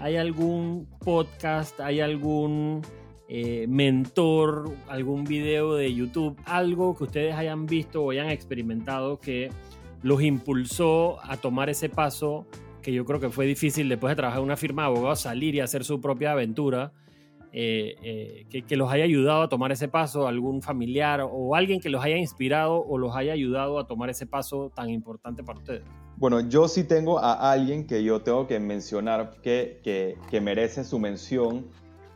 ¿Hay 0.00 0.16
algún 0.16 0.86
podcast, 1.00 1.80
hay 1.80 2.00
algún 2.00 2.82
eh, 3.28 3.66
mentor, 3.68 4.70
algún 4.88 5.24
video 5.24 5.74
de 5.74 5.92
YouTube, 5.92 6.36
algo 6.44 6.96
que 6.96 7.04
ustedes 7.04 7.34
hayan 7.34 7.66
visto 7.66 8.02
o 8.02 8.10
hayan 8.10 8.30
experimentado 8.30 9.20
que 9.20 9.50
los 10.02 10.22
impulsó 10.22 11.18
a 11.22 11.36
tomar 11.36 11.68
ese 11.68 11.88
paso 11.88 12.46
que 12.82 12.92
yo 12.92 13.04
creo 13.04 13.20
que 13.20 13.28
fue 13.28 13.44
difícil 13.44 13.88
después 13.88 14.12
de 14.12 14.16
trabajar 14.16 14.38
en 14.38 14.44
una 14.44 14.56
firma 14.56 14.82
de 14.82 14.88
abogados, 14.88 15.20
salir 15.20 15.54
y 15.54 15.60
hacer 15.60 15.84
su 15.84 16.00
propia 16.00 16.32
aventura, 16.32 16.92
eh, 17.52 17.96
eh, 18.02 18.46
que, 18.48 18.62
que, 18.62 18.76
los 18.76 18.90
haya 18.90 19.04
ayudado 19.04 19.42
a 19.42 19.48
tomar 19.48 19.72
ese 19.72 19.88
paso, 19.88 20.26
algún 20.26 20.62
familiar 20.62 21.20
o 21.22 21.54
alguien 21.54 21.80
que 21.80 21.88
los 21.88 22.02
haya 22.04 22.16
inspirado 22.16 22.82
o 22.82 22.98
los 22.98 23.16
haya 23.16 23.32
ayudado 23.32 23.78
a 23.78 23.86
tomar 23.86 24.10
ese 24.10 24.26
paso 24.26 24.70
tan 24.74 24.90
importante 24.90 25.42
para 25.42 25.58
ustedes. 25.58 25.82
Bueno, 26.18 26.40
yo 26.40 26.66
sí 26.66 26.82
tengo 26.82 27.20
a 27.20 27.52
alguien 27.52 27.86
que 27.86 28.02
yo 28.02 28.22
tengo 28.22 28.46
que 28.46 28.58
mencionar 28.58 29.36
que, 29.40 29.80
que, 29.82 30.40
merece 30.40 30.82
su 30.82 30.98
mención 30.98 31.66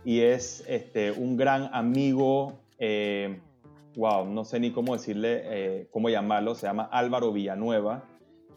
y 0.04 0.20
es 0.20 0.64
este, 0.68 1.12
un 1.12 1.36
gran 1.36 1.70
amigo, 1.72 2.60
eh, 2.78 3.40
wow, 3.96 4.26
no 4.26 4.44
sé 4.44 4.60
ni 4.60 4.70
cómo 4.70 4.94
decirle, 4.94 5.42
eh, 5.44 5.88
cómo 5.90 6.08
llamarlo, 6.08 6.54
se 6.54 6.66
llama 6.66 6.88
Álvaro 6.90 7.32
Villanueva. 7.32 8.04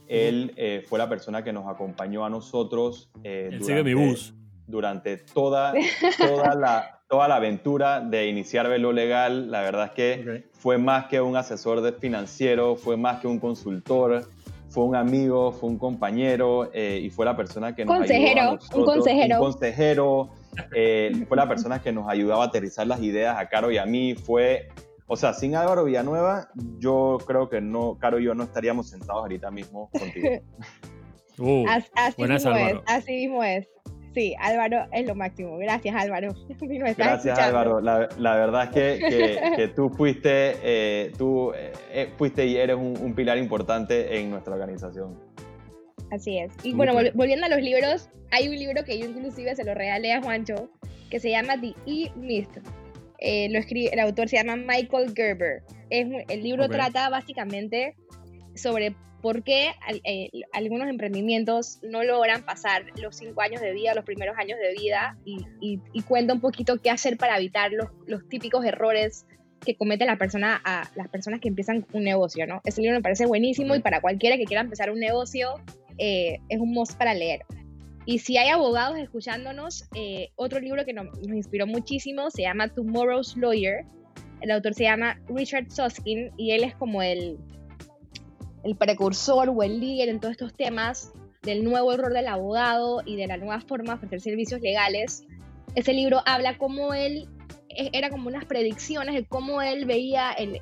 Él 0.07 0.53
eh, 0.55 0.83
fue 0.87 0.99
la 0.99 1.09
persona 1.09 1.43
que 1.43 1.51
nos 1.51 1.67
acompañó 1.67 2.25
a 2.25 2.29
nosotros 2.29 3.09
durante, 3.23 3.83
mi 3.83 3.93
bus. 3.93 4.35
durante 4.67 5.17
toda, 5.17 5.73
toda, 6.17 6.53
la, 6.55 7.01
toda 7.09 7.27
la 7.27 7.37
aventura 7.37 8.01
de 8.01 8.27
iniciar 8.27 8.69
Velo 8.69 8.91
Legal. 8.91 9.49
La 9.49 9.61
verdad 9.61 9.85
es 9.87 9.91
que 9.91 10.43
fue 10.51 10.77
más 10.77 11.07
que 11.07 11.21
un 11.21 11.35
asesor 11.35 11.81
de 11.81 11.93
financiero, 11.93 12.75
fue 12.75 12.97
más 12.97 13.19
que 13.19 13.27
un 13.27 13.39
consultor 13.39 14.27
fue 14.75 14.83
un 14.83 14.95
amigo, 14.97 15.53
fue 15.53 15.69
un 15.69 15.77
compañero 15.77 16.69
eh, 16.73 16.99
y 17.01 17.09
fue 17.09 17.25
la 17.25 17.37
persona 17.37 17.73
que 17.73 17.85
nos 17.85 17.97
consejero, 17.97 18.41
ayudó 18.41 18.59
un 18.75 18.85
consejero, 18.85 19.35
un 19.37 19.41
consejero, 19.41 20.29
eh, 20.73 21.11
fue 21.27 21.37
la 21.37 21.47
persona 21.47 21.81
que 21.81 21.91
nos 21.91 22.09
ayudaba 22.09 22.43
a 22.43 22.47
aterrizar 22.47 22.87
las 22.87 23.01
ideas 23.01 23.37
a 23.37 23.47
Caro 23.47 23.71
y 23.71 23.77
a 23.77 23.85
mí, 23.85 24.15
fue, 24.15 24.69
o 25.07 25.15
sea, 25.15 25.33
sin 25.33 25.55
Álvaro 25.55 25.85
Villanueva, 25.85 26.49
yo 26.79 27.17
creo 27.25 27.49
que 27.49 27.61
no, 27.61 27.97
Caro 27.99 28.19
y 28.19 28.25
yo 28.25 28.35
no 28.35 28.43
estaríamos 28.43 28.89
sentados 28.89 29.21
ahorita 29.21 29.51
mismo 29.51 29.89
contigo. 29.91 30.29
Uh, 31.37 31.65
así, 31.67 32.23
mismo 32.23 32.55
es, 32.55 32.75
así 32.87 33.11
mismo 33.11 33.43
es. 33.43 33.67
Sí, 34.15 34.33
Álvaro 34.39 34.87
es 34.93 35.05
lo 35.05 35.13
máximo. 35.13 35.57
Gracias, 35.57 35.93
Álvaro. 35.93 36.33
Gracias, 36.97 37.37
Álvaro. 37.37 37.81
La, 37.81 38.07
verdad 38.35 38.69
es 38.73 38.99
que, 38.99 39.71
tú 39.75 39.89
fuiste, 39.89 40.55
eh, 40.63 41.11
tú 41.17 41.51
eh, 41.53 41.73
eh, 41.91 42.13
fuiste 42.17 42.45
y 42.45 42.55
eres 42.55 42.77
un, 42.77 43.13
pilar 43.13 43.37
importante 43.37 44.17
en 44.17 44.31
nuestra 44.31 44.53
organización. 44.53 45.19
Así 46.11 46.37
es. 46.37 46.51
Y 46.63 46.73
bueno, 46.73 46.93
volviendo 47.13 47.45
a 47.45 47.49
los 47.49 47.61
libros, 47.61 48.09
hay 48.31 48.47
un 48.47 48.55
libro 48.55 48.83
que 48.83 48.99
yo 48.99 49.05
inclusive 49.05 49.55
se 49.55 49.63
lo 49.63 49.73
regalé 49.73 50.13
a 50.13 50.21
Juancho, 50.21 50.69
que 51.09 51.19
se 51.19 51.29
llama 51.29 51.59
The 51.59 51.73
E-Myth. 51.85 52.57
lo 53.51 53.59
escribe, 53.59 53.93
el 53.93 53.99
autor 53.99 54.29
se 54.29 54.37
llama 54.37 54.55
Michael 54.55 55.13
Gerber. 55.15 55.63
Es, 55.89 56.07
el 56.29 56.43
libro 56.43 56.67
trata 56.69 57.09
básicamente 57.09 57.95
sobre 58.55 58.95
por 59.25 59.41
qué 59.41 59.71
eh, 60.03 60.29
algunos 60.53 60.87
emprendimientos 60.87 61.79
no 61.81 62.03
logran 62.03 62.43
pasar 62.43 62.85
los 63.01 63.15
cinco 63.15 63.41
años 63.41 63.59
de 63.59 63.73
vida, 63.73 63.95
los 63.95 64.05
primeros 64.05 64.37
años 64.37 64.59
de 64.59 64.71
vida, 64.79 65.17
y, 65.25 65.79
cuenta 66.03 66.35
un 66.35 66.41
poquito 66.41 66.79
qué 66.79 66.91
hacer 66.91 67.17
para 67.17 67.35
evitar 67.37 67.71
los, 67.71 68.29
típicos 68.29 68.63
errores 68.63 69.25
que 69.61 69.75
cometen 69.75 70.05
la 70.05 70.17
persona 70.17 70.61
a 70.63 70.91
las 70.93 71.07
personas 71.07 71.39
que 71.39 71.47
empiezan 71.47 71.87
un 71.91 72.03
negocio, 72.03 72.45
¿no? 72.45 72.61
Ese 72.65 72.81
libro 72.81 72.97
me 72.97 73.01
parece 73.01 73.25
buenísimo 73.25 73.73
y 73.73 73.79
para 73.79 73.99
cualquiera 73.99 74.37
que 74.37 74.45
quiera 74.45 74.61
empezar 74.61 74.91
un 74.91 74.99
negocio 74.99 75.55
eh, 75.97 76.39
es 76.49 76.59
un 76.59 76.71
must 76.71 76.97
para 76.97 77.13
leer. 77.13 77.41
Y 78.05 78.19
si 78.19 78.37
hay 78.37 78.49
abogados 78.49 78.97
escuchándonos, 78.97 79.85
eh, 79.95 80.29
otro 80.35 80.59
libro 80.59 80.85
que 80.85 80.93
nos, 80.93 81.07
inspiró 81.23 81.65
muchísimo 81.65 82.29
se 82.29 82.43
llama 82.43 82.67
Tomorrow's 82.69 83.35
Lawyer. 83.35 83.85
El 84.41 84.51
autor 84.51 84.75
se 84.75 84.83
llama 84.83 85.19
Richard 85.27 85.71
Suskin 85.71 86.31
y 86.37 86.51
él 86.51 86.63
es 86.63 86.75
como 86.75 87.01
el, 87.01 87.39
el 88.63 88.75
precursor 88.75 89.49
o 89.49 89.63
el 89.63 89.79
líder 89.79 90.09
en 90.09 90.19
todos 90.19 90.33
estos 90.33 90.53
temas 90.53 91.13
del 91.41 91.63
nuevo 91.63 91.93
error 91.93 92.13
del 92.13 92.27
abogado 92.27 93.01
y 93.05 93.15
de 93.15 93.27
la 93.27 93.37
nueva 93.37 93.61
forma 93.61 93.93
de 93.93 93.97
ofrecer 93.97 94.21
servicios 94.21 94.61
legales. 94.61 95.23
Ese 95.73 95.93
libro 95.93 96.21
habla 96.25 96.57
cómo 96.57 96.93
él, 96.93 97.27
era 97.75 98.09
como 98.09 98.27
unas 98.27 98.45
predicciones 98.45 99.15
de 99.15 99.25
cómo 99.25 99.61
él 99.61 99.85
veía 99.85 100.31
el, 100.31 100.59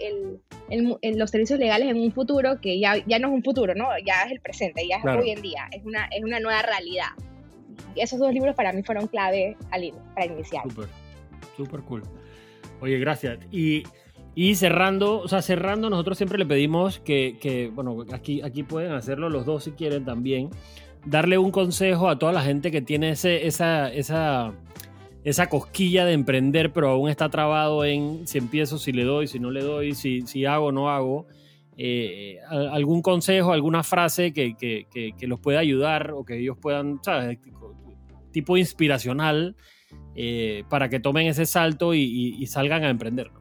el, 0.69 1.17
los 1.17 1.29
servicios 1.29 1.59
legales 1.59 1.89
en 1.89 1.99
un 1.99 2.11
futuro 2.11 2.59
que 2.61 2.79
ya, 2.79 2.95
ya 3.05 3.19
no 3.19 3.29
es 3.29 3.33
un 3.33 3.43
futuro, 3.43 3.75
¿no? 3.75 3.87
Ya 4.05 4.23
es 4.23 4.31
el 4.31 4.39
presente, 4.39 4.87
ya 4.87 4.97
es 4.97 5.05
hoy 5.05 5.31
en 5.31 5.41
día, 5.41 5.67
es 5.71 5.83
una, 5.85 6.05
es 6.07 6.23
una 6.23 6.39
nueva 6.39 6.61
realidad. 6.61 7.09
Esos 7.95 8.19
dos 8.19 8.33
libros 8.33 8.55
para 8.55 8.73
mí 8.73 8.83
fueron 8.83 9.07
clave 9.07 9.55
al, 9.71 9.93
para 10.13 10.25
iniciar. 10.25 10.63
Súper, 10.63 10.87
súper 11.55 11.81
cool. 11.81 12.03
Oye, 12.81 12.97
gracias. 12.99 13.39
Y 13.51 13.83
y 14.35 14.55
cerrando, 14.55 15.19
o 15.19 15.27
sea, 15.27 15.41
cerrando, 15.41 15.89
nosotros 15.89 16.17
siempre 16.17 16.39
le 16.39 16.45
pedimos 16.45 16.99
que, 16.99 17.71
bueno, 17.73 18.03
aquí, 18.11 18.41
aquí 18.41 18.63
pueden 18.63 18.93
hacerlo 18.93 19.29
los 19.29 19.45
dos 19.45 19.65
si 19.65 19.71
quieren 19.71 20.05
también, 20.05 20.49
darle 21.05 21.37
un 21.37 21.51
consejo 21.51 22.09
a 22.09 22.17
toda 22.17 22.31
la 22.31 22.41
gente 22.41 22.71
que 22.71 22.81
tiene 22.81 23.11
ese, 23.11 23.45
esa, 23.45 23.93
esa, 23.93 24.53
esa 25.23 25.47
cosquilla 25.47 26.05
de 26.05 26.13
emprender, 26.13 26.71
pero 26.71 26.89
aún 26.89 27.09
está 27.09 27.29
trabado 27.29 27.85
en 27.85 28.27
si 28.27 28.37
empiezo, 28.37 28.77
si 28.77 28.91
le 28.91 29.03
doy, 29.03 29.27
si 29.27 29.39
no 29.39 29.51
le 29.51 29.61
doy, 29.61 29.95
si, 29.95 30.21
si 30.21 30.45
hago 30.45 30.71
no 30.71 30.89
hago. 30.89 31.27
Eh, 31.75 32.37
algún 32.49 33.01
consejo, 33.01 33.51
alguna 33.51 33.83
frase 33.83 34.31
que, 34.31 34.53
que, 34.55 34.85
que, 34.91 35.27
los 35.27 35.39
pueda 35.39 35.59
ayudar 35.59 36.11
o 36.11 36.23
que 36.23 36.37
ellos 36.37 36.57
puedan, 36.61 36.99
¿sabes? 37.03 37.39
Tipo 38.31 38.57
inspiracional 38.57 39.55
eh, 40.15 40.63
para 40.69 40.89
que 40.89 40.99
tomen 40.99 41.27
ese 41.27 41.47
salto 41.47 41.95
y 41.95 42.45
salgan 42.45 42.83
a 42.83 42.89
emprender 42.89 43.31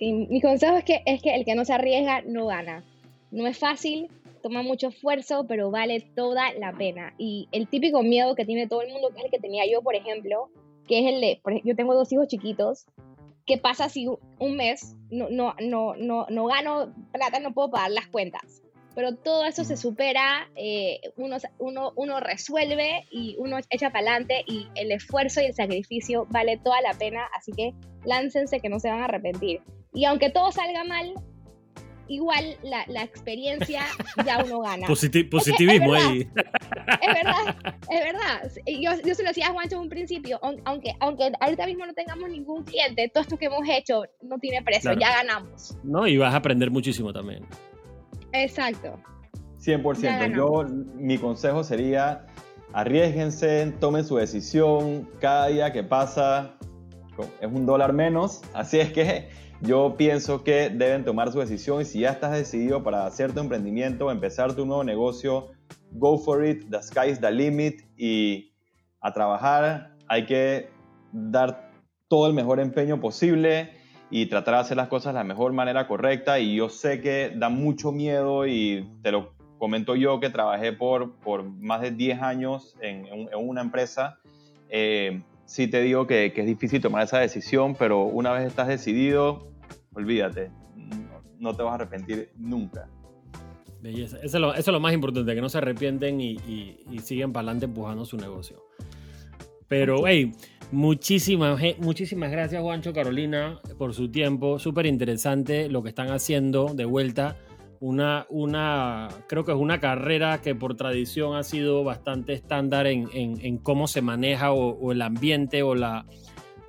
mi 0.00 0.40
consejo 0.40 0.76
es 0.76 0.84
que, 0.84 1.02
es 1.06 1.22
que 1.22 1.34
el 1.34 1.44
que 1.44 1.54
no 1.54 1.64
se 1.64 1.72
arriesga 1.72 2.22
no 2.22 2.46
gana. 2.46 2.84
No 3.30 3.46
es 3.46 3.58
fácil, 3.58 4.08
toma 4.42 4.62
mucho 4.62 4.88
esfuerzo, 4.88 5.46
pero 5.46 5.70
vale 5.70 6.00
toda 6.14 6.52
la 6.54 6.72
pena. 6.72 7.14
Y 7.18 7.48
el 7.52 7.68
típico 7.68 8.02
miedo 8.02 8.34
que 8.34 8.44
tiene 8.44 8.66
todo 8.66 8.82
el 8.82 8.92
mundo, 8.92 9.10
que 9.10 9.18
es 9.18 9.24
el 9.26 9.30
que 9.30 9.38
tenía 9.38 9.64
yo, 9.70 9.82
por 9.82 9.94
ejemplo, 9.94 10.50
que 10.86 11.00
es 11.00 11.14
el 11.14 11.20
de, 11.20 11.40
yo 11.64 11.76
tengo 11.76 11.94
dos 11.94 12.12
hijos 12.12 12.28
chiquitos, 12.28 12.86
¿qué 13.46 13.58
pasa 13.58 13.88
si 13.88 14.06
un 14.06 14.56
mes 14.56 14.96
no, 15.10 15.28
no, 15.30 15.54
no, 15.60 15.94
no, 15.96 16.26
no 16.28 16.46
gano 16.46 16.94
plata, 17.12 17.40
no 17.40 17.52
puedo 17.52 17.70
pagar 17.70 17.90
las 17.90 18.08
cuentas? 18.08 18.62
Pero 18.94 19.14
todo 19.14 19.44
eso 19.44 19.62
se 19.62 19.76
supera, 19.76 20.50
eh, 20.56 21.00
uno, 21.16 21.36
uno, 21.58 21.92
uno 21.94 22.20
resuelve 22.20 23.06
y 23.12 23.36
uno 23.38 23.58
echa 23.70 23.90
para 23.90 24.10
adelante 24.10 24.42
y 24.46 24.66
el 24.74 24.90
esfuerzo 24.90 25.40
y 25.40 25.44
el 25.44 25.54
sacrificio 25.54 26.26
vale 26.30 26.56
toda 26.56 26.80
la 26.80 26.94
pena, 26.94 27.28
así 27.36 27.52
que 27.52 27.74
láncense 28.04 28.60
que 28.60 28.68
no 28.68 28.80
se 28.80 28.90
van 28.90 29.00
a 29.00 29.04
arrepentir. 29.04 29.60
Y 29.92 30.04
aunque 30.04 30.30
todo 30.30 30.50
salga 30.50 30.82
mal, 30.84 31.14
igual 32.08 32.56
la, 32.62 32.84
la 32.88 33.02
experiencia 33.02 33.82
ya 34.24 34.42
uno 34.44 34.60
gana. 34.60 34.86
positivismo 34.86 35.94
ahí. 35.94 36.28
Es 37.02 37.14
verdad, 37.14 37.56
es 37.90 38.04
verdad. 38.04 38.50
Yo, 38.66 38.90
yo 39.06 39.14
se 39.14 39.22
lo 39.22 39.28
decía 39.28 39.48
a 39.48 39.52
Juancho 39.52 39.76
en 39.76 39.82
un 39.82 39.88
principio, 39.88 40.40
aunque, 40.64 40.94
aunque 41.00 41.30
ahorita 41.40 41.66
mismo 41.66 41.86
no 41.86 41.94
tengamos 41.94 42.28
ningún 42.30 42.64
cliente, 42.64 43.08
todo 43.08 43.22
esto 43.22 43.36
que 43.36 43.46
hemos 43.46 43.66
hecho 43.68 44.02
no 44.22 44.38
tiene 44.38 44.62
precio, 44.62 44.92
ya 44.94 45.12
ganamos. 45.12 45.76
No, 45.84 46.06
y 46.06 46.16
vas 46.16 46.34
a 46.34 46.38
aprender 46.38 46.70
muchísimo 46.70 47.12
también. 47.12 47.44
Exacto. 48.32 48.98
100%. 49.60 50.34
Yo, 50.34 50.64
mi 50.94 51.18
consejo 51.18 51.64
sería, 51.64 52.26
arriesguense, 52.72 53.72
tomen 53.80 54.04
su 54.04 54.16
decisión, 54.16 55.08
cada 55.20 55.48
día 55.48 55.72
que 55.72 55.82
pasa 55.82 56.54
es 57.40 57.48
un 57.50 57.66
dólar 57.66 57.92
menos, 57.92 58.42
así 58.54 58.78
es 58.78 58.92
que 58.92 59.28
yo 59.60 59.96
pienso 59.96 60.44
que 60.44 60.70
deben 60.70 61.04
tomar 61.04 61.32
su 61.32 61.40
decisión 61.40 61.82
y 61.82 61.84
si 61.84 62.00
ya 62.00 62.10
estás 62.10 62.32
decidido 62.32 62.82
para 62.82 63.06
hacer 63.06 63.32
tu 63.32 63.40
emprendimiento, 63.40 64.10
empezar 64.10 64.54
tu 64.54 64.64
nuevo 64.64 64.84
negocio, 64.84 65.48
go 65.92 66.18
for 66.18 66.44
it, 66.44 66.68
the 66.70 66.82
sky 66.82 67.10
is 67.10 67.20
the 67.20 67.30
limit 67.30 67.82
y 67.96 68.52
a 69.00 69.12
trabajar 69.12 69.96
hay 70.08 70.26
que 70.26 70.70
dar 71.12 71.70
todo 72.08 72.26
el 72.26 72.34
mejor 72.34 72.60
empeño 72.60 73.00
posible 73.00 73.72
y 74.10 74.26
tratar 74.26 74.54
de 74.54 74.60
hacer 74.60 74.76
las 74.76 74.88
cosas 74.88 75.12
de 75.12 75.18
la 75.18 75.24
mejor 75.24 75.52
manera 75.52 75.86
correcta 75.86 76.38
y 76.38 76.54
yo 76.54 76.68
sé 76.68 77.00
que 77.00 77.32
da 77.34 77.48
mucho 77.48 77.92
miedo 77.92 78.46
y 78.46 78.88
te 79.02 79.12
lo 79.12 79.34
comento 79.58 79.96
yo 79.96 80.20
que 80.20 80.30
trabajé 80.30 80.72
por, 80.72 81.16
por 81.16 81.42
más 81.42 81.80
de 81.80 81.90
10 81.90 82.22
años 82.22 82.76
en, 82.80 83.06
en 83.06 83.28
una 83.48 83.60
empresa. 83.60 84.18
Eh, 84.70 85.20
sí 85.48 85.66
te 85.66 85.80
digo 85.80 86.06
que, 86.06 86.26
es 86.36 86.46
difícil 86.46 86.80
tomar 86.80 87.04
esa 87.04 87.18
decisión, 87.18 87.74
pero 87.74 88.02
una 88.04 88.32
vez 88.32 88.46
estás 88.46 88.68
decidido, 88.68 89.48
olvídate, 89.94 90.50
no, 91.38 91.54
te 91.54 91.62
vas 91.62 91.72
a 91.72 91.74
arrepentir 91.76 92.30
nunca. 92.36 92.88
Belleza. 93.80 94.18
Eso 94.22 94.52
es, 94.54 94.66
lo, 94.66 94.80
más 94.80 94.92
importante, 94.92 95.34
que 95.34 95.40
no 95.40 95.48
se 95.48 95.58
arrepienten 95.58 96.20
y, 96.20 96.36
siguen 97.02 97.32
para 97.32 97.44
adelante 97.44 97.64
empujando 97.64 98.04
su 98.04 98.18
negocio. 98.18 98.62
Pero, 99.68 100.06
hey, 100.06 100.32
muchísimas, 100.70 101.58
muchísimas 101.78 102.30
gracias, 102.30 102.60
Juancho, 102.60 102.92
Carolina, 102.92 103.58
por 103.78 103.94
su 103.94 104.10
tiempo. 104.10 104.58
Súper 104.58 104.84
interesante 104.84 105.70
lo 105.70 105.82
que 105.82 105.88
están 105.88 106.10
haciendo 106.10 106.74
de 106.74 106.84
vuelta 106.84 107.36
una, 107.80 108.26
una, 108.28 109.08
creo 109.28 109.44
que 109.44 109.52
es 109.52 109.58
una 109.58 109.78
carrera 109.80 110.40
que 110.40 110.54
por 110.54 110.74
tradición 110.74 111.36
ha 111.36 111.44
sido 111.44 111.84
bastante 111.84 112.32
estándar 112.32 112.86
en, 112.86 113.58
cómo 113.58 113.86
se 113.86 114.02
maneja 114.02 114.52
o, 114.52 114.92
el 114.92 115.02
ambiente 115.02 115.62
o 115.62 115.74
la, 115.74 116.06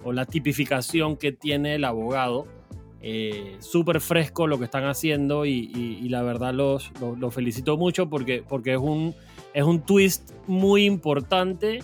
o 0.03 0.14
la 0.14 0.26
tipificación 0.26 1.18
que 1.18 1.32
tiene 1.32 1.76
el 1.76 1.86
abogado. 1.86 2.47
Eh, 3.01 3.55
Súper 3.60 4.01
fresco 4.01 4.45
lo 4.45 4.60
que 4.60 4.66
están 4.66 4.86
haciendo 4.86 5.45
y, 5.45 6.07
la 6.10 6.22
verdad 6.22 6.53
los, 6.53 6.91
felicito 7.32 7.78
mucho 7.78 8.10
porque, 8.10 8.43
porque 8.47 8.74
es, 8.74 8.80
un, 8.80 9.16
es 9.53 9.64
un 9.64 9.82
twist 9.82 10.32
muy 10.47 10.86
importante 10.86 11.80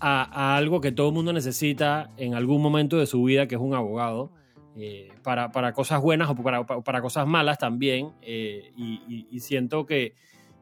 a, 0.00 0.22
a 0.22 0.56
algo 0.56 0.80
que 0.80 0.92
todo 0.92 1.08
el 1.08 1.14
mundo 1.14 1.32
necesita 1.32 2.10
en 2.16 2.34
algún 2.34 2.62
momento 2.62 2.98
de 2.98 3.06
su 3.06 3.22
vida, 3.24 3.46
que 3.46 3.56
es 3.56 3.60
un 3.60 3.74
abogado. 3.74 4.30
Eh, 4.76 5.12
para, 5.22 5.52
para, 5.52 5.72
cosas 5.72 6.02
buenas 6.02 6.28
o 6.28 6.34
para, 6.34 6.64
para 6.64 7.00
cosas 7.00 7.26
malas 7.26 7.58
también. 7.58 8.10
Eh, 8.22 8.72
y, 8.76 9.38
siento 9.40 9.86
que, 9.86 10.14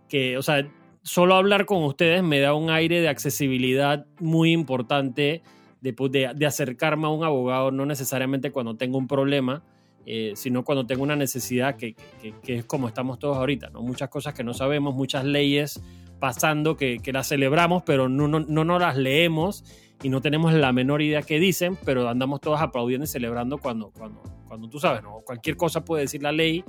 que, 0.09 0.37
o 0.37 0.43
sea, 0.43 0.69
solo 1.03 1.35
hablar 1.35 1.65
con 1.65 1.83
ustedes 1.85 2.23
me 2.23 2.41
da 2.41 2.55
un 2.55 2.71
aire 2.71 3.01
de 3.01 3.09
accesibilidad 3.09 4.07
muy 4.21 4.53
importante, 4.53 5.43
de, 5.81 5.93
pues, 5.95 6.13
de, 6.13 6.31
de 6.35 6.47
acercarme 6.47 7.07
a 7.07 7.11
un 7.11 7.25
abogado, 7.25 7.71
no 7.71 7.87
necesariamente 7.87 8.51
cuando 8.51 8.77
tengo 8.77 8.99
un 8.99 9.09
problema. 9.09 9.63
Eh, 10.05 10.33
sino 10.35 10.65
cuando 10.65 10.85
tengo 10.85 11.05
una 11.05 11.15
necesidad 11.15 11.77
que, 11.77 11.95
que, 12.21 12.35
que, 12.43 12.57
es 12.57 12.65
como 12.65 12.89
estamos 12.89 13.21
todos 13.21 13.37
ahorita, 13.37 13.71
¿no? 13.71 13.83
Muchas 13.83 14.09
cosas 14.09 14.35
que 14.35 14.43
no 14.43 14.53
sabemos, 14.53 14.97
muchas 14.97 15.25
leyes 15.25 15.81
pasando 16.23 16.77
que, 16.77 17.01
las 17.13 17.29
celebramos, 17.29 17.83
pero 17.83 18.09
no, 18.09 18.29
no, 18.29 18.39
no, 18.39 18.65
no 18.65 18.79
las 18.79 18.97
leemos 18.97 19.65
y 20.03 20.09
no 20.09 20.21
tenemos 20.21 20.53
la 20.53 20.73
menor 20.73 21.03
idea 21.03 21.23
qué 21.23 21.39
dicen, 21.39 21.79
pero 21.85 22.09
andamos 22.09 22.41
todos 22.41 22.61
aplaudiendo 22.61 23.05
y 23.05 23.09
celebrando 23.09 23.59
cuando, 23.59 23.91
cuando, 23.91 24.23
cuando 24.47 24.69
tú 24.69 24.79
sabes, 24.79 25.03
¿no? 25.03 25.21
Cualquier 25.25 25.57
cosa 25.57 25.85
puede 25.85 26.03
decir 26.03 26.23
la 26.23 26.33
ley, 26.33 26.65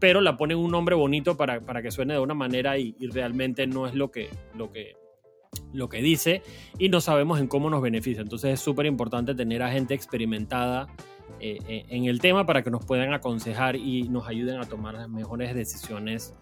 pero 0.00 0.20
la 0.20 0.36
ponen 0.36 0.58
un 0.58 0.70
nombre 0.70 0.96
bonito 0.96 1.36
para, 1.36 1.60
para 1.60 1.80
que 1.80 1.92
suene 1.92 2.14
de 2.14 2.18
una 2.18 2.34
manera 2.34 2.76
y, 2.78 2.94
realmente 3.12 3.66
no 3.66 3.86
es 3.86 3.94
lo 3.94 4.10
que, 4.10 4.28
lo, 4.56 4.72
que, 4.72 4.96
lo 5.72 5.88
que 5.88 6.02
dice 6.02 6.42
y 6.76 6.88
no 6.88 7.00
sabemos 7.00 7.38
en 7.38 7.46
cómo 7.46 7.70
nos 7.70 7.82
beneficia. 7.82 8.20
Entonces 8.20 8.54
es 8.54 8.60
súper 8.60 8.86
importante 8.86 9.34
tener 9.34 9.62
a 9.62 9.70
gente 9.70 9.94
experimentada 9.94 10.88
eh, 11.38 11.58
eh, 11.68 11.84
en 11.88 12.06
el 12.06 12.20
tema 12.20 12.46
para 12.46 12.62
que 12.62 12.70
nos 12.70 12.84
puedan 12.84 13.12
aconsejar 13.12 13.76
y 13.76 14.08
nos 14.08 14.26
ayuden 14.26 14.58
a 14.58 14.64
tomar 14.64 14.94
las 14.94 15.08
mejores 15.08 15.54
decisiones 15.54 16.34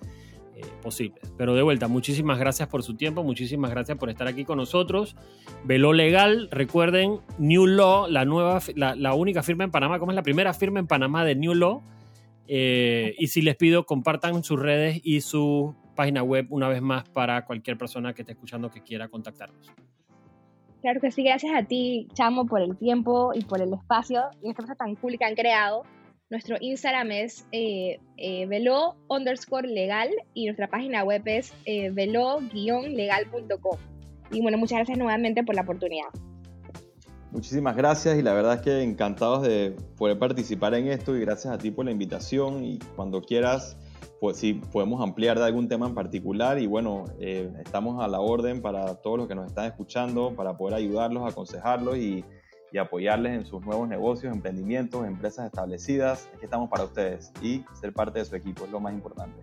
eh, 0.60 0.72
posibles. 0.82 1.32
Pero 1.36 1.54
de 1.54 1.62
vuelta, 1.62 1.88
muchísimas 1.88 2.38
gracias 2.38 2.68
por 2.68 2.82
su 2.82 2.96
tiempo, 2.96 3.22
muchísimas 3.22 3.70
gracias 3.70 3.98
por 3.98 4.10
estar 4.10 4.26
aquí 4.26 4.44
con 4.44 4.58
nosotros. 4.58 5.16
Velo 5.64 5.92
Legal, 5.92 6.48
recuerden, 6.50 7.20
New 7.38 7.66
Law, 7.66 8.08
la, 8.08 8.24
nueva, 8.24 8.60
la, 8.76 9.14
única 9.14 9.42
firma 9.42 9.64
en 9.64 9.70
Panamá, 9.70 9.98
como 9.98 10.12
es 10.12 10.16
la 10.16 10.22
primera 10.22 10.52
firma 10.54 10.80
en 10.80 10.86
Panamá 10.86 11.24
de 11.24 11.34
New 11.34 11.54
Law. 11.54 11.82
Eh, 12.46 13.14
y 13.18 13.28
si 13.28 13.42
les 13.42 13.56
pido, 13.56 13.86
compartan 13.86 14.42
sus 14.42 14.58
redes 14.58 15.00
y 15.04 15.20
su 15.20 15.74
página 15.94 16.22
web 16.22 16.46
una 16.50 16.68
vez 16.68 16.82
más 16.82 17.08
para 17.08 17.44
cualquier 17.44 17.76
persona 17.76 18.14
que 18.14 18.22
esté 18.22 18.32
escuchando 18.32 18.70
que 18.70 18.82
quiera 18.82 19.08
contactarnos. 19.08 19.70
Claro 20.80 21.00
que 21.00 21.10
sí, 21.10 21.22
gracias 21.22 21.52
a 21.54 21.62
ti, 21.64 22.08
Chamo, 22.14 22.46
por 22.46 22.62
el 22.62 22.76
tiempo 22.76 23.32
y 23.34 23.44
por 23.44 23.60
el 23.60 23.74
espacio 23.74 24.22
y 24.42 24.48
esta 24.48 24.62
cosa 24.62 24.74
tan 24.74 24.94
cool 24.96 25.18
que 25.18 25.24
han 25.24 25.34
creado. 25.34 25.82
Nuestro 26.30 26.56
Instagram 26.60 27.10
es 27.10 27.44
eh, 27.50 27.98
eh, 28.16 28.46
velo 28.46 28.94
underscore 29.08 29.66
legal 29.66 30.08
y 30.32 30.44
nuestra 30.46 30.68
página 30.68 31.02
web 31.02 31.22
es 31.24 31.52
eh, 31.64 31.90
velo-legal.com. 31.90 33.78
Y 34.30 34.40
bueno, 34.40 34.56
muchas 34.56 34.78
gracias 34.78 34.96
nuevamente 34.96 35.42
por 35.42 35.56
la 35.56 35.62
oportunidad. 35.62 36.06
Muchísimas 37.32 37.76
gracias 37.76 38.16
y 38.16 38.22
la 38.22 38.32
verdad 38.32 38.54
es 38.54 38.60
que 38.60 38.80
encantados 38.80 39.42
de 39.42 39.74
poder 39.96 40.20
participar 40.20 40.74
en 40.74 40.86
esto 40.86 41.16
y 41.16 41.20
gracias 41.20 41.52
a 41.52 41.58
ti 41.58 41.72
por 41.72 41.84
la 41.84 41.90
invitación 41.90 42.64
y 42.64 42.78
cuando 42.94 43.22
quieras, 43.22 43.76
pues 44.20 44.36
si 44.36 44.54
podemos 44.54 45.02
ampliar 45.02 45.36
de 45.36 45.46
algún 45.46 45.66
tema 45.66 45.88
en 45.88 45.94
particular 45.96 46.60
y 46.60 46.68
bueno, 46.68 47.06
eh, 47.18 47.50
estamos 47.58 48.04
a 48.04 48.06
la 48.06 48.20
orden 48.20 48.62
para 48.62 48.94
todos 48.96 49.18
los 49.18 49.26
que 49.26 49.34
nos 49.34 49.46
están 49.46 49.64
escuchando, 49.66 50.32
para 50.36 50.56
poder 50.56 50.74
ayudarlos, 50.74 51.28
aconsejarlos 51.28 51.96
y 51.96 52.24
y 52.72 52.78
apoyarles 52.78 53.32
en 53.32 53.46
sus 53.46 53.64
nuevos 53.64 53.88
negocios, 53.88 54.32
emprendimientos, 54.32 55.06
empresas 55.06 55.46
establecidas. 55.46 56.28
Aquí 56.34 56.44
estamos 56.44 56.68
para 56.68 56.84
ustedes 56.84 57.32
y 57.42 57.64
ser 57.80 57.92
parte 57.92 58.18
de 58.20 58.24
su 58.24 58.36
equipo 58.36 58.64
es 58.64 58.70
lo 58.70 58.80
más 58.80 58.92
importante. 58.92 59.40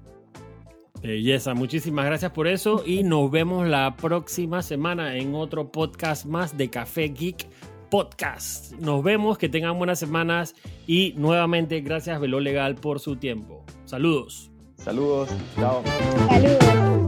Belleza, 1.01 1.53
muchísimas 1.53 2.05
gracias 2.05 2.31
por 2.31 2.47
eso 2.47 2.83
y 2.85 3.03
nos 3.03 3.29
vemos 3.29 3.67
la 3.67 3.95
próxima 3.95 4.63
semana 4.63 5.15
en 5.15 5.35
otro 5.35 5.71
podcast 5.71 6.25
más 6.25 6.57
de 6.57 6.69
Café 6.69 7.09
Geek 7.09 7.47
Podcast. 7.89 8.73
Nos 8.73 9.03
vemos, 9.03 9.37
que 9.37 9.47
tengan 9.47 9.77
buenas 9.77 9.99
semanas 9.99 10.55
y 10.87 11.13
nuevamente 11.17 11.81
gracias 11.81 12.19
Velo 12.19 12.39
Legal 12.39 12.75
por 12.75 12.99
su 12.99 13.15
tiempo. 13.15 13.63
Saludos. 13.85 14.51
Saludos, 14.75 15.29
chao. 15.55 15.83
Saludos. 16.29 17.06